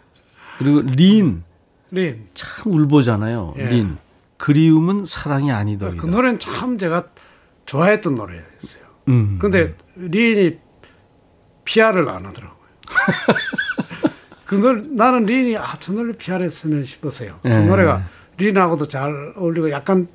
그리고 0.57 0.79
린참 0.79 1.43
린. 1.91 2.29
울보잖아요. 2.65 3.55
예. 3.57 3.65
린 3.65 3.97
그리움은 4.37 5.03
사랑이 5.03 5.51
아니더이다. 5.51 6.01
그 6.01 6.07
노래는 6.07 6.39
참 6.39 6.77
제가 6.77 7.09
좋아했던 7.65 8.15
노래였어요. 8.15 8.83
음. 9.09 9.37
근데 9.41 9.75
린이 9.97 10.57
PR을 11.65 12.07
안 12.07 12.25
하더라고요. 12.27 12.65
그 14.45 14.55
노래, 14.55 14.81
나는 14.91 15.25
린이 15.25 15.57
아, 15.57 15.75
저 15.81 15.91
노래 15.91 16.13
PR 16.13 16.41
했으면 16.41 16.85
싶었어요. 16.85 17.39
그 17.43 17.49
예. 17.49 17.59
노래가 17.65 18.07
린하고도 18.37 18.87
잘 18.87 19.33
어울리고 19.35 19.69
약간 19.71 20.07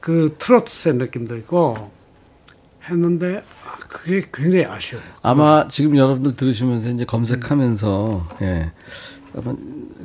그 0.00 0.36
트로트의 0.38 0.94
느낌도 0.94 1.36
있고 1.36 1.92
했는데 2.88 3.42
아, 3.64 3.78
그게 3.88 4.22
굉장히 4.32 4.64
아쉬워요. 4.64 5.04
아마 5.22 5.68
지금 5.68 5.96
여러분들 5.96 6.36
들으시면서 6.36 6.88
이제 6.88 7.04
검색하면서 7.04 8.28
예. 8.42 8.72
아마 9.36 9.54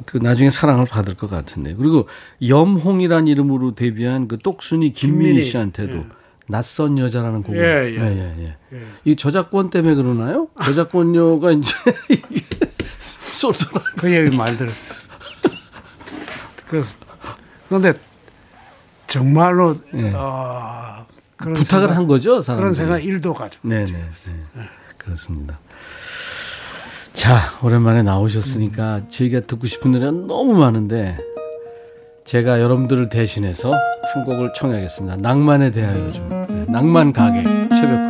그 0.05 0.17
나중에 0.17 0.49
사랑을 0.49 0.85
받을 0.85 1.15
것 1.15 1.29
같은데 1.29 1.73
그리고 1.75 2.07
염홍이란 2.45 3.27
이름으로 3.27 3.75
데뷔한 3.75 4.27
그 4.27 4.37
똑순이 4.37 4.93
김민희 4.93 5.43
씨한테도 5.43 5.97
예. 5.97 6.05
낯선 6.47 6.97
여자라는 6.97 7.43
곡을 7.43 7.59
예, 7.59 7.91
예. 7.91 8.01
예, 8.01 8.17
예, 8.17 8.43
예. 8.43 8.77
예. 8.77 8.85
이 9.05 9.15
저작권 9.15 9.69
때문에 9.69 9.95
그러나요? 9.95 10.47
저작권료가 10.63 11.51
이제 11.51 11.73
쏠쏠한 12.99 13.83
그 13.97 14.13
얘기 14.13 14.35
많이 14.35 14.57
들었어요. 14.57 14.97
그래서 16.67 16.97
그런데 17.67 17.93
정말로 19.07 19.77
예. 19.93 20.11
어, 20.13 21.05
부탁을 21.41 21.63
생각- 21.65 21.97
한 21.97 22.07
거죠, 22.07 22.41
사람들이. 22.41 22.61
그런 22.61 22.73
생각 22.73 23.03
일도 23.03 23.33
가지고 23.33 23.67
네네. 23.67 23.91
네. 23.91 24.63
그렇습니다. 24.97 25.59
자, 27.13 27.39
오랜만에 27.61 28.03
나오셨으니까 28.03 29.09
저희가 29.09 29.41
듣고 29.41 29.67
싶은 29.67 29.91
노래가 29.91 30.11
너무 30.11 30.53
많은데 30.57 31.17
제가 32.23 32.61
여러분들을 32.61 33.09
대신해서 33.09 33.71
한 34.13 34.25
곡을 34.25 34.53
청하겠습니다. 34.55 35.17
낭만에 35.17 35.71
대하여 35.71 36.11
좀. 36.13 36.29
네, 36.47 36.65
낭만 36.69 37.11
가게 37.11 37.43
최백 37.43 38.00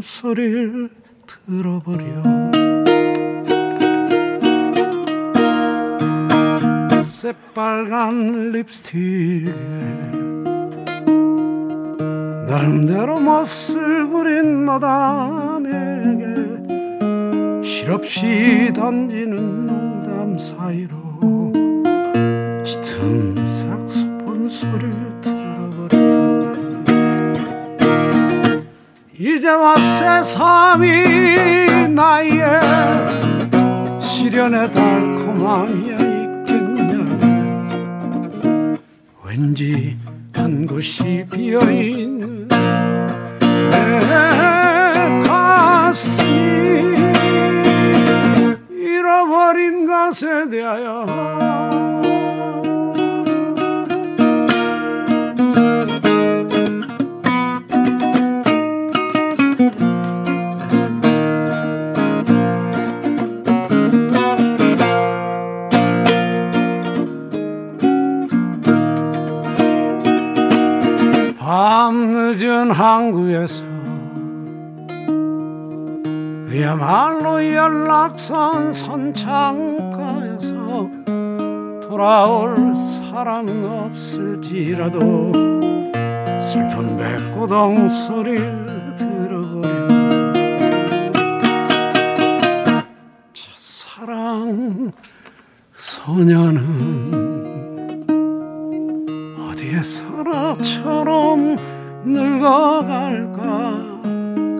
소리를 0.00 0.90
들어버려 1.46 2.50
새빨간 7.04 8.52
립스틱에 8.52 9.52
나름대로 12.48 13.20
멋을 13.20 14.08
부린 14.08 14.64
마담에게 14.64 16.24
실없이 17.62 18.72
던지는 18.74 19.66
농담 19.66 20.38
사이로 20.38 21.52
짙은 22.64 23.36
색소폰 23.46 24.48
소리 24.48 24.89
이제 29.22 29.50
와 29.50 29.76
세상이 29.76 30.88
나의 31.90 32.40
시련의 34.00 34.72
달콤함이야 34.72 35.98
있겠냐 36.46 37.06
왠지 39.22 39.98
한 40.32 40.66
곳이 40.66 41.26
비어있는 41.30 42.48
연락선 78.20 78.74
선창가에서 78.74 79.30
돌아올 81.88 82.74
사람은 82.74 83.64
없을지라도 83.64 85.32
슬픈 86.42 86.98
백고동 86.98 87.88
소리를 87.88 88.96
들어버려 88.98 89.86
첫사랑 93.32 94.92
소녀는 95.74 96.60
어디에 99.48 99.82
서라처럼 99.82 101.56
늙어갈까? 102.04 103.90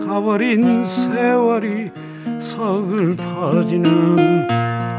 가버린 0.07 0.83
세월이 0.83 2.00
서글퍼지는 2.41 4.47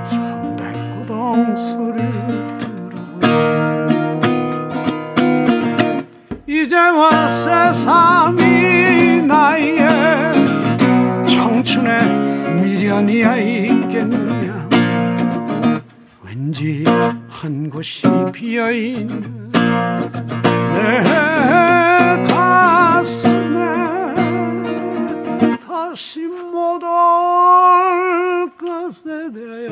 슬픈 0.04 0.56
백고동 0.56 1.54
소리를 1.56 2.58
들어보여 2.58 3.32
이제와 6.46 7.28
새삼이 7.28 9.22
나이에 9.26 9.88
청춘의 11.26 12.62
미련이야 12.62 13.36
있겠느냐? 13.36 14.68
왠지 16.24 16.84
한 17.28 17.68
곳이 17.68 18.02
비어있는 18.32 19.50
내 20.74 21.02
가슴에 22.28 23.41
다시 25.92 26.20
못 26.20 26.82
올 26.82 28.50
것에 28.56 29.30
대하여 29.30 29.68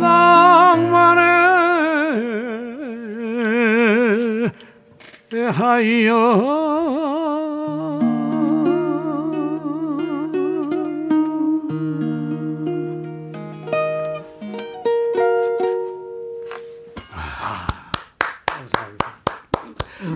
낭만에 0.00 1.22
대하여 5.30 6.56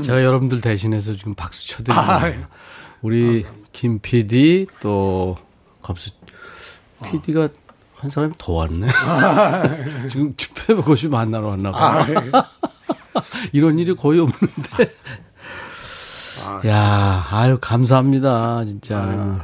제가 0.03 0.25
여러분들 0.25 0.61
대신해서 0.61 1.15
지금 1.15 1.35
박수 1.35 1.69
쳐드리는 1.69 2.03
아. 2.03 2.21
우리 3.03 3.47
김 3.73 3.99
PD 4.01 4.67
또 4.81 5.37
겁수 5.81 6.11
PD가 7.05 7.49
한 7.95 8.11
사람이 8.11 8.35
더 8.39 8.53
왔네. 8.55 8.87
지금 10.11 10.35
집회고시 10.37 11.09
만나러 11.09 11.49
왔나 11.49 11.71
봐. 11.71 12.07
이런 13.53 13.79
일이 13.79 13.95
거의 13.95 14.21
없는데. 14.21 14.93
야, 16.67 17.27
아유 17.31 17.59
감사합니다, 17.61 18.65
진짜. 18.65 18.99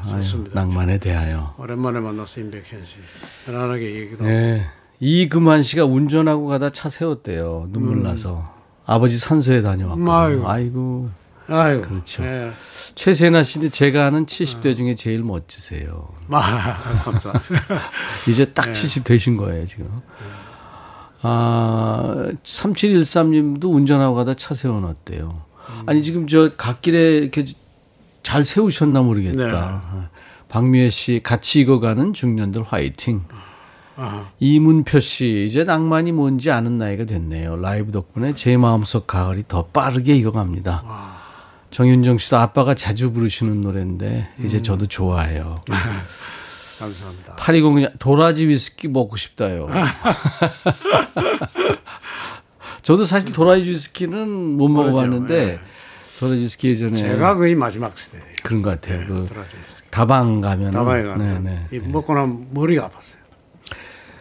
아유, 0.04 0.20
좋습니다. 0.22 0.60
아유, 0.60 0.66
낭만에 0.66 0.98
대하여. 0.98 1.54
오랜만에 1.58 2.00
만나서 2.00 2.40
임백현 2.40 2.84
씨 2.84 2.96
편안하게 3.44 3.94
얘기도 3.94 4.24
하고 4.24 4.32
네. 4.32 4.66
이금환 5.00 5.62
씨가 5.62 5.84
운전하고 5.84 6.46
가다 6.46 6.70
차 6.70 6.88
세웠대요. 6.88 7.68
눈물 7.70 8.02
나서. 8.02 8.54
아버지 8.86 9.18
산소에 9.18 9.62
다녀왔고. 9.62 10.10
아이고. 10.12 10.48
아이고. 10.48 11.10
아유 11.48 11.82
그렇죠. 11.82 12.24
예. 12.24 12.52
최세나 12.96 13.42
씨는 13.42 13.70
제가 13.70 14.06
아는 14.06 14.24
70대 14.26 14.76
중에 14.76 14.94
제일 14.94 15.22
멋지세요. 15.22 16.08
아, 16.32 16.76
감사합니다. 17.04 17.90
이제 18.28 18.46
딱70 18.46 19.04
되신 19.04 19.36
거예요, 19.36 19.66
지금. 19.66 19.86
아, 21.22 22.26
3713님도 22.42 23.72
운전하고 23.72 24.14
가다 24.16 24.34
차 24.34 24.54
세워놨대요. 24.54 25.42
아니, 25.84 26.02
지금 26.02 26.26
저 26.26 26.56
갓길에 26.56 27.18
이렇게 27.18 27.44
잘 28.22 28.44
세우셨나 28.44 29.02
모르겠다. 29.02 30.10
박미애 30.48 30.88
씨, 30.88 31.20
같이 31.22 31.60
익어가는 31.60 32.14
중년들 32.14 32.62
화이팅. 32.62 33.24
아, 33.96 34.30
이문표 34.40 35.00
씨, 35.00 35.44
이제 35.46 35.64
낭만이 35.64 36.12
뭔지 36.12 36.50
아는 36.50 36.78
나이가 36.78 37.04
됐네요. 37.04 37.56
라이브 37.56 37.92
덕분에 37.92 38.34
제 38.34 38.56
마음속 38.56 39.06
가을이 39.06 39.44
더 39.48 39.66
빠르게 39.66 40.16
익어갑니다. 40.16 41.15
정윤정 41.80 42.16
씨도 42.16 42.38
아빠가 42.38 42.74
자주 42.74 43.12
부르시는 43.12 43.60
노래인데, 43.60 44.30
이제 44.42 44.62
저도 44.62 44.86
좋아해요. 44.86 45.62
감사합니다. 46.78 47.36
8209 47.36 47.98
도라지 47.98 48.48
위스키 48.48 48.88
먹고 48.88 49.18
싶다요. 49.18 49.68
저도 52.80 53.04
사실 53.04 53.30
도라지 53.34 53.64
위스키는 53.68 54.26
못 54.56 54.68
먹어봤는데 54.68 55.60
도라지 56.18 56.40
위스키 56.40 56.70
예전에 56.70 56.96
제가 56.96 57.34
거의 57.34 57.54
마지막 57.54 57.98
세대. 57.98 58.24
그런 58.42 58.62
것 58.62 58.80
같아요. 58.80 59.00
그 59.00 59.26
돌아주세요. 59.28 59.60
다방 59.90 60.40
가면 60.40 60.70
다방에 60.70 61.02
가면 61.02 61.44
네, 61.44 61.66
이 61.72 61.78
네. 61.78 61.88
먹고 61.88 62.14
나면 62.14 62.46
머리가 62.52 62.88
아팠어요. 62.88 63.16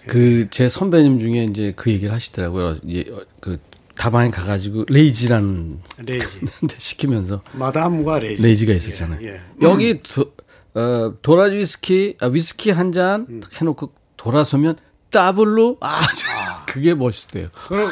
그 0.08 0.50
제 0.52 0.68
선배님 0.68 1.22
중에 1.22 1.46
이제 1.46 1.72
그 1.74 1.90
얘기를 1.90 2.14
하시더라고요. 2.14 2.80
이제 2.84 3.10
어, 3.14 3.22
그 3.40 3.62
다방에 3.98 4.30
가가지고 4.30 4.86
레지라는 4.90 5.80
레지. 6.06 6.40
데 6.68 6.76
시키면서 6.78 7.42
마담과 7.54 8.20
레지. 8.20 8.42
레지가 8.44 8.74
있었잖아요. 8.74 9.20
예, 9.26 9.34
예. 9.36 9.42
여기 9.62 10.02
도, 10.04 10.34
어, 10.74 11.14
도라지 11.22 11.56
위스키, 11.58 12.18
아, 12.20 12.28
위스키 12.28 12.72
한잔 12.72 13.26
음. 13.30 13.42
해놓고 13.60 13.92
돌아서면 14.18 14.76
더블로 15.12 15.78
아, 15.80 16.02
저- 16.02 16.66
그게 16.74 16.94
멋있대요. 16.94 17.48
그럼 17.70 17.92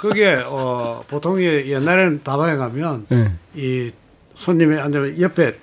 그게 0.00 0.42
어 0.44 1.04
보통 1.06 1.40
이 1.40 1.44
옛날에는 1.44 2.22
다방에 2.24 2.56
가면 2.56 3.06
네. 3.08 3.32
이 3.54 3.90
손님이 4.34 4.76
앉으면 4.78 5.20
옆에 5.20 5.58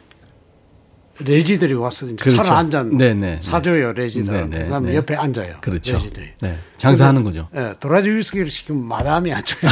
레지들이 1.20 1.74
와서 1.74 2.06
이제 2.08 2.16
그렇죠. 2.16 2.38
차를 2.38 2.52
한잔 2.52 2.98
네네. 2.98 3.40
사줘요 3.42 3.94
레지들한테. 3.94 4.50
네네. 4.50 4.66
그다음에 4.66 4.92
네. 4.92 4.98
옆에 4.98 5.16
앉아요. 5.16 5.56
그렇죠. 5.62 5.94
레지들이. 5.94 6.30
네. 6.42 6.60
장사하는 6.78 7.24
거죠. 7.24 7.48
예, 7.56 7.74
도라지 7.80 8.10
위스키를 8.10 8.50
시키면 8.50 8.84
마담이 8.86 9.34
앉아요. 9.34 9.72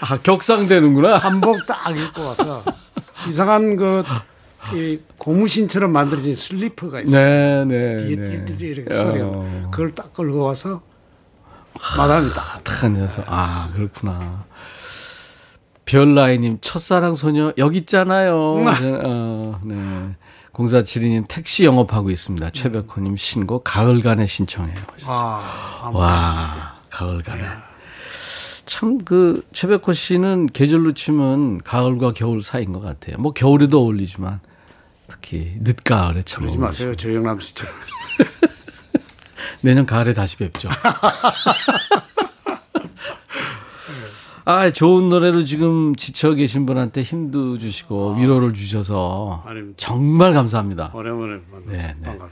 아, 0.00 0.16
격상되는구나. 0.22 1.18
한복 1.18 1.66
딱 1.66 1.96
입고 1.96 2.24
와서 2.24 2.64
이상한 3.28 3.76
그 3.76 4.02
이 4.74 4.98
고무신처럼 5.16 5.92
만들어진 5.92 6.36
슬리퍼가 6.36 7.00
있어요. 7.00 7.64
네, 7.64 7.64
네. 7.64 7.96
뒤에 8.04 8.16
네. 8.16 8.44
이렇게 8.60 8.94
소리가 8.94 9.26
어, 9.26 9.60
나. 9.62 9.70
그걸 9.70 9.94
딱 9.94 10.12
끌고 10.12 10.40
와서 10.40 10.82
마담이 11.96 12.30
딱 12.34 12.60
탁 12.64 12.84
앉아서. 12.84 13.22
아, 13.26 13.70
그렇구나. 13.74 14.44
별라이님, 15.88 16.58
첫사랑 16.60 17.14
소녀, 17.14 17.54
여기 17.56 17.78
있잖아요. 17.78 18.62
네, 18.62 19.00
어, 19.04 19.58
네. 19.64 20.14
0472님, 20.52 21.24
택시 21.28 21.64
영업하고 21.64 22.10
있습니다. 22.10 22.50
최백호님 22.50 23.16
신곡, 23.16 23.64
가을간에 23.64 24.26
신청해요. 24.26 24.76
아, 25.06 25.90
와, 25.94 26.74
가을간에. 26.90 27.42
참, 28.66 28.98
그, 28.98 29.42
최백호 29.54 29.94
씨는 29.94 30.48
계절로 30.48 30.92
치면 30.92 31.62
가을과 31.62 32.12
겨울 32.12 32.42
사이인 32.42 32.74
것 32.74 32.80
같아요. 32.80 33.16
뭐, 33.16 33.32
겨울에도 33.32 33.80
어울리지만, 33.80 34.40
특히, 35.06 35.54
늦가을에 35.60 36.22
참. 36.24 36.42
그러지. 36.42 36.58
마세요. 36.58 36.94
조영남 36.94 37.40
씨처럼. 37.40 37.74
내년 39.62 39.86
가을에 39.86 40.12
다시 40.12 40.36
뵙죠. 40.36 40.68
아, 44.50 44.70
좋은 44.70 45.10
노래로 45.10 45.44
지금 45.44 45.94
지쳐 45.94 46.32
계신 46.32 46.64
분한테 46.64 47.02
힘도 47.02 47.58
주시고 47.58 48.14
위로를 48.14 48.54
주셔서 48.54 49.44
아닙니다. 49.46 49.74
정말 49.76 50.32
감사합니다. 50.32 50.90
오랜만에 50.94 51.42
만나서 51.52 51.70
네, 51.70 51.94
네. 51.98 52.06
반갑습니다. 52.06 52.30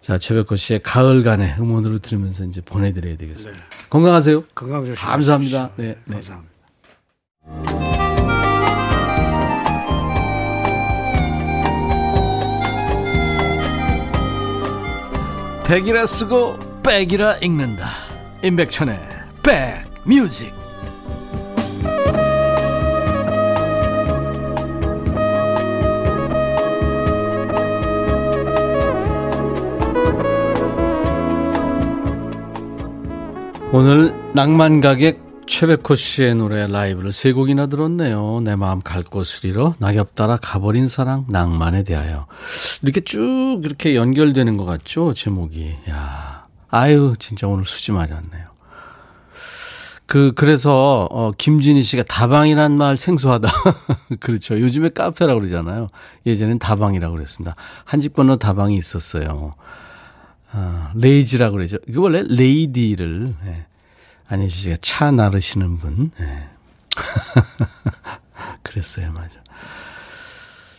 자, 0.00 0.18
최백호 0.18 0.54
씨의 0.54 0.84
가을간의 0.84 1.56
음원으로 1.58 1.98
들으면서 1.98 2.44
이제 2.44 2.60
보내드려야 2.60 3.16
되겠습니다. 3.16 3.60
건강하세요. 3.90 4.44
건강 4.54 4.84
조심. 4.84 5.04
감사합니다. 5.04 5.70
네, 5.74 5.98
네. 6.04 6.14
감사합니다. 6.14 6.52
백이라 15.66 16.06
쓰고 16.06 16.56
백이라 16.84 17.38
읽는다. 17.38 17.88
임백천의 18.44 18.96
백뮤직. 19.42 20.55
오늘 33.72 34.14
낭만 34.34 34.80
가객 34.80 35.20
최백호 35.48 35.96
씨의 35.96 36.36
노래 36.36 36.66
라이브를 36.66 37.12
세 37.12 37.32
곡이나 37.32 37.66
들었네요. 37.66 38.40
내 38.42 38.56
마음 38.56 38.80
갈 38.80 39.02
곳을 39.02 39.48
잃어 39.48 39.74
낙엽 39.78 40.14
따라 40.14 40.36
가버린 40.36 40.88
사랑 40.88 41.24
낭만에 41.28 41.82
대하여 41.82 42.26
이렇게 42.82 43.00
쭉 43.00 43.60
이렇게 43.64 43.96
연결되는 43.96 44.56
것 44.56 44.64
같죠 44.64 45.14
제목이. 45.14 45.74
야, 45.90 46.44
아유 46.68 47.14
진짜 47.18 47.46
오늘 47.48 47.64
수지 47.64 47.92
맞았네요. 47.92 48.46
그 50.06 50.32
그래서 50.36 51.08
어 51.10 51.32
김진희 51.36 51.82
씨가 51.82 52.04
다방이란 52.04 52.76
말 52.76 52.96
생소하다. 52.96 53.48
그렇죠. 54.20 54.60
요즘에 54.60 54.90
카페라고 54.90 55.40
그러잖아요. 55.40 55.88
예전엔 56.24 56.60
다방이라고 56.60 57.14
그랬습니다. 57.14 57.56
한집 57.84 58.14
건너 58.14 58.36
다방이 58.36 58.76
있었어요. 58.76 59.54
아, 60.58 60.90
레지라고 60.94 61.52
그러죠. 61.52 61.76
이거 61.86 62.00
원래 62.00 62.24
레이디를 62.26 63.34
예. 63.44 63.66
안혜주 64.26 64.56
씨가 64.56 64.76
차 64.80 65.10
나르시는 65.10 65.78
분. 65.78 66.10
예. 66.18 66.48
그랬어요, 68.62 69.12
맞아. 69.12 69.38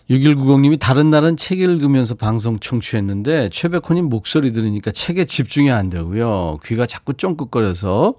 6190님이 0.10 0.80
다른 0.80 1.12
날은 1.12 1.38
책 1.38 1.60
읽으면서 1.60 2.16
방송 2.16 2.60
청취했는데 2.60 3.50
최백호님 3.50 4.06
목소리 4.06 4.52
들으니까 4.52 4.90
책에 4.90 5.26
집중이 5.26 5.70
안 5.70 5.92
되고요. 5.92 6.58
귀가 6.66 6.88
자꾸 6.88 7.14
쫑긋거려서 7.14 8.16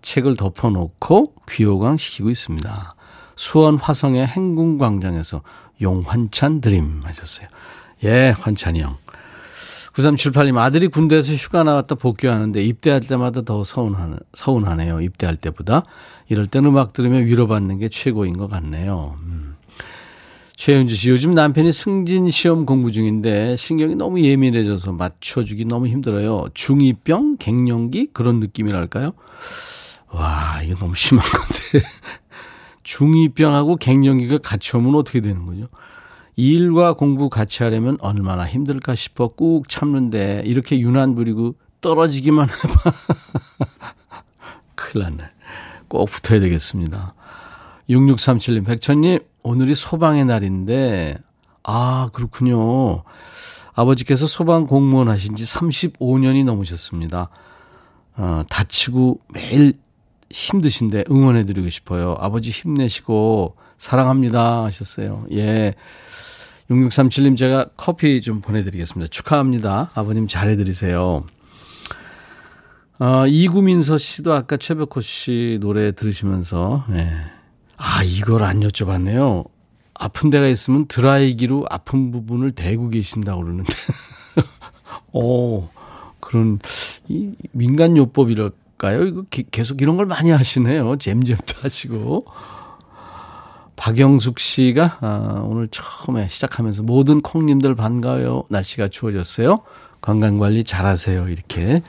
책을 0.00 0.36
덮어놓고 0.36 1.34
귀호강 1.50 1.98
시키고 1.98 2.30
있습니다. 2.30 2.94
수원 3.36 3.76
화성의 3.76 4.26
행궁광장에서 4.26 5.42
용환찬 5.82 6.62
드림 6.62 7.02
하셨어요. 7.04 7.48
예, 8.04 8.30
환찬이 8.30 8.80
형. 8.80 9.01
9378님 9.94 10.56
아들이 10.56 10.88
군대에서 10.88 11.34
휴가 11.34 11.64
나왔다 11.64 11.96
복귀하는데 11.96 12.62
입대할 12.64 13.00
때마다 13.00 13.42
더 13.42 13.62
서운하네, 13.62 14.16
서운하네요. 14.32 15.00
입대할 15.00 15.36
때보다. 15.36 15.84
이럴 16.28 16.46
땐 16.46 16.64
음악 16.64 16.92
들으며 16.92 17.18
위로받는 17.18 17.78
게 17.78 17.88
최고인 17.88 18.36
것 18.36 18.48
같네요. 18.48 19.18
음. 19.22 19.56
최윤주 20.56 20.94
씨 20.94 21.10
요즘 21.10 21.32
남편이 21.32 21.72
승진 21.72 22.30
시험 22.30 22.66
공부 22.66 22.92
중인데 22.92 23.56
신경이 23.56 23.96
너무 23.96 24.20
예민해져서 24.20 24.92
맞춰주기 24.92 25.64
너무 25.64 25.88
힘들어요. 25.88 26.44
중2병, 26.54 27.36
갱년기 27.38 28.10
그런 28.12 28.38
느낌이랄까요? 28.40 29.12
와 30.10 30.62
이거 30.62 30.78
너무 30.78 30.94
심한 30.94 31.26
건데 31.26 31.86
중2병하고 32.84 33.78
갱년기가 33.78 34.38
같이 34.38 34.76
오면 34.76 34.94
어떻게 34.94 35.20
되는 35.20 35.46
거죠? 35.46 35.68
일과 36.36 36.94
공부 36.94 37.28
같이 37.28 37.62
하려면 37.62 37.98
얼마나 38.00 38.46
힘들까 38.46 38.94
싶어 38.94 39.28
꾹 39.28 39.68
참는데 39.68 40.42
이렇게 40.46 40.78
유난 40.80 41.14
부리고 41.14 41.54
떨어지기만 41.80 42.48
해봐. 42.50 42.92
큰일 44.74 45.04
났네. 45.04 45.30
꼭 45.88 46.06
붙어야 46.06 46.40
되겠습니다. 46.40 47.14
6637님, 47.90 48.64
백천님, 48.64 49.18
오늘이 49.42 49.74
소방의 49.74 50.24
날인데, 50.24 51.18
아, 51.64 52.08
그렇군요. 52.12 53.02
아버지께서 53.74 54.26
소방 54.26 54.66
공무원 54.66 55.08
하신 55.08 55.36
지 55.36 55.44
35년이 55.44 56.44
넘으셨습니다. 56.44 57.28
어, 58.16 58.42
다치고 58.48 59.20
매일 59.32 59.78
힘드신데 60.30 61.04
응원해드리고 61.10 61.68
싶어요. 61.68 62.16
아버지 62.18 62.50
힘내시고, 62.50 63.56
사랑합니다. 63.76 64.64
하셨어요. 64.64 65.26
예. 65.32 65.74
6637님 66.72 67.36
제가 67.36 67.66
커피 67.76 68.20
좀 68.20 68.40
보내드리겠습니다. 68.40 69.10
축하합니다. 69.10 69.90
아버님 69.94 70.26
잘해드리세요. 70.26 71.24
어, 72.98 73.26
이구민서 73.26 73.98
씨도 73.98 74.32
아까 74.32 74.56
최백호 74.56 75.00
씨 75.00 75.58
노래 75.60 75.92
들으시면서, 75.92 76.84
예. 76.92 77.08
아, 77.76 78.02
이걸 78.04 78.44
안 78.44 78.60
여쭤봤네요. 78.60 79.48
아픈 79.94 80.30
데가 80.30 80.46
있으면 80.46 80.86
드라이기로 80.86 81.66
아픈 81.68 82.12
부분을 82.12 82.52
대고 82.52 82.90
계신다고 82.90 83.42
그러는데. 83.42 83.72
오, 85.12 85.68
그런, 86.20 86.58
이 87.08 87.32
민간요법이랄까요? 87.52 89.04
이거 89.04 89.24
기, 89.30 89.44
계속 89.50 89.82
이런 89.82 89.96
걸 89.96 90.06
많이 90.06 90.30
하시네요. 90.30 90.96
잼잼도 90.98 91.42
하시고. 91.60 92.26
박영숙 93.82 94.38
씨가 94.38 94.98
아, 95.00 95.42
오늘 95.44 95.66
처음에 95.68 96.28
시작하면서 96.28 96.84
모든 96.84 97.20
콩님들 97.20 97.74
반가워요. 97.74 98.44
날씨가 98.48 98.86
추워졌어요. 98.86 99.62
건강 100.00 100.38
관리 100.38 100.62
잘하세요. 100.62 101.26
이렇게 101.28 101.82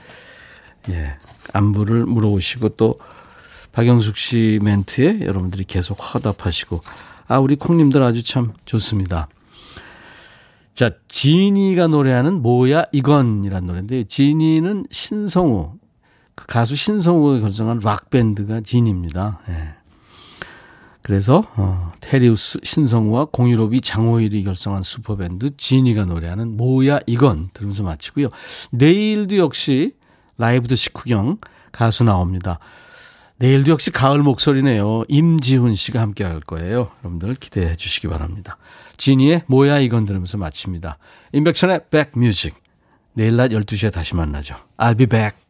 예 0.90 1.16
안부를 1.52 2.04
물어오시고 2.04 2.70
또 2.70 2.98
박영숙 3.70 4.16
씨 4.16 4.58
멘트에 4.60 5.20
여러분들이 5.20 5.62
계속 5.62 5.98
화답하시고 6.00 6.80
아 7.28 7.38
우리 7.38 7.54
콩님들 7.54 8.02
아주 8.02 8.24
참 8.24 8.54
좋습니다. 8.64 9.28
자 10.74 10.90
지니가 11.06 11.86
노래하는 11.86 12.42
뭐야 12.42 12.86
이건이란 12.90 13.66
노래인데 13.66 14.04
지니는 14.08 14.86
신성우 14.90 15.74
그 16.34 16.46
가수 16.46 16.74
신성우가 16.74 17.38
결성한 17.38 17.82
락 17.84 18.10
밴드가 18.10 18.62
진입니다. 18.62 19.38
예. 19.48 19.83
그래서 21.04 21.44
어, 21.56 21.92
테리우스 22.00 22.58
신성우와 22.62 23.26
공유롭이 23.26 23.82
장호일이 23.82 24.42
결성한 24.42 24.82
슈퍼밴드 24.82 25.54
지니가 25.58 26.06
노래하는 26.06 26.56
뭐야 26.56 27.00
이건 27.06 27.50
들으면서 27.52 27.82
마치고요. 27.82 28.28
내일도 28.70 29.36
역시 29.36 29.92
라이브도 30.38 30.74
식후경 30.74 31.40
가수 31.72 32.04
나옵니다. 32.04 32.58
내일도 33.36 33.72
역시 33.72 33.90
가을 33.90 34.22
목소리네요. 34.22 35.04
임지훈 35.08 35.74
씨가 35.74 36.00
함께 36.00 36.24
할 36.24 36.40
거예요. 36.40 36.90
여러분들 37.02 37.34
기대해 37.34 37.76
주시기 37.76 38.08
바랍니다. 38.08 38.56
지니의 38.96 39.42
뭐야 39.46 39.80
이건 39.80 40.06
들으면서 40.06 40.38
마칩니다. 40.38 40.96
인백천의 41.34 41.80
백뮤직. 41.90 42.56
내일 43.12 43.36
낮 43.36 43.48
12시에 43.48 43.92
다시 43.92 44.16
만나죠. 44.16 44.56
I'll 44.78 44.96
be 44.96 45.04
back. 45.04 45.43